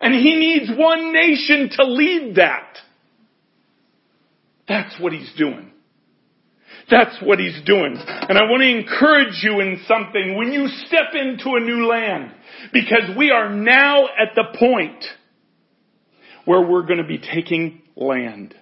And 0.00 0.14
He 0.14 0.36
needs 0.36 0.70
one 0.74 1.12
nation 1.12 1.68
to 1.72 1.84
lead 1.84 2.36
that. 2.36 2.78
That's 4.66 4.98
what 4.98 5.12
He's 5.12 5.30
doing. 5.36 5.69
That's 6.90 7.16
what 7.22 7.38
he's 7.38 7.60
doing. 7.64 7.96
And 7.96 8.36
I 8.36 8.42
want 8.42 8.62
to 8.62 8.68
encourage 8.68 9.42
you 9.42 9.60
in 9.60 9.80
something 9.86 10.36
when 10.36 10.52
you 10.52 10.66
step 10.86 11.14
into 11.14 11.54
a 11.54 11.60
new 11.60 11.86
land, 11.86 12.34
because 12.72 13.16
we 13.16 13.30
are 13.30 13.48
now 13.48 14.06
at 14.06 14.34
the 14.34 14.44
point 14.58 15.04
where 16.44 16.60
we're 16.60 16.86
going 16.86 16.98
to 16.98 17.06
be 17.06 17.18
taking 17.18 17.82
land. 17.96 18.54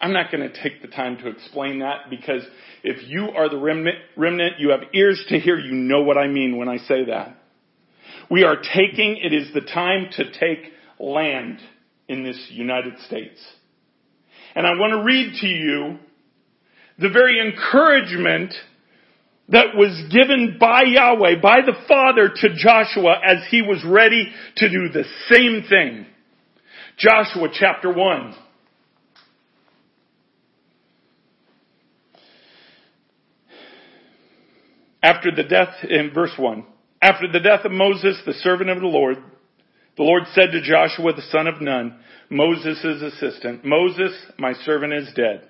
I'm 0.00 0.12
not 0.12 0.30
going 0.30 0.48
to 0.50 0.62
take 0.62 0.82
the 0.82 0.88
time 0.88 1.18
to 1.18 1.28
explain 1.28 1.78
that 1.78 2.10
because 2.10 2.42
if 2.82 3.08
you 3.08 3.30
are 3.30 3.48
the 3.48 3.58
remnant, 3.58 3.96
remnant, 4.16 4.54
you 4.58 4.70
have 4.70 4.80
ears 4.92 5.24
to 5.28 5.38
hear, 5.38 5.58
you 5.58 5.72
know 5.72 6.02
what 6.02 6.18
I 6.18 6.26
mean 6.26 6.58
when 6.58 6.68
I 6.68 6.78
say 6.78 7.06
that. 7.06 7.36
We 8.30 8.44
are 8.44 8.56
taking, 8.56 9.18
it 9.22 9.32
is 9.32 9.54
the 9.54 9.60
time 9.60 10.08
to 10.12 10.30
take 10.32 10.72
land 10.98 11.60
in 12.08 12.24
this 12.24 12.48
United 12.50 12.98
States. 13.06 13.40
And 14.56 14.66
I 14.66 14.70
want 14.70 14.92
to 14.92 15.04
read 15.04 15.34
to 15.42 15.46
you 15.46 15.98
the 16.98 17.10
very 17.10 17.40
encouragement 17.46 18.54
that 19.50 19.76
was 19.76 20.10
given 20.10 20.56
by 20.58 20.82
Yahweh, 20.86 21.40
by 21.42 21.58
the 21.60 21.74
Father 21.86 22.30
to 22.34 22.54
Joshua 22.56 23.20
as 23.22 23.44
he 23.50 23.60
was 23.60 23.84
ready 23.84 24.32
to 24.56 24.68
do 24.68 24.88
the 24.88 25.04
same 25.30 25.62
thing. 25.68 26.06
Joshua 26.96 27.48
chapter 27.52 27.92
1. 27.92 28.34
After 35.02 35.30
the 35.30 35.44
death, 35.44 35.74
in 35.88 36.12
verse 36.12 36.32
1, 36.36 36.64
after 37.02 37.30
the 37.30 37.40
death 37.40 37.64
of 37.66 37.72
Moses, 37.72 38.18
the 38.24 38.32
servant 38.32 38.70
of 38.70 38.80
the 38.80 38.86
Lord, 38.86 39.18
the 39.96 40.02
Lord 40.02 40.24
said 40.32 40.50
to 40.52 40.62
Joshua 40.62 41.12
the 41.12 41.22
son 41.30 41.46
of 41.46 41.60
Nun, 41.60 42.00
Moses' 42.30 43.02
assistant, 43.02 43.64
Moses, 43.64 44.12
my 44.38 44.52
servant 44.64 44.92
is 44.92 45.08
dead. 45.14 45.42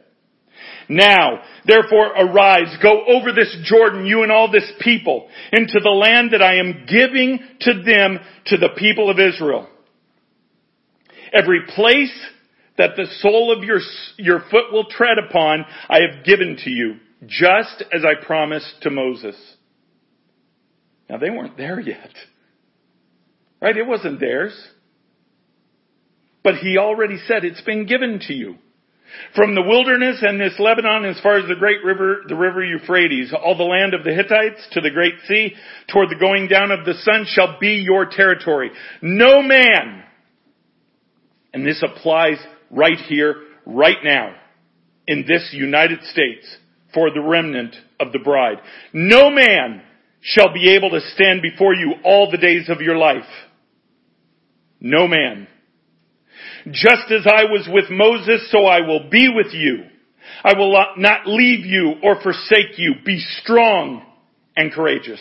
Now, 0.89 1.43
therefore 1.67 2.13
arise, 2.17 2.75
go 2.83 3.05
over 3.07 3.33
this 3.33 3.55
Jordan, 3.65 4.07
you 4.07 4.23
and 4.23 4.33
all 4.33 4.51
this 4.51 4.71
people, 4.81 5.29
into 5.53 5.81
the 5.83 5.91
land 5.91 6.33
that 6.33 6.43
I 6.43 6.57
am 6.57 6.87
giving 6.87 7.41
to 7.61 7.83
them, 7.83 8.19
to 8.47 8.57
the 8.57 8.71
people 8.77 9.11
of 9.11 9.19
Israel. 9.19 9.69
Every 11.33 11.63
place 11.75 12.13
that 12.79 12.91
the 12.97 13.07
sole 13.21 13.53
of 13.57 13.65
your, 13.65 13.81
your 14.17 14.41
foot 14.51 14.73
will 14.73 14.87
tread 14.89 15.19
upon, 15.29 15.65
I 15.89 15.99
have 16.01 16.25
given 16.25 16.57
to 16.65 16.71
you, 16.71 16.97
just 17.27 17.83
as 17.93 18.03
I 18.05 18.25
promised 18.25 18.83
to 18.83 18.91
Moses. 18.91 19.37
Now 21.09 21.19
they 21.19 21.31
weren't 21.31 21.57
there 21.57 21.81
yet. 21.81 22.11
Right? 23.61 23.77
It 23.77 23.87
wasn't 23.87 24.21
theirs. 24.21 24.55
But 26.47 26.59
he 26.59 26.79
already 26.79 27.19
said 27.27 27.45
it's 27.45 27.61
been 27.63 27.87
given 27.87 28.21
to 28.29 28.33
you. 28.33 28.55
From 29.35 29.57
the 29.57 29.63
wilderness 29.63 30.19
and 30.23 30.41
this 30.41 30.55
Lebanon 30.61 31.05
as 31.05 31.19
far 31.21 31.39
as 31.39 31.49
the 31.49 31.57
great 31.57 31.83
river, 31.85 32.19
the 32.29 32.37
river 32.37 32.63
Euphrates, 32.63 33.35
all 33.35 33.57
the 33.57 33.65
land 33.65 33.95
of 33.95 34.05
the 34.05 34.15
Hittites 34.15 34.65
to 34.71 34.81
the 34.81 34.93
great 34.93 35.15
sea, 35.27 35.57
toward 35.93 36.09
the 36.09 36.21
going 36.21 36.47
down 36.47 36.71
of 36.71 36.85
the 36.85 36.95
sun 37.03 37.27
shall 37.27 37.59
be 37.59 37.83
your 37.85 38.07
territory. 38.09 38.71
No 39.03 39.43
man, 39.43 40.05
and 41.53 41.67
this 41.67 41.83
applies 41.83 42.39
right 42.71 42.99
here, 43.09 43.35
right 43.67 43.99
now, 44.05 44.33
in 45.09 45.25
this 45.27 45.51
United 45.53 46.01
States, 46.05 46.47
for 46.95 47.11
the 47.11 47.23
remnant 47.23 47.75
of 47.99 48.13
the 48.13 48.21
bride. 48.21 48.59
No 48.93 49.31
man 49.31 49.83
shall 50.21 50.55
be 50.55 50.77
able 50.77 50.91
to 50.91 51.01
stand 51.13 51.43
before 51.43 51.75
you 51.75 51.95
all 52.05 52.31
the 52.31 52.39
days 52.39 52.69
of 52.69 52.81
your 52.83 52.97
life. 52.97 53.27
No 54.79 55.09
man. 55.09 55.49
Just 56.71 57.11
as 57.11 57.27
I 57.27 57.45
was 57.45 57.69
with 57.71 57.91
Moses, 57.91 58.51
so 58.51 58.67
I 58.67 58.81
will 58.81 59.09
be 59.09 59.29
with 59.29 59.53
you. 59.53 59.85
I 60.43 60.57
will 60.57 60.73
not 60.97 61.27
leave 61.27 61.65
you 61.65 61.95
or 62.03 62.21
forsake 62.21 62.79
you. 62.79 62.95
Be 63.05 63.21
strong 63.43 64.05
and 64.57 64.73
courageous. 64.73 65.21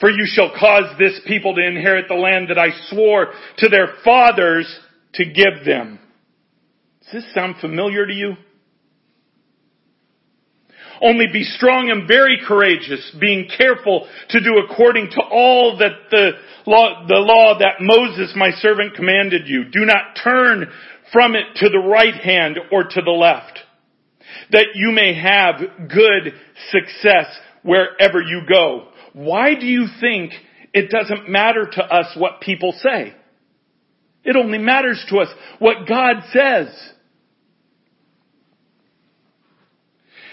For 0.00 0.08
you 0.10 0.24
shall 0.26 0.52
cause 0.58 0.96
this 0.98 1.20
people 1.26 1.54
to 1.54 1.66
inherit 1.66 2.06
the 2.08 2.14
land 2.14 2.48
that 2.48 2.58
I 2.58 2.68
swore 2.88 3.32
to 3.58 3.68
their 3.68 3.94
fathers 4.04 4.66
to 5.14 5.24
give 5.24 5.64
them. 5.66 5.98
Does 7.02 7.24
this 7.24 7.34
sound 7.34 7.56
familiar 7.60 8.06
to 8.06 8.12
you? 8.12 8.34
Only 11.00 11.26
be 11.32 11.44
strong 11.44 11.90
and 11.90 12.08
very 12.08 12.38
courageous, 12.46 13.14
being 13.20 13.48
careful 13.56 14.08
to 14.30 14.40
do 14.40 14.58
according 14.58 15.10
to 15.10 15.20
all 15.20 15.78
that 15.78 15.92
the 16.10 16.30
law, 16.66 17.06
the 17.06 17.14
law 17.14 17.58
that 17.58 17.76
Moses 17.80 18.32
my 18.36 18.50
servant 18.52 18.94
commanded 18.94 19.46
you. 19.46 19.64
Do 19.64 19.84
not 19.84 20.16
turn 20.22 20.66
from 21.12 21.34
it 21.34 21.44
to 21.56 21.68
the 21.68 21.78
right 21.78 22.14
hand 22.14 22.58
or 22.72 22.84
to 22.84 23.00
the 23.02 23.10
left, 23.10 23.58
that 24.50 24.68
you 24.74 24.90
may 24.92 25.14
have 25.14 25.88
good 25.88 26.34
success 26.70 27.26
wherever 27.62 28.20
you 28.20 28.42
go. 28.48 28.88
Why 29.12 29.54
do 29.54 29.66
you 29.66 29.86
think 30.00 30.32
it 30.72 30.90
doesn't 30.90 31.28
matter 31.28 31.66
to 31.70 31.82
us 31.82 32.14
what 32.16 32.40
people 32.40 32.74
say? 32.82 33.14
It 34.24 34.36
only 34.36 34.58
matters 34.58 35.04
to 35.08 35.18
us 35.18 35.28
what 35.58 35.88
God 35.88 36.16
says. 36.32 36.68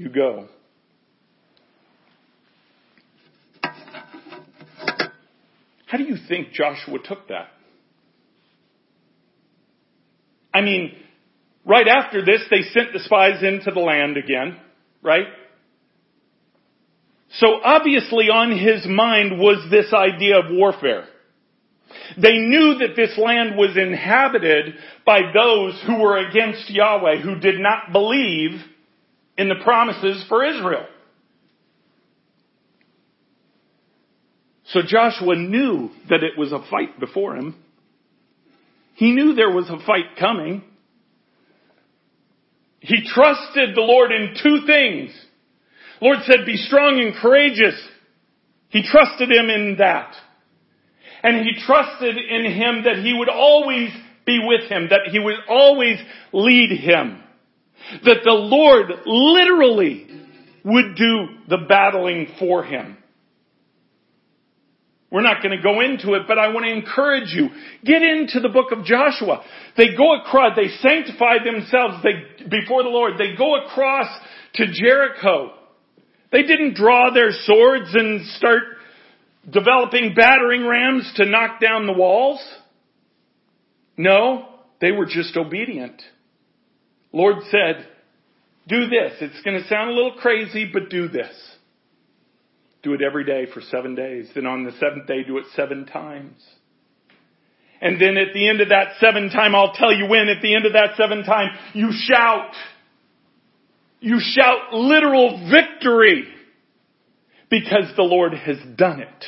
you 0.00 0.08
go. 0.08 0.48
How 5.86 5.98
do 5.98 6.04
you 6.04 6.16
think 6.26 6.52
Joshua 6.52 6.98
took 7.04 7.28
that? 7.28 7.48
I 10.54 10.62
mean, 10.62 10.96
right 11.66 11.86
after 11.86 12.24
this, 12.24 12.42
they 12.50 12.62
sent 12.62 12.94
the 12.94 13.00
spies 13.00 13.42
into 13.42 13.70
the 13.72 13.80
land 13.80 14.16
again, 14.16 14.56
right? 15.02 15.26
So 17.34 17.60
obviously 17.62 18.30
on 18.30 18.52
his 18.52 18.86
mind 18.86 19.38
was 19.38 19.70
this 19.70 19.92
idea 19.92 20.38
of 20.38 20.46
warfare. 20.50 21.04
They 22.16 22.38
knew 22.38 22.78
that 22.78 22.96
this 22.96 23.18
land 23.18 23.56
was 23.56 23.76
inhabited 23.76 24.76
by 25.04 25.20
those 25.34 25.80
who 25.86 26.00
were 26.00 26.16
against 26.16 26.70
Yahweh, 26.70 27.18
who 27.18 27.38
did 27.38 27.60
not 27.60 27.92
believe 27.92 28.60
in 29.40 29.48
the 29.48 29.54
promises 29.64 30.22
for 30.28 30.44
Israel. 30.44 30.86
So 34.64 34.80
Joshua 34.86 35.34
knew 35.34 35.88
that 36.10 36.22
it 36.22 36.36
was 36.36 36.52
a 36.52 36.62
fight 36.70 37.00
before 37.00 37.36
him. 37.36 37.56
He 38.96 39.12
knew 39.12 39.34
there 39.34 39.50
was 39.50 39.70
a 39.70 39.84
fight 39.86 40.18
coming. 40.18 40.62
He 42.80 43.02
trusted 43.06 43.74
the 43.74 43.80
Lord 43.80 44.12
in 44.12 44.34
two 44.42 44.66
things. 44.66 45.10
Lord 46.02 46.18
said, 46.26 46.44
be 46.44 46.56
strong 46.56 47.00
and 47.00 47.14
courageous. 47.14 47.80
He 48.68 48.82
trusted 48.82 49.30
him 49.30 49.48
in 49.48 49.76
that. 49.78 50.14
And 51.22 51.38
he 51.38 51.52
trusted 51.66 52.16
in 52.16 52.44
him 52.52 52.84
that 52.84 53.02
he 53.02 53.14
would 53.14 53.30
always 53.30 53.90
be 54.26 54.38
with 54.46 54.70
him, 54.70 54.88
that 54.90 55.08
he 55.10 55.18
would 55.18 55.36
always 55.48 55.98
lead 56.34 56.78
him. 56.78 57.22
That 58.04 58.20
the 58.24 58.32
Lord 58.32 58.90
literally 59.06 60.06
would 60.64 60.96
do 60.96 61.26
the 61.48 61.58
battling 61.68 62.28
for 62.38 62.64
him. 62.64 62.96
We're 65.10 65.22
not 65.22 65.42
going 65.42 65.56
to 65.56 65.62
go 65.62 65.80
into 65.80 66.14
it, 66.14 66.22
but 66.28 66.38
I 66.38 66.48
want 66.48 66.66
to 66.66 66.72
encourage 66.72 67.30
you. 67.30 67.48
Get 67.84 68.02
into 68.02 68.38
the 68.38 68.48
book 68.48 68.70
of 68.70 68.84
Joshua. 68.84 69.42
They 69.76 69.96
go 69.96 70.20
across, 70.20 70.54
they 70.54 70.68
sanctify 70.68 71.42
themselves 71.44 72.04
they, 72.04 72.46
before 72.48 72.84
the 72.84 72.90
Lord. 72.90 73.14
They 73.18 73.34
go 73.36 73.56
across 73.64 74.06
to 74.54 74.66
Jericho. 74.72 75.52
They 76.30 76.42
didn't 76.42 76.76
draw 76.76 77.12
their 77.12 77.30
swords 77.32 77.92
and 77.92 78.24
start 78.36 78.62
developing 79.50 80.14
battering 80.14 80.64
rams 80.64 81.10
to 81.16 81.24
knock 81.26 81.60
down 81.60 81.86
the 81.86 81.92
walls. 81.92 82.40
No, 83.96 84.48
they 84.80 84.92
were 84.92 85.06
just 85.06 85.36
obedient. 85.36 86.00
Lord 87.12 87.36
said, 87.50 87.88
do 88.68 88.86
this. 88.86 89.12
It's 89.20 89.42
going 89.42 89.60
to 89.60 89.68
sound 89.68 89.90
a 89.90 89.92
little 89.92 90.14
crazy, 90.20 90.70
but 90.72 90.90
do 90.90 91.08
this. 91.08 91.32
Do 92.82 92.94
it 92.94 93.02
every 93.02 93.24
day 93.24 93.46
for 93.52 93.60
seven 93.60 93.94
days. 93.94 94.30
Then 94.34 94.46
on 94.46 94.64
the 94.64 94.72
seventh 94.72 95.06
day, 95.06 95.22
do 95.24 95.38
it 95.38 95.44
seven 95.54 95.86
times. 95.86 96.40
And 97.80 98.00
then 98.00 98.16
at 98.16 98.32
the 98.34 98.48
end 98.48 98.60
of 98.60 98.68
that 98.68 98.94
seven 99.00 99.30
time, 99.30 99.54
I'll 99.54 99.72
tell 99.72 99.92
you 99.92 100.06
when, 100.06 100.28
at 100.28 100.42
the 100.42 100.54
end 100.54 100.66
of 100.66 100.74
that 100.74 100.96
seven 100.96 101.24
time, 101.24 101.48
you 101.74 101.90
shout. 101.92 102.52
You 104.00 104.18
shout 104.20 104.72
literal 104.72 105.50
victory 105.50 106.24
because 107.50 107.92
the 107.96 108.02
Lord 108.02 108.34
has 108.34 108.58
done 108.76 109.00
it. 109.00 109.24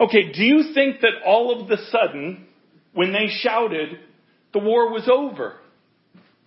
Okay, 0.00 0.32
do 0.32 0.42
you 0.42 0.72
think 0.74 1.00
that 1.00 1.22
all 1.24 1.60
of 1.60 1.68
the 1.68 1.78
sudden, 1.90 2.46
when 2.92 3.12
they 3.12 3.28
shouted, 3.28 3.98
the 4.52 4.58
war 4.58 4.92
was 4.92 5.08
over? 5.10 5.56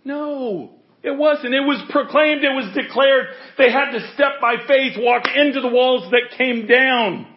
No. 0.04 0.72
It 1.04 1.18
wasn't. 1.18 1.54
It 1.54 1.62
was 1.62 1.82
proclaimed, 1.90 2.44
it 2.44 2.54
was 2.54 2.76
declared. 2.76 3.28
They 3.58 3.72
had 3.72 3.92
to 3.92 4.14
step 4.14 4.40
by 4.40 4.56
faith, 4.68 4.94
walk 4.98 5.24
into 5.36 5.62
the 5.62 5.68
walls 5.68 6.12
that 6.12 6.38
came 6.38 6.68
down 6.68 7.28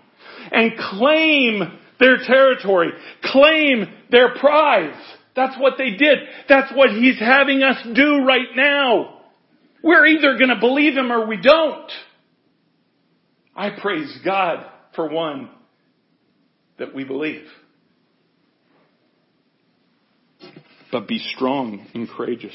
and 0.52 0.72
claim 0.76 1.78
their 1.98 2.18
territory, 2.18 2.90
claim 3.22 3.86
their 4.10 4.34
prize. 4.34 5.00
That's 5.34 5.58
what 5.58 5.74
they 5.78 5.92
did. 5.92 6.18
That's 6.48 6.72
what 6.74 6.90
he's 6.90 7.18
having 7.18 7.62
us 7.62 7.76
do 7.94 8.24
right 8.24 8.54
now. 8.54 9.22
We're 9.82 10.06
either 10.06 10.36
going 10.36 10.50
to 10.50 10.60
believe 10.60 10.94
him 10.94 11.10
or 11.10 11.26
we 11.26 11.38
don't. 11.40 11.90
I 13.56 13.70
praise 13.70 14.18
God 14.24 14.66
for 14.94 15.08
one 15.08 15.50
that 16.78 16.94
we 16.94 17.04
believe. 17.04 17.46
But 20.94 21.08
be 21.08 21.18
strong 21.18 21.84
and 21.92 22.08
courageous 22.08 22.54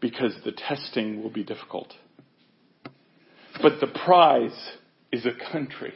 because 0.00 0.34
the 0.42 0.52
testing 0.52 1.22
will 1.22 1.28
be 1.28 1.44
difficult. 1.44 1.92
But 3.60 3.78
the 3.78 3.88
prize 4.06 4.58
is 5.12 5.26
a 5.26 5.52
country. 5.52 5.92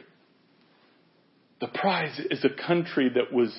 The 1.61 1.69
prize 1.69 2.21
is 2.29 2.45
a 2.45 2.67
country 2.67 3.09
that 3.09 3.33
was 3.33 3.51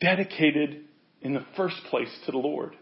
dedicated 0.00 0.84
in 1.20 1.34
the 1.34 1.44
first 1.58 1.76
place 1.90 2.08
to 2.24 2.32
the 2.32 2.38
Lord. 2.38 2.74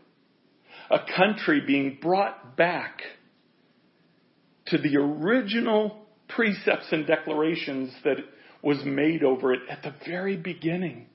A 0.89 1.01
country 1.17 1.61
being 1.67 1.99
brought 2.01 2.57
back 2.57 3.01
to 4.67 4.79
the 4.79 4.99
original 4.99 6.07
precepts 6.29 6.93
and 6.93 7.09
declarations 7.09 7.93
that 8.05 8.19
was 8.63 8.85
made 8.85 9.25
over 9.25 9.53
it 9.53 9.63
at 9.69 9.83
the 9.83 9.95
very 10.07 10.37
beginning. 10.37 11.07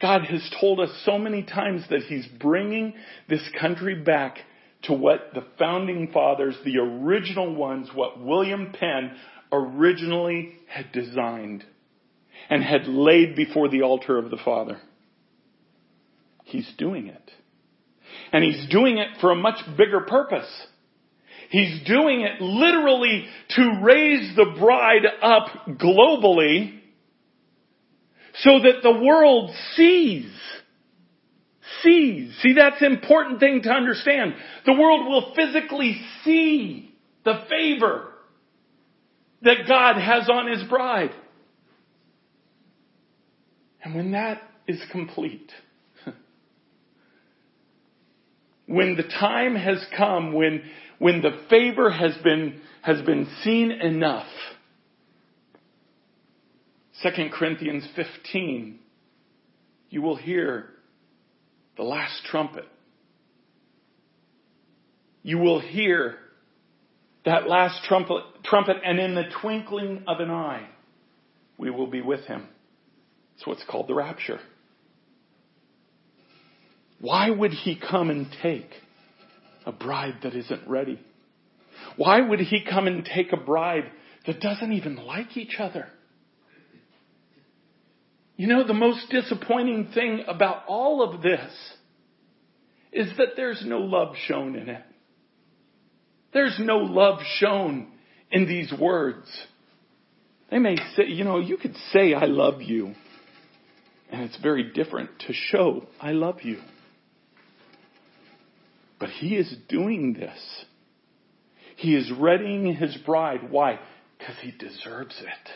God 0.00 0.24
has 0.26 0.48
told 0.60 0.80
us 0.80 0.90
so 1.04 1.18
many 1.18 1.42
times 1.42 1.82
that 1.90 2.02
He's 2.02 2.26
bringing 2.26 2.94
this 3.28 3.42
country 3.58 3.94
back 3.94 4.38
to 4.82 4.92
what 4.92 5.30
the 5.34 5.44
founding 5.58 6.10
fathers, 6.12 6.56
the 6.64 6.78
original 6.78 7.54
ones, 7.54 7.88
what 7.94 8.22
William 8.22 8.72
Penn 8.78 9.16
originally 9.50 10.52
had 10.68 10.92
designed 10.92 11.64
and 12.50 12.62
had 12.62 12.86
laid 12.86 13.36
before 13.36 13.68
the 13.68 13.82
altar 13.82 14.18
of 14.18 14.30
the 14.30 14.38
Father. 14.44 14.78
He's 16.44 16.70
doing 16.76 17.08
it. 17.08 17.30
And 18.32 18.44
He's 18.44 18.68
doing 18.70 18.98
it 18.98 19.20
for 19.20 19.30
a 19.32 19.36
much 19.36 19.58
bigger 19.76 20.00
purpose. 20.00 20.50
He's 21.50 21.86
doing 21.86 22.22
it 22.22 22.40
literally 22.40 23.26
to 23.50 23.80
raise 23.82 24.34
the 24.36 24.56
bride 24.58 25.06
up 25.22 25.78
globally 25.78 26.80
so 28.40 28.60
that 28.60 28.82
the 28.82 28.92
world 28.92 29.50
sees. 29.74 30.30
Sees. 31.82 32.36
See, 32.42 32.54
that's 32.54 32.80
an 32.80 32.92
important 32.92 33.40
thing 33.40 33.62
to 33.62 33.70
understand. 33.70 34.34
The 34.64 34.72
world 34.72 35.06
will 35.06 35.34
physically 35.34 36.00
see 36.24 36.94
the 37.24 37.44
favor 37.48 38.12
that 39.42 39.66
God 39.68 39.96
has 39.96 40.28
on 40.28 40.50
His 40.50 40.62
bride. 40.68 41.10
And 43.82 43.94
when 43.94 44.12
that 44.12 44.42
is 44.66 44.80
complete, 44.90 45.50
when 48.66 48.96
the 48.96 49.04
time 49.04 49.54
has 49.54 49.84
come, 49.96 50.32
when 50.32 50.62
when 50.98 51.22
the 51.22 51.38
favor 51.50 51.90
has 51.90 52.16
been, 52.22 52.60
has 52.82 53.02
been 53.02 53.28
seen 53.42 53.70
enough. 53.70 54.26
2 57.02 57.28
Corinthians 57.32 57.86
15, 57.94 58.78
you 59.90 60.02
will 60.02 60.16
hear 60.16 60.70
the 61.76 61.82
last 61.82 62.22
trumpet. 62.24 62.64
You 65.22 65.38
will 65.38 65.60
hear 65.60 66.16
that 67.24 67.48
last 67.48 67.84
trumpet, 67.84 68.22
trumpet, 68.44 68.76
and 68.84 68.98
in 68.98 69.14
the 69.14 69.24
twinkling 69.42 70.04
of 70.06 70.20
an 70.20 70.30
eye, 70.30 70.68
we 71.58 71.70
will 71.70 71.88
be 71.88 72.00
with 72.00 72.24
him. 72.26 72.46
It's 73.34 73.46
what's 73.46 73.64
called 73.68 73.88
the 73.88 73.94
rapture. 73.94 74.38
Why 77.00 77.28
would 77.28 77.52
he 77.52 77.76
come 77.78 78.08
and 78.08 78.26
take 78.42 78.70
a 79.66 79.72
bride 79.72 80.18
that 80.22 80.34
isn't 80.34 80.66
ready? 80.66 80.98
Why 81.96 82.20
would 82.20 82.40
he 82.40 82.64
come 82.64 82.86
and 82.86 83.04
take 83.04 83.32
a 83.32 83.36
bride 83.36 83.90
that 84.26 84.40
doesn't 84.40 84.72
even 84.72 84.96
like 84.96 85.36
each 85.36 85.56
other? 85.58 85.88
You 88.36 88.48
know, 88.48 88.66
the 88.66 88.74
most 88.74 89.08
disappointing 89.10 89.90
thing 89.94 90.24
about 90.28 90.64
all 90.68 91.02
of 91.02 91.22
this 91.22 91.50
is 92.92 93.08
that 93.16 93.30
there's 93.36 93.62
no 93.64 93.78
love 93.78 94.14
shown 94.26 94.56
in 94.56 94.68
it. 94.68 94.82
There's 96.32 96.58
no 96.58 96.78
love 96.78 97.20
shown 97.38 97.88
in 98.30 98.46
these 98.46 98.72
words. 98.78 99.26
They 100.50 100.58
may 100.58 100.76
say, 100.96 101.06
you 101.08 101.24
know, 101.24 101.38
you 101.38 101.56
could 101.56 101.74
say, 101.92 102.12
I 102.12 102.26
love 102.26 102.60
you. 102.60 102.94
And 104.10 104.22
it's 104.22 104.38
very 104.40 104.70
different 104.72 105.10
to 105.26 105.32
show, 105.32 105.86
I 106.00 106.12
love 106.12 106.42
you. 106.42 106.58
But 108.98 109.10
he 109.10 109.36
is 109.36 109.54
doing 109.68 110.14
this. 110.14 110.38
He 111.76 111.94
is 111.94 112.10
readying 112.18 112.74
his 112.74 112.96
bride. 113.04 113.50
Why? 113.50 113.78
Because 114.18 114.36
he 114.40 114.52
deserves 114.52 115.14
it. 115.20 115.50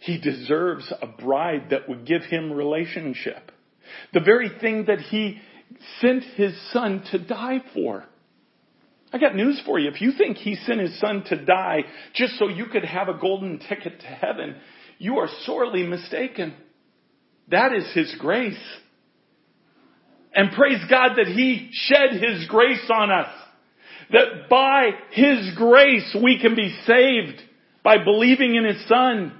He 0.00 0.18
deserves 0.18 0.92
a 1.00 1.06
bride 1.06 1.68
that 1.70 1.88
would 1.88 2.06
give 2.06 2.22
him 2.22 2.52
relationship. 2.52 3.52
The 4.12 4.20
very 4.20 4.50
thing 4.60 4.86
that 4.86 5.00
he 5.00 5.40
sent 6.00 6.24
his 6.24 6.54
son 6.72 7.04
to 7.12 7.18
die 7.18 7.62
for. 7.74 8.04
I 9.12 9.18
got 9.18 9.34
news 9.34 9.60
for 9.66 9.78
you. 9.78 9.90
If 9.90 10.00
you 10.00 10.12
think 10.12 10.36
he 10.38 10.54
sent 10.54 10.80
his 10.80 10.98
son 11.00 11.24
to 11.28 11.44
die 11.44 11.82
just 12.14 12.38
so 12.38 12.48
you 12.48 12.66
could 12.66 12.84
have 12.84 13.08
a 13.08 13.18
golden 13.18 13.58
ticket 13.58 14.00
to 14.00 14.06
heaven, 14.06 14.56
you 14.98 15.18
are 15.18 15.28
sorely 15.42 15.82
mistaken. 15.82 16.54
That 17.48 17.72
is 17.74 17.92
his 17.92 18.14
grace. 18.18 18.62
And 20.32 20.52
praise 20.52 20.82
God 20.88 21.16
that 21.16 21.26
he 21.26 21.70
shed 21.72 22.12
his 22.12 22.46
grace 22.46 22.88
on 22.88 23.10
us. 23.10 23.34
That 24.12 24.48
by 24.48 24.90
his 25.10 25.54
grace 25.56 26.16
we 26.22 26.40
can 26.40 26.54
be 26.54 26.74
saved 26.86 27.42
by 27.82 28.02
believing 28.02 28.54
in 28.54 28.64
his 28.64 28.86
son. 28.88 29.39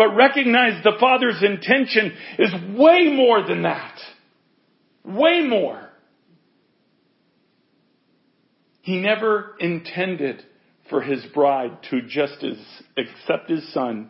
But 0.00 0.16
recognize 0.16 0.82
the 0.82 0.96
Father's 0.98 1.42
intention 1.42 2.16
is 2.38 2.50
way 2.74 3.14
more 3.14 3.46
than 3.46 3.64
that. 3.64 4.00
Way 5.04 5.42
more. 5.42 5.90
He 8.80 8.98
never 8.98 9.56
intended 9.60 10.42
for 10.88 11.02
his 11.02 11.22
bride 11.34 11.82
to 11.90 12.00
just 12.00 12.42
as 12.42 12.56
accept 12.96 13.50
his 13.50 13.70
son 13.74 14.08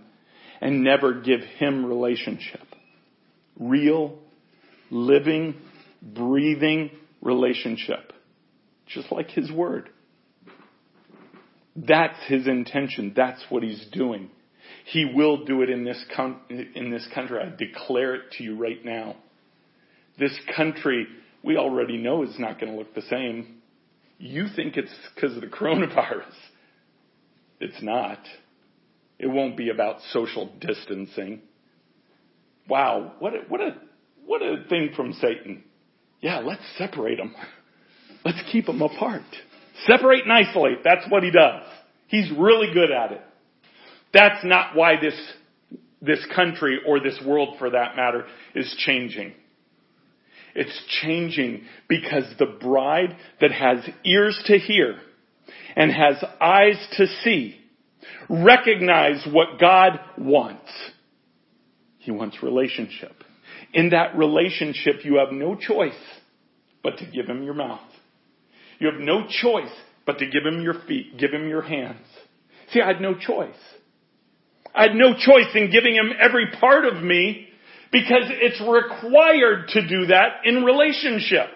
and 0.60 0.84
never 0.84 1.22
give 1.22 1.40
him 1.40 1.84
relationship. 1.84 2.62
Real, 3.58 4.16
living, 4.92 5.56
breathing 6.00 6.92
relationship. 7.20 8.12
Just 8.86 9.10
like 9.10 9.30
his 9.30 9.50
word. 9.50 9.90
That's 11.74 12.24
his 12.28 12.46
intention. 12.46 13.12
That's 13.16 13.42
what 13.48 13.64
he's 13.64 13.84
doing. 13.90 14.30
He 14.86 15.04
will 15.04 15.44
do 15.44 15.62
it 15.62 15.70
in 15.70 15.84
this, 15.84 16.02
com- 16.16 16.40
in 16.48 16.90
this 16.90 17.06
country. 17.14 17.38
I 17.40 17.54
declare 17.56 18.14
it 18.14 18.32
to 18.38 18.44
you 18.44 18.56
right 18.56 18.84
now. 18.84 19.16
This 20.18 20.38
country, 20.56 21.06
we 21.42 21.56
already 21.56 21.96
know 21.96 22.22
is 22.22 22.38
not 22.38 22.60
going 22.60 22.72
to 22.72 22.78
look 22.78 22.94
the 22.94 23.02
same. 23.02 23.60
You 24.18 24.46
think 24.54 24.76
it's 24.76 24.94
because 25.14 25.34
of 25.36 25.42
the 25.42 25.48
coronavirus. 25.48 26.24
It's 27.62 27.82
not. 27.82 28.20
It 29.18 29.26
won't 29.26 29.54
be 29.54 29.68
about 29.68 29.96
social 30.12 30.50
distancing. 30.60 31.42
Wow, 32.66 33.12
what 33.18 33.34
a, 33.34 33.40
what 33.48 33.60
a, 33.60 33.76
what 34.24 34.40
a 34.40 34.64
thing 34.66 34.92
from 34.96 35.12
Satan. 35.12 35.62
Yeah, 36.20 36.38
let's 36.38 36.62
separate 36.78 37.18
them. 37.18 37.34
Let's 38.24 38.42
keep 38.52 38.66
them 38.66 38.82
apart. 38.82 39.22
Separate 39.86 40.24
and 40.24 40.32
isolate. 40.32 40.84
That's 40.84 41.10
what 41.10 41.22
he 41.22 41.30
does. 41.30 41.62
He's 42.08 42.30
really 42.36 42.72
good 42.74 42.90
at 42.90 43.12
it. 43.12 43.22
That's 44.12 44.44
not 44.44 44.74
why 44.74 45.00
this, 45.00 45.14
this 46.00 46.24
country 46.34 46.80
or 46.86 47.00
this 47.00 47.20
world 47.24 47.56
for 47.58 47.70
that 47.70 47.96
matter 47.96 48.26
is 48.54 48.74
changing. 48.78 49.34
It's 50.54 50.82
changing 51.02 51.64
because 51.88 52.24
the 52.38 52.46
bride 52.46 53.16
that 53.40 53.52
has 53.52 53.78
ears 54.04 54.40
to 54.46 54.58
hear 54.58 54.96
and 55.76 55.92
has 55.92 56.22
eyes 56.40 56.88
to 56.96 57.06
see 57.22 57.56
recognize 58.28 59.26
what 59.30 59.60
God 59.60 60.00
wants. 60.18 60.70
He 61.98 62.10
wants 62.10 62.42
relationship. 62.42 63.12
In 63.72 63.90
that 63.90 64.16
relationship, 64.16 65.04
you 65.04 65.16
have 65.16 65.32
no 65.32 65.54
choice 65.54 65.92
but 66.82 66.98
to 66.98 67.06
give 67.06 67.26
him 67.26 67.42
your 67.44 67.54
mouth. 67.54 67.80
You 68.78 68.90
have 68.90 69.00
no 69.00 69.26
choice 69.28 69.72
but 70.06 70.18
to 70.18 70.26
give 70.26 70.44
him 70.44 70.62
your 70.62 70.74
feet, 70.88 71.18
give 71.18 71.30
him 71.30 71.48
your 71.48 71.62
hands. 71.62 72.06
See, 72.72 72.80
I 72.80 72.86
had 72.86 73.00
no 73.00 73.14
choice. 73.14 73.54
I 74.74 74.82
had 74.82 74.94
no 74.94 75.14
choice 75.14 75.54
in 75.54 75.70
giving 75.70 75.94
him 75.94 76.12
every 76.18 76.46
part 76.60 76.84
of 76.84 77.02
me 77.02 77.48
because 77.92 78.24
it's 78.28 78.60
required 78.60 79.68
to 79.68 79.86
do 79.86 80.06
that 80.06 80.44
in 80.44 80.62
relationship. 80.62 81.48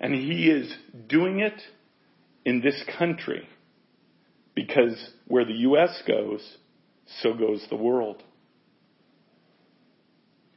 And 0.00 0.14
he 0.14 0.48
is 0.48 0.72
doing 1.08 1.40
it 1.40 1.60
in 2.44 2.60
this 2.60 2.82
country 2.98 3.48
because 4.54 4.96
where 5.26 5.44
the 5.44 5.52
U.S. 5.52 6.02
goes, 6.06 6.56
so 7.22 7.34
goes 7.34 7.64
the 7.68 7.76
world. 7.76 8.22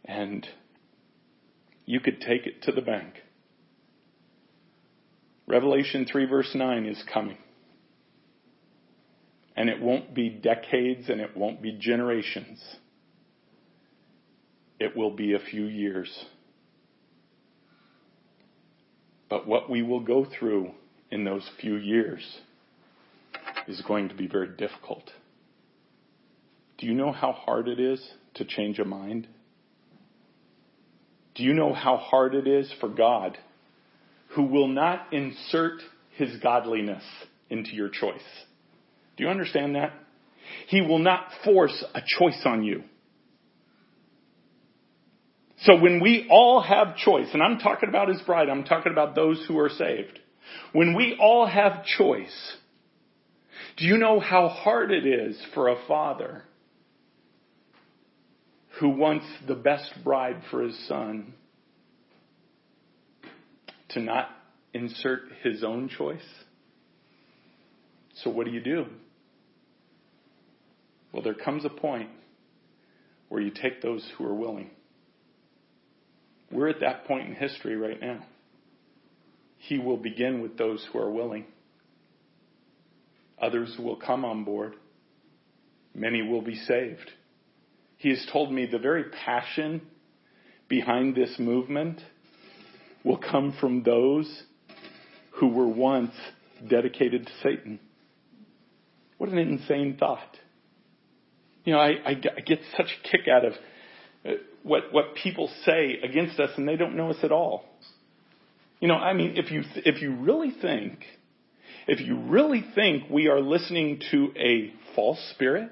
And 0.05 0.47
you 1.86 1.99
could 1.99 2.21
take 2.21 2.47
it 2.47 2.63
to 2.63 2.71
the 2.71 2.82
bank. 2.82 3.15
Revelation 5.47 6.05
3 6.09 6.26
verse 6.26 6.51
9 6.55 6.86
is 6.86 7.03
coming. 7.13 7.38
And 9.56 9.70
it 9.70 9.82
won't 9.82 10.14
be 10.14 10.30
decades 10.30 11.10
and 11.10 11.22
it 11.22 11.38
won't 11.38 11.62
be 11.62 11.74
generations 11.74 12.60
it 14.84 14.97
will 14.97 15.12
be 15.12 15.34
a 15.34 15.39
few 15.39 15.66
years. 15.66 16.26
But 19.30 19.47
what 19.47 19.70
we 19.70 19.82
will 19.82 20.01
go 20.01 20.26
through 20.26 20.72
in 21.10 21.24
those 21.24 21.49
few 21.62 21.76
years 21.76 22.22
is 23.68 23.82
going 23.88 24.10
to 24.10 24.16
be 24.16 24.28
very 24.28 24.49
difficult. 24.49 25.10
Do 26.78 26.86
you 26.86 26.93
know 26.93 27.14
how 27.14 27.32
hard 27.32 27.70
it 27.70 27.80
is 27.80 28.06
to 28.36 28.43
change 28.43 28.78
a 28.80 28.86
mind? 28.86 29.28
Do 31.36 31.43
you 31.43 31.54
know 31.54 31.74
how 31.74 31.95
hard 31.95 32.36
it 32.36 32.45
is 32.45 32.72
for 32.82 32.89
God, 32.89 33.38
who 34.36 34.43
will 34.43 34.68
not 34.68 35.14
insert 35.14 35.80
his 36.18 36.36
godliness 36.41 37.04
into 37.49 37.72
your 37.72 37.89
choice? 37.89 38.22
Do 39.18 39.24
you 39.24 39.30
understand 39.30 39.76
that? 39.76 39.93
He 40.68 40.82
will 40.82 40.99
not 40.99 41.28
force 41.43 41.84
a 41.93 42.01
choice 42.05 42.41
on 42.45 42.64
you. 42.64 42.84
So 45.61 45.80
when 45.80 46.01
we 46.01 46.28
all 46.30 46.61
have 46.61 46.97
choice, 46.97 47.28
and 47.34 47.41
I'm 47.41 47.59
talking 47.59 47.88
about 47.88 48.09
his 48.09 48.22
bride, 48.22 48.49
I'm 48.49 48.66
talking 48.66 48.91
about 48.91 49.16
those 49.16 49.43
who 49.47 49.57
are 49.59 49.70
saved. 49.70 50.20
When 50.74 50.93
we 50.93 51.18
all 51.20 51.45
have 51.45 51.86
choice, 51.86 52.57
do 53.78 53.86
you 53.86 53.97
know 53.97 54.20
how 54.20 54.49
hard 54.49 54.91
it 54.91 55.05
is 55.05 55.41
for 55.53 55.70
a 55.70 55.78
father 55.88 56.43
who 58.80 58.89
wants 58.89 59.26
the 59.47 59.55
best 59.55 59.89
bride 60.03 60.41
for 60.51 60.64
his 60.64 60.88
son 60.88 61.34
to 63.89 64.01
not 64.01 64.30
insert 64.74 65.22
his 65.43 65.64
own 65.64 65.88
choice? 65.88 66.20
So 68.16 68.30
what 68.30 68.45
do 68.45 68.51
you 68.51 68.61
do? 68.61 68.86
Well, 71.14 71.22
there 71.22 71.36
comes 71.36 71.64
a 71.64 71.70
point 71.70 72.09
where 73.30 73.41
you 73.41 73.51
take 73.51 73.82
those 73.82 74.05
who 74.18 74.26
are 74.26 74.34
willing. 74.34 74.72
We're 76.51 76.70
at 76.70 76.82
that 76.82 77.05
point 77.05 77.30
in 77.30 77.36
history 77.36 77.78
right 77.78 78.01
now. 78.01 78.26
He 79.57 79.78
will 79.78 79.97
begin 79.97 80.41
with 80.41 80.57
those 80.57 80.86
who 80.91 80.99
are 80.99 81.09
willing. 81.09 81.45
Others 83.41 83.78
will 83.80 83.95
come 83.95 84.26
on 84.26 84.43
board. 84.43 84.74
Many 85.95 86.22
will 86.22 86.41
be 86.41 86.55
saved. 86.55 87.11
He 87.97 88.09
has 88.09 88.28
told 88.32 88.51
me 88.51 88.66
the 88.66 88.80
very 88.80 89.05
passion 89.26 89.82
behind 90.68 91.16
this 91.16 91.36
movement 91.39 92.01
will 93.03 93.18
come 93.18 93.55
from 93.59 93.84
those 93.84 94.43
who 95.32 95.47
were 95.47 95.68
once 95.68 96.14
dedicated 96.68 97.26
to 97.26 97.32
Satan. 97.41 97.80
What 99.18 99.30
an 99.30 99.38
insane 99.38 99.97
thought. 99.99 100.38
You 101.64 101.74
know, 101.74 101.80
I, 101.80 101.91
I, 102.05 102.11
I 102.11 102.41
get 102.41 102.59
such 102.76 102.88
a 102.88 103.09
kick 103.09 103.28
out 103.28 103.45
of 103.45 103.53
uh, 104.26 104.32
what, 104.64 104.91
what 104.91 105.16
people 105.16 105.49
say 105.66 105.99
against 106.03 106.39
us 106.39 106.51
and 106.57 106.68
they 106.68 106.76
don't 106.76 106.95
know 106.95 107.09
us 107.09 107.18
at 107.24 107.32
all. 107.32 107.66
You 108.80 108.88
know, 108.89 108.95
I 108.95 109.14
mean, 109.14 109.38
if 109.38 109.49
you, 109.51 109.64
if 109.78 110.01
you 110.01 110.16
really 110.16 110.51
think, 110.61 111.05
if 111.88 112.01
you 112.01 112.18
really 112.20 112.66
think 112.76 113.09
we 113.09 113.28
are 113.28 113.39
listening 113.39 114.01
to 114.11 114.34
a 114.38 114.74
false 114.95 115.20
spirit, 115.34 115.70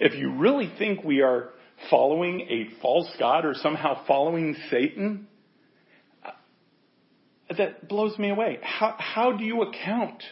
if 0.00 0.14
you 0.14 0.32
really 0.32 0.72
think 0.78 1.04
we 1.04 1.20
are 1.20 1.50
following 1.90 2.40
a 2.42 2.80
false 2.80 3.08
God 3.18 3.44
or 3.44 3.54
somehow 3.54 4.06
following 4.06 4.56
Satan, 4.70 5.26
uh, 6.24 6.30
that 7.56 7.88
blows 7.88 8.18
me 8.18 8.30
away. 8.30 8.58
How, 8.62 8.94
how 8.98 9.32
do 9.32 9.44
you 9.44 9.62
account 9.62 10.22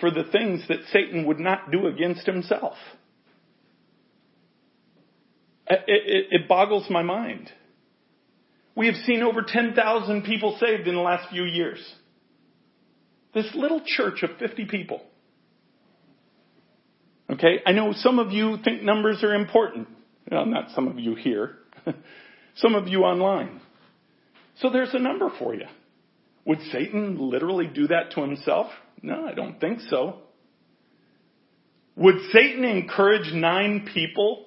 for 0.00 0.10
the 0.10 0.24
things 0.30 0.62
that 0.68 0.78
Satan 0.92 1.26
would 1.26 1.38
not 1.38 1.70
do 1.70 1.86
against 1.86 2.26
himself? 2.26 2.74
It, 5.70 5.84
it, 5.86 6.26
it 6.30 6.48
boggles 6.48 6.86
my 6.88 7.02
mind. 7.02 7.50
We 8.74 8.86
have 8.86 8.96
seen 9.06 9.22
over 9.22 9.42
10,000 9.46 10.22
people 10.22 10.56
saved 10.60 10.86
in 10.86 10.94
the 10.94 11.00
last 11.00 11.30
few 11.30 11.44
years. 11.44 11.78
This 13.34 13.50
little 13.54 13.82
church 13.84 14.22
of 14.22 14.30
50 14.38 14.66
people. 14.66 15.02
Okay, 17.30 17.60
I 17.66 17.72
know 17.72 17.92
some 17.92 18.18
of 18.18 18.32
you 18.32 18.56
think 18.64 18.82
numbers 18.82 19.22
are 19.22 19.34
important. 19.34 19.88
Well, 20.30 20.46
not 20.46 20.70
some 20.74 20.88
of 20.88 20.98
you 20.98 21.14
here. 21.14 21.56
some 22.56 22.74
of 22.74 22.88
you 22.88 23.00
online. 23.00 23.60
So 24.60 24.70
there's 24.70 24.94
a 24.94 24.98
number 24.98 25.30
for 25.38 25.54
you. 25.54 25.66
Would 26.46 26.60
Satan 26.72 27.18
literally 27.18 27.66
do 27.66 27.88
that 27.88 28.12
to 28.12 28.22
himself? 28.22 28.68
No, 29.02 29.26
I 29.26 29.34
don't 29.34 29.60
think 29.60 29.80
so. 29.90 30.20
Would 31.96 32.16
Satan 32.32 32.64
encourage 32.64 33.32
nine 33.34 33.88
people 33.92 34.46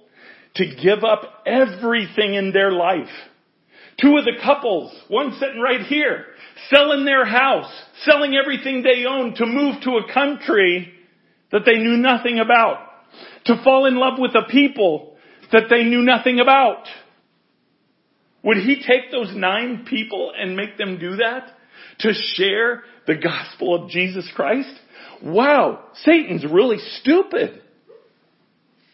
to 0.56 0.66
give 0.66 1.04
up 1.04 1.44
everything 1.46 2.34
in 2.34 2.52
their 2.52 2.72
life 2.72 3.10
Two 4.02 4.18
of 4.18 4.26
the 4.26 4.42
couples, 4.44 4.94
one 5.10 5.34
sitting 5.40 5.62
right 5.62 5.82
here, 5.82 6.26
selling 6.70 7.06
their 7.06 7.26
house, 7.26 7.72
selling 8.04 8.36
everything 8.36 8.82
they 8.82 9.06
own 9.06 9.36
to 9.36 9.46
move 9.46 9.82
to 9.84 9.98
a 9.98 10.14
country 10.14 10.92
that 11.52 11.62
they 11.66 11.78
knew 11.78 11.98
nothing 11.98 12.40
about, 12.40 12.80
to 13.46 13.62
fall 13.64 13.86
in 13.86 13.98
love 13.98 14.18
with 14.18 14.32
a 14.36 14.50
people 14.50 15.16
that 15.52 15.66
they 15.70 15.84
knew 15.84 16.02
nothing 16.02 16.40
about. 16.40 16.86
Would 18.44 18.58
he 18.58 18.78
take 18.78 19.12
those 19.12 19.36
nine 19.36 19.86
people 19.88 20.32
and 20.36 20.56
make 20.56 20.78
them 20.78 20.98
do 20.98 21.18
that? 21.18 21.52
To 22.00 22.14
share 22.34 22.84
the 23.06 23.16
gospel 23.16 23.76
of 23.76 23.90
Jesus 23.90 24.28
Christ? 24.34 24.74
Wow, 25.22 25.84
Satan's 26.04 26.44
really 26.44 26.78
stupid. 27.02 27.62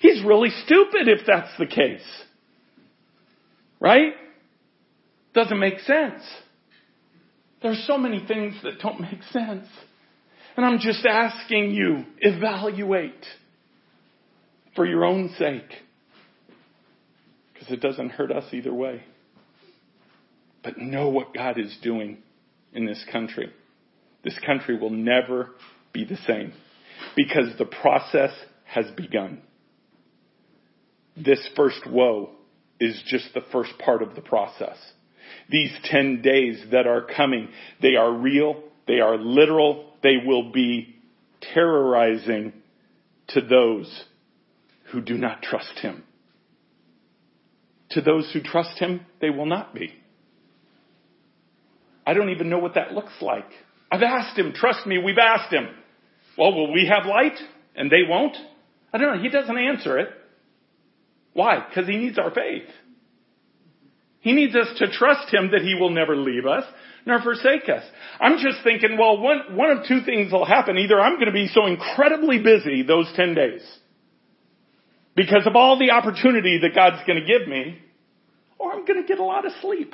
He's 0.07 0.23
really 0.23 0.51
stupid 0.63 1.09
if 1.09 1.25
that's 1.27 1.51
the 1.59 1.65
case. 1.65 2.05
Right? 3.81 4.13
Doesn't 5.33 5.59
make 5.59 5.79
sense. 5.79 6.23
There's 7.61 7.83
so 7.85 7.97
many 7.97 8.23
things 8.25 8.55
that 8.63 8.79
don't 8.81 9.01
make 9.01 9.21
sense. 9.31 9.67
And 10.55 10.65
I'm 10.65 10.79
just 10.79 11.05
asking 11.05 11.71
you, 11.71 12.05
evaluate 12.19 13.25
for 14.77 14.85
your 14.85 15.03
own 15.03 15.33
sake. 15.37 15.69
Because 17.53 17.69
it 17.69 17.81
doesn't 17.81 18.11
hurt 18.11 18.31
us 18.31 18.45
either 18.53 18.73
way. 18.73 19.03
But 20.63 20.77
know 20.77 21.09
what 21.09 21.33
God 21.33 21.59
is 21.59 21.77
doing 21.83 22.19
in 22.71 22.85
this 22.85 23.03
country. 23.11 23.51
This 24.23 24.39
country 24.45 24.77
will 24.79 24.89
never 24.89 25.49
be 25.91 26.05
the 26.05 26.17
same 26.25 26.53
because 27.17 27.57
the 27.57 27.65
process 27.65 28.31
has 28.63 28.85
begun. 28.95 29.41
This 31.17 31.47
first 31.55 31.81
woe 31.89 32.29
is 32.79 33.01
just 33.07 33.33
the 33.33 33.41
first 33.51 33.71
part 33.79 34.01
of 34.01 34.15
the 34.15 34.21
process. 34.21 34.77
These 35.49 35.71
10 35.85 36.21
days 36.21 36.63
that 36.71 36.87
are 36.87 37.01
coming, 37.01 37.49
they 37.81 37.95
are 37.95 38.11
real, 38.11 38.63
they 38.87 38.99
are 38.99 39.17
literal, 39.17 39.91
they 40.03 40.17
will 40.25 40.51
be 40.51 40.95
terrorizing 41.53 42.53
to 43.29 43.41
those 43.41 44.03
who 44.91 45.01
do 45.01 45.17
not 45.17 45.41
trust 45.41 45.79
Him. 45.79 46.03
To 47.91 48.01
those 48.01 48.29
who 48.31 48.41
trust 48.41 48.77
Him, 48.79 49.01
they 49.19 49.29
will 49.29 49.45
not 49.45 49.73
be. 49.73 49.93
I 52.05 52.13
don't 52.13 52.29
even 52.29 52.49
know 52.49 52.59
what 52.59 52.75
that 52.75 52.93
looks 52.93 53.13
like. 53.21 53.49
I've 53.91 54.03
asked 54.03 54.37
Him, 54.37 54.53
trust 54.53 54.85
me, 54.85 54.97
we've 54.97 55.17
asked 55.17 55.51
Him. 55.51 55.67
Well, 56.37 56.53
will 56.53 56.71
we 56.71 56.85
have 56.87 57.05
light 57.05 57.37
and 57.75 57.89
they 57.89 58.03
won't? 58.07 58.37
I 58.93 58.97
don't 58.97 59.17
know. 59.17 59.21
He 59.21 59.29
doesn't 59.29 59.57
answer 59.57 59.97
it. 59.97 60.09
Why? 61.37 61.63
Because 61.69 61.87
He 61.87 61.97
needs 61.97 62.17
our 62.17 62.31
faith. 62.31 62.67
He 64.21 64.31
needs 64.31 64.55
us 64.55 64.69
to 64.79 64.89
trust 64.89 65.31
Him 65.31 65.51
that 65.51 65.61
He 65.61 65.75
will 65.79 65.91
never 65.91 66.15
leave 66.15 66.47
us 66.47 66.63
nor 67.05 67.21
forsake 67.21 67.69
us. 67.69 67.83
I'm 68.19 68.39
just 68.39 68.63
thinking, 68.63 68.97
well, 68.97 69.19
one, 69.19 69.55
one 69.55 69.69
of 69.69 69.85
two 69.87 70.01
things 70.01 70.31
will 70.31 70.45
happen. 70.45 70.79
Either 70.79 70.99
I'm 70.99 71.13
going 71.13 71.27
to 71.27 71.31
be 71.31 71.47
so 71.47 71.67
incredibly 71.67 72.39
busy 72.39 72.81
those 72.81 73.05
10 73.15 73.35
days 73.35 73.61
because 75.15 75.45
of 75.45 75.55
all 75.55 75.77
the 75.77 75.91
opportunity 75.91 76.59
that 76.63 76.73
God's 76.73 77.05
going 77.05 77.21
to 77.21 77.25
give 77.25 77.47
me, 77.47 77.77
or 78.57 78.73
I'm 78.73 78.83
going 78.83 78.99
to 78.99 79.07
get 79.07 79.19
a 79.19 79.23
lot 79.23 79.45
of 79.45 79.51
sleep. 79.61 79.93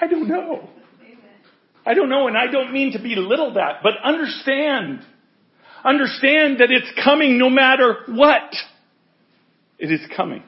I 0.00 0.08
don't 0.08 0.28
know. 0.28 0.68
I 1.86 1.94
don't 1.94 2.08
know, 2.08 2.26
and 2.26 2.36
I 2.36 2.50
don't 2.50 2.72
mean 2.72 2.92
to 2.94 2.98
belittle 2.98 3.54
that, 3.54 3.84
but 3.84 3.92
understand. 4.02 4.98
Understand 5.84 6.58
that 6.58 6.72
it's 6.72 6.90
coming 7.04 7.38
no 7.38 7.48
matter 7.48 7.98
what. 8.08 8.52
It 9.78 9.90
is 9.90 10.00
coming. 10.16 10.42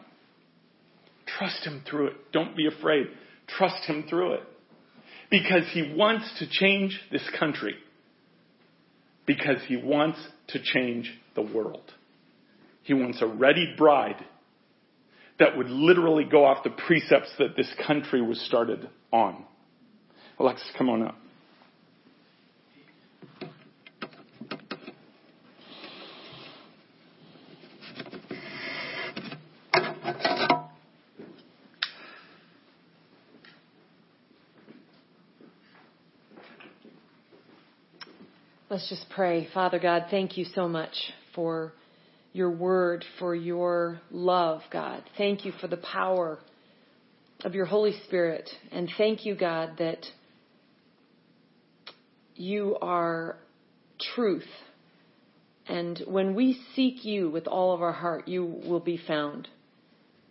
Trust 1.27 1.65
Him 1.65 1.83
through 1.89 2.09
it. 2.09 2.33
Don't 2.33 2.57
be 2.57 2.67
afraid. 2.67 3.07
Trust 3.47 3.85
Him 3.87 4.05
through 4.09 4.35
it. 4.35 4.43
Because 5.31 5.65
He 5.73 5.95
wants 5.95 6.31
to 6.39 6.49
change 6.49 6.99
this 7.13 7.29
country. 7.39 7.75
Because 9.27 9.59
He 9.67 9.77
wants 9.77 10.19
to 10.49 10.63
change 10.63 11.13
the 11.35 11.43
world. 11.43 11.93
He 12.83 12.95
wants 12.95 13.21
a 13.21 13.27
ready 13.27 13.75
bride 13.77 14.25
that 15.39 15.57
would 15.57 15.69
literally 15.69 16.25
go 16.25 16.45
off 16.45 16.65
the 16.65 16.71
precepts 16.71 17.31
that 17.39 17.57
this 17.57 17.73
country 17.87 18.23
was 18.23 18.41
started 18.47 18.89
on. 19.13 19.45
Alexis, 20.39 20.67
come 20.77 20.89
on 20.89 21.03
up. 21.03 21.17
Let's 38.79 38.91
just 38.91 39.11
pray. 39.11 39.49
Father 39.53 39.81
God, 39.81 40.05
thank 40.09 40.37
you 40.37 40.45
so 40.55 40.69
much 40.69 40.95
for 41.35 41.73
your 42.33 42.49
word, 42.49 43.05
for 43.19 43.35
your 43.35 44.01
love, 44.09 44.61
God. 44.71 45.03
Thank 45.17 45.45
you 45.45 45.51
for 45.61 45.67
the 45.67 45.79
power 45.79 46.39
of 47.43 47.57
your 47.57 47.65
Holy 47.65 48.01
Spirit. 48.07 48.49
And 48.71 48.89
thank 48.97 49.27
you, 49.27 49.35
God, 49.35 49.79
that 49.79 50.07
you 52.37 52.77
are 52.81 53.39
truth. 54.15 54.47
And 55.67 56.01
when 56.07 56.37
we 56.37 56.63
seek 56.77 57.05
you 57.05 57.31
with 57.31 57.49
all 57.49 57.75
of 57.75 57.83
our 57.83 57.91
heart, 57.91 58.29
you 58.29 58.45
will 58.45 58.79
be 58.79 59.01
found. 59.09 59.49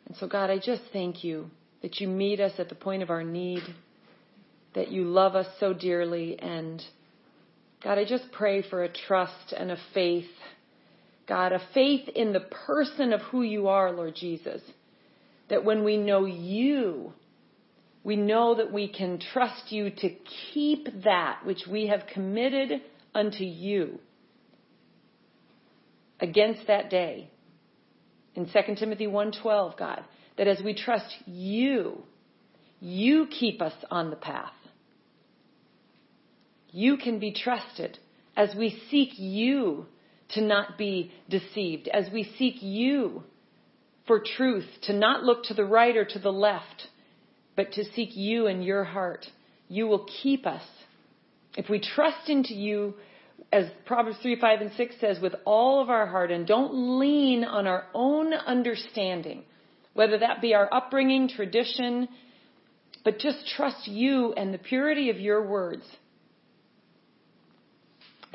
And 0.05 0.15
so, 0.15 0.25
God, 0.25 0.49
I 0.49 0.57
just 0.57 0.83
thank 0.93 1.21
you 1.21 1.49
that 1.81 1.99
you 1.99 2.07
meet 2.07 2.39
us 2.39 2.53
at 2.59 2.69
the 2.69 2.75
point 2.75 3.03
of 3.03 3.09
our 3.09 3.25
need, 3.25 3.63
that 4.73 4.89
you 4.89 5.03
love 5.03 5.35
us 5.35 5.47
so 5.59 5.73
dearly, 5.73 6.39
and 6.39 6.81
God, 7.83 7.97
I 7.97 8.05
just 8.05 8.31
pray 8.31 8.63
for 8.67 8.83
a 8.83 8.89
trust 8.89 9.53
and 9.55 9.71
a 9.71 9.77
faith. 9.93 10.25
God, 11.27 11.51
a 11.51 11.61
faith 11.73 12.07
in 12.09 12.33
the 12.33 12.39
person 12.39 13.13
of 13.13 13.21
who 13.21 13.41
you 13.41 13.67
are, 13.67 13.91
Lord 13.91 14.15
Jesus. 14.15 14.61
That 15.49 15.63
when 15.63 15.83
we 15.83 15.97
know 15.97 16.25
you, 16.25 17.13
we 18.03 18.15
know 18.15 18.55
that 18.55 18.71
we 18.71 18.87
can 18.87 19.19
trust 19.19 19.71
you 19.71 19.89
to 19.89 20.09
keep 20.53 20.87
that 21.03 21.45
which 21.45 21.63
we 21.69 21.87
have 21.87 22.07
committed 22.13 22.81
unto 23.13 23.43
you 23.43 23.99
against 26.19 26.67
that 26.67 26.89
day. 26.89 27.29
In 28.35 28.45
2 28.45 28.75
Timothy 28.75 29.07
1:12, 29.07 29.77
God, 29.77 30.03
that 30.37 30.47
as 30.47 30.61
we 30.63 30.73
trust 30.73 31.15
you, 31.25 32.03
you 32.79 33.27
keep 33.27 33.61
us 33.61 33.73
on 33.91 34.09
the 34.09 34.15
path 34.15 34.53
you 36.71 36.97
can 36.97 37.19
be 37.19 37.31
trusted 37.31 37.97
as 38.35 38.53
we 38.55 38.81
seek 38.89 39.17
you 39.17 39.85
to 40.29 40.41
not 40.41 40.77
be 40.77 41.11
deceived, 41.29 41.87
as 41.87 42.11
we 42.11 42.23
seek 42.37 42.61
you 42.61 43.23
for 44.05 44.21
truth, 44.37 44.67
to 44.83 44.93
not 44.93 45.23
look 45.23 45.43
to 45.45 45.53
the 45.53 45.65
right 45.65 45.95
or 45.95 46.05
to 46.05 46.19
the 46.19 46.31
left, 46.31 46.87
but 47.55 47.71
to 47.73 47.83
seek 47.83 48.15
you 48.15 48.47
in 48.47 48.61
your 48.61 48.83
heart. 48.83 49.25
You 49.67 49.87
will 49.87 50.07
keep 50.21 50.45
us. 50.45 50.63
If 51.55 51.69
we 51.69 51.79
trust 51.79 52.29
into 52.29 52.53
you, 52.53 52.95
as 53.51 53.65
Proverbs 53.85 54.17
3, 54.21 54.39
5, 54.39 54.61
and 54.61 54.71
6 54.75 54.95
says, 54.99 55.19
with 55.21 55.33
all 55.45 55.81
of 55.81 55.89
our 55.89 56.05
heart 56.05 56.31
and 56.31 56.45
don't 56.45 56.99
lean 56.99 57.43
on 57.43 57.67
our 57.67 57.85
own 57.93 58.33
understanding, 58.33 59.43
whether 59.93 60.19
that 60.19 60.41
be 60.41 60.53
our 60.53 60.71
upbringing, 60.71 61.27
tradition, 61.29 62.07
but 63.03 63.19
just 63.19 63.47
trust 63.55 63.87
you 63.87 64.33
and 64.33 64.53
the 64.53 64.57
purity 64.57 65.09
of 65.09 65.19
your 65.19 65.47
words 65.47 65.83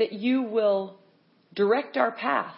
that 0.03 0.13
you 0.13 0.43
will 0.43 0.97
direct 1.55 1.97
our 1.97 2.11
path. 2.11 2.57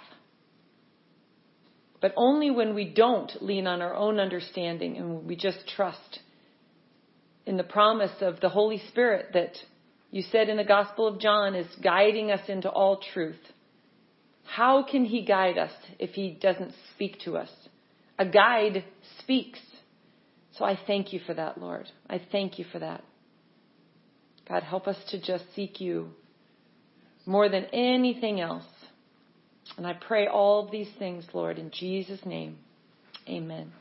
But 2.01 2.15
only 2.17 2.51
when 2.51 2.75
we 2.75 2.87
don't 2.87 3.31
lean 3.43 3.67
on 3.67 3.83
our 3.83 3.95
own 3.95 4.19
understanding 4.19 4.97
and 4.97 5.27
we 5.27 5.37
just 5.37 5.59
trust 5.77 6.21
in 7.45 7.59
the 7.59 7.63
promise 7.63 8.23
of 8.23 8.41
the 8.41 8.49
Holy 8.49 8.81
Spirit 8.89 9.35
that 9.35 9.53
you 10.11 10.23
said 10.33 10.49
in 10.49 10.57
the 10.57 10.65
Gospel 10.65 11.07
of 11.07 11.21
John 11.21 11.55
is 11.55 11.67
guiding 11.83 12.31
us 12.31 12.49
into 12.49 12.71
all 12.71 13.03
truth. 13.13 13.37
How 14.45 14.83
can 14.83 15.05
He 15.05 15.23
guide 15.23 15.59
us 15.59 15.73
if 15.99 16.13
He 16.13 16.31
doesn't 16.31 16.73
speak 16.95 17.19
to 17.27 17.37
us? 17.37 17.51
A 18.19 18.25
guide 18.25 18.85
speaks. 19.21 19.61
So 20.53 20.65
I 20.65 20.79
thank 20.87 21.13
you 21.13 21.21
for 21.27 21.35
that, 21.35 21.61
Lord. 21.61 21.91
I 22.09 22.23
thank 22.33 22.59
you 22.59 22.65
for 22.73 22.79
that. 22.79 23.05
God, 24.49 24.63
help 24.63 24.89
us 24.89 24.97
to 25.11 25.21
just 25.21 25.45
seek 25.55 25.79
you 25.79 26.15
more 27.27 27.49
than 27.49 27.64
anything 27.66 28.41
else. 28.41 28.64
And 29.77 29.87
I 29.87 29.95
pray 29.95 30.27
all 30.27 30.68
these 30.70 30.91
things, 30.99 31.25
Lord, 31.33 31.59
in 31.59 31.70
Jesus' 31.70 32.25
name. 32.25 32.59
Amen. 33.29 33.72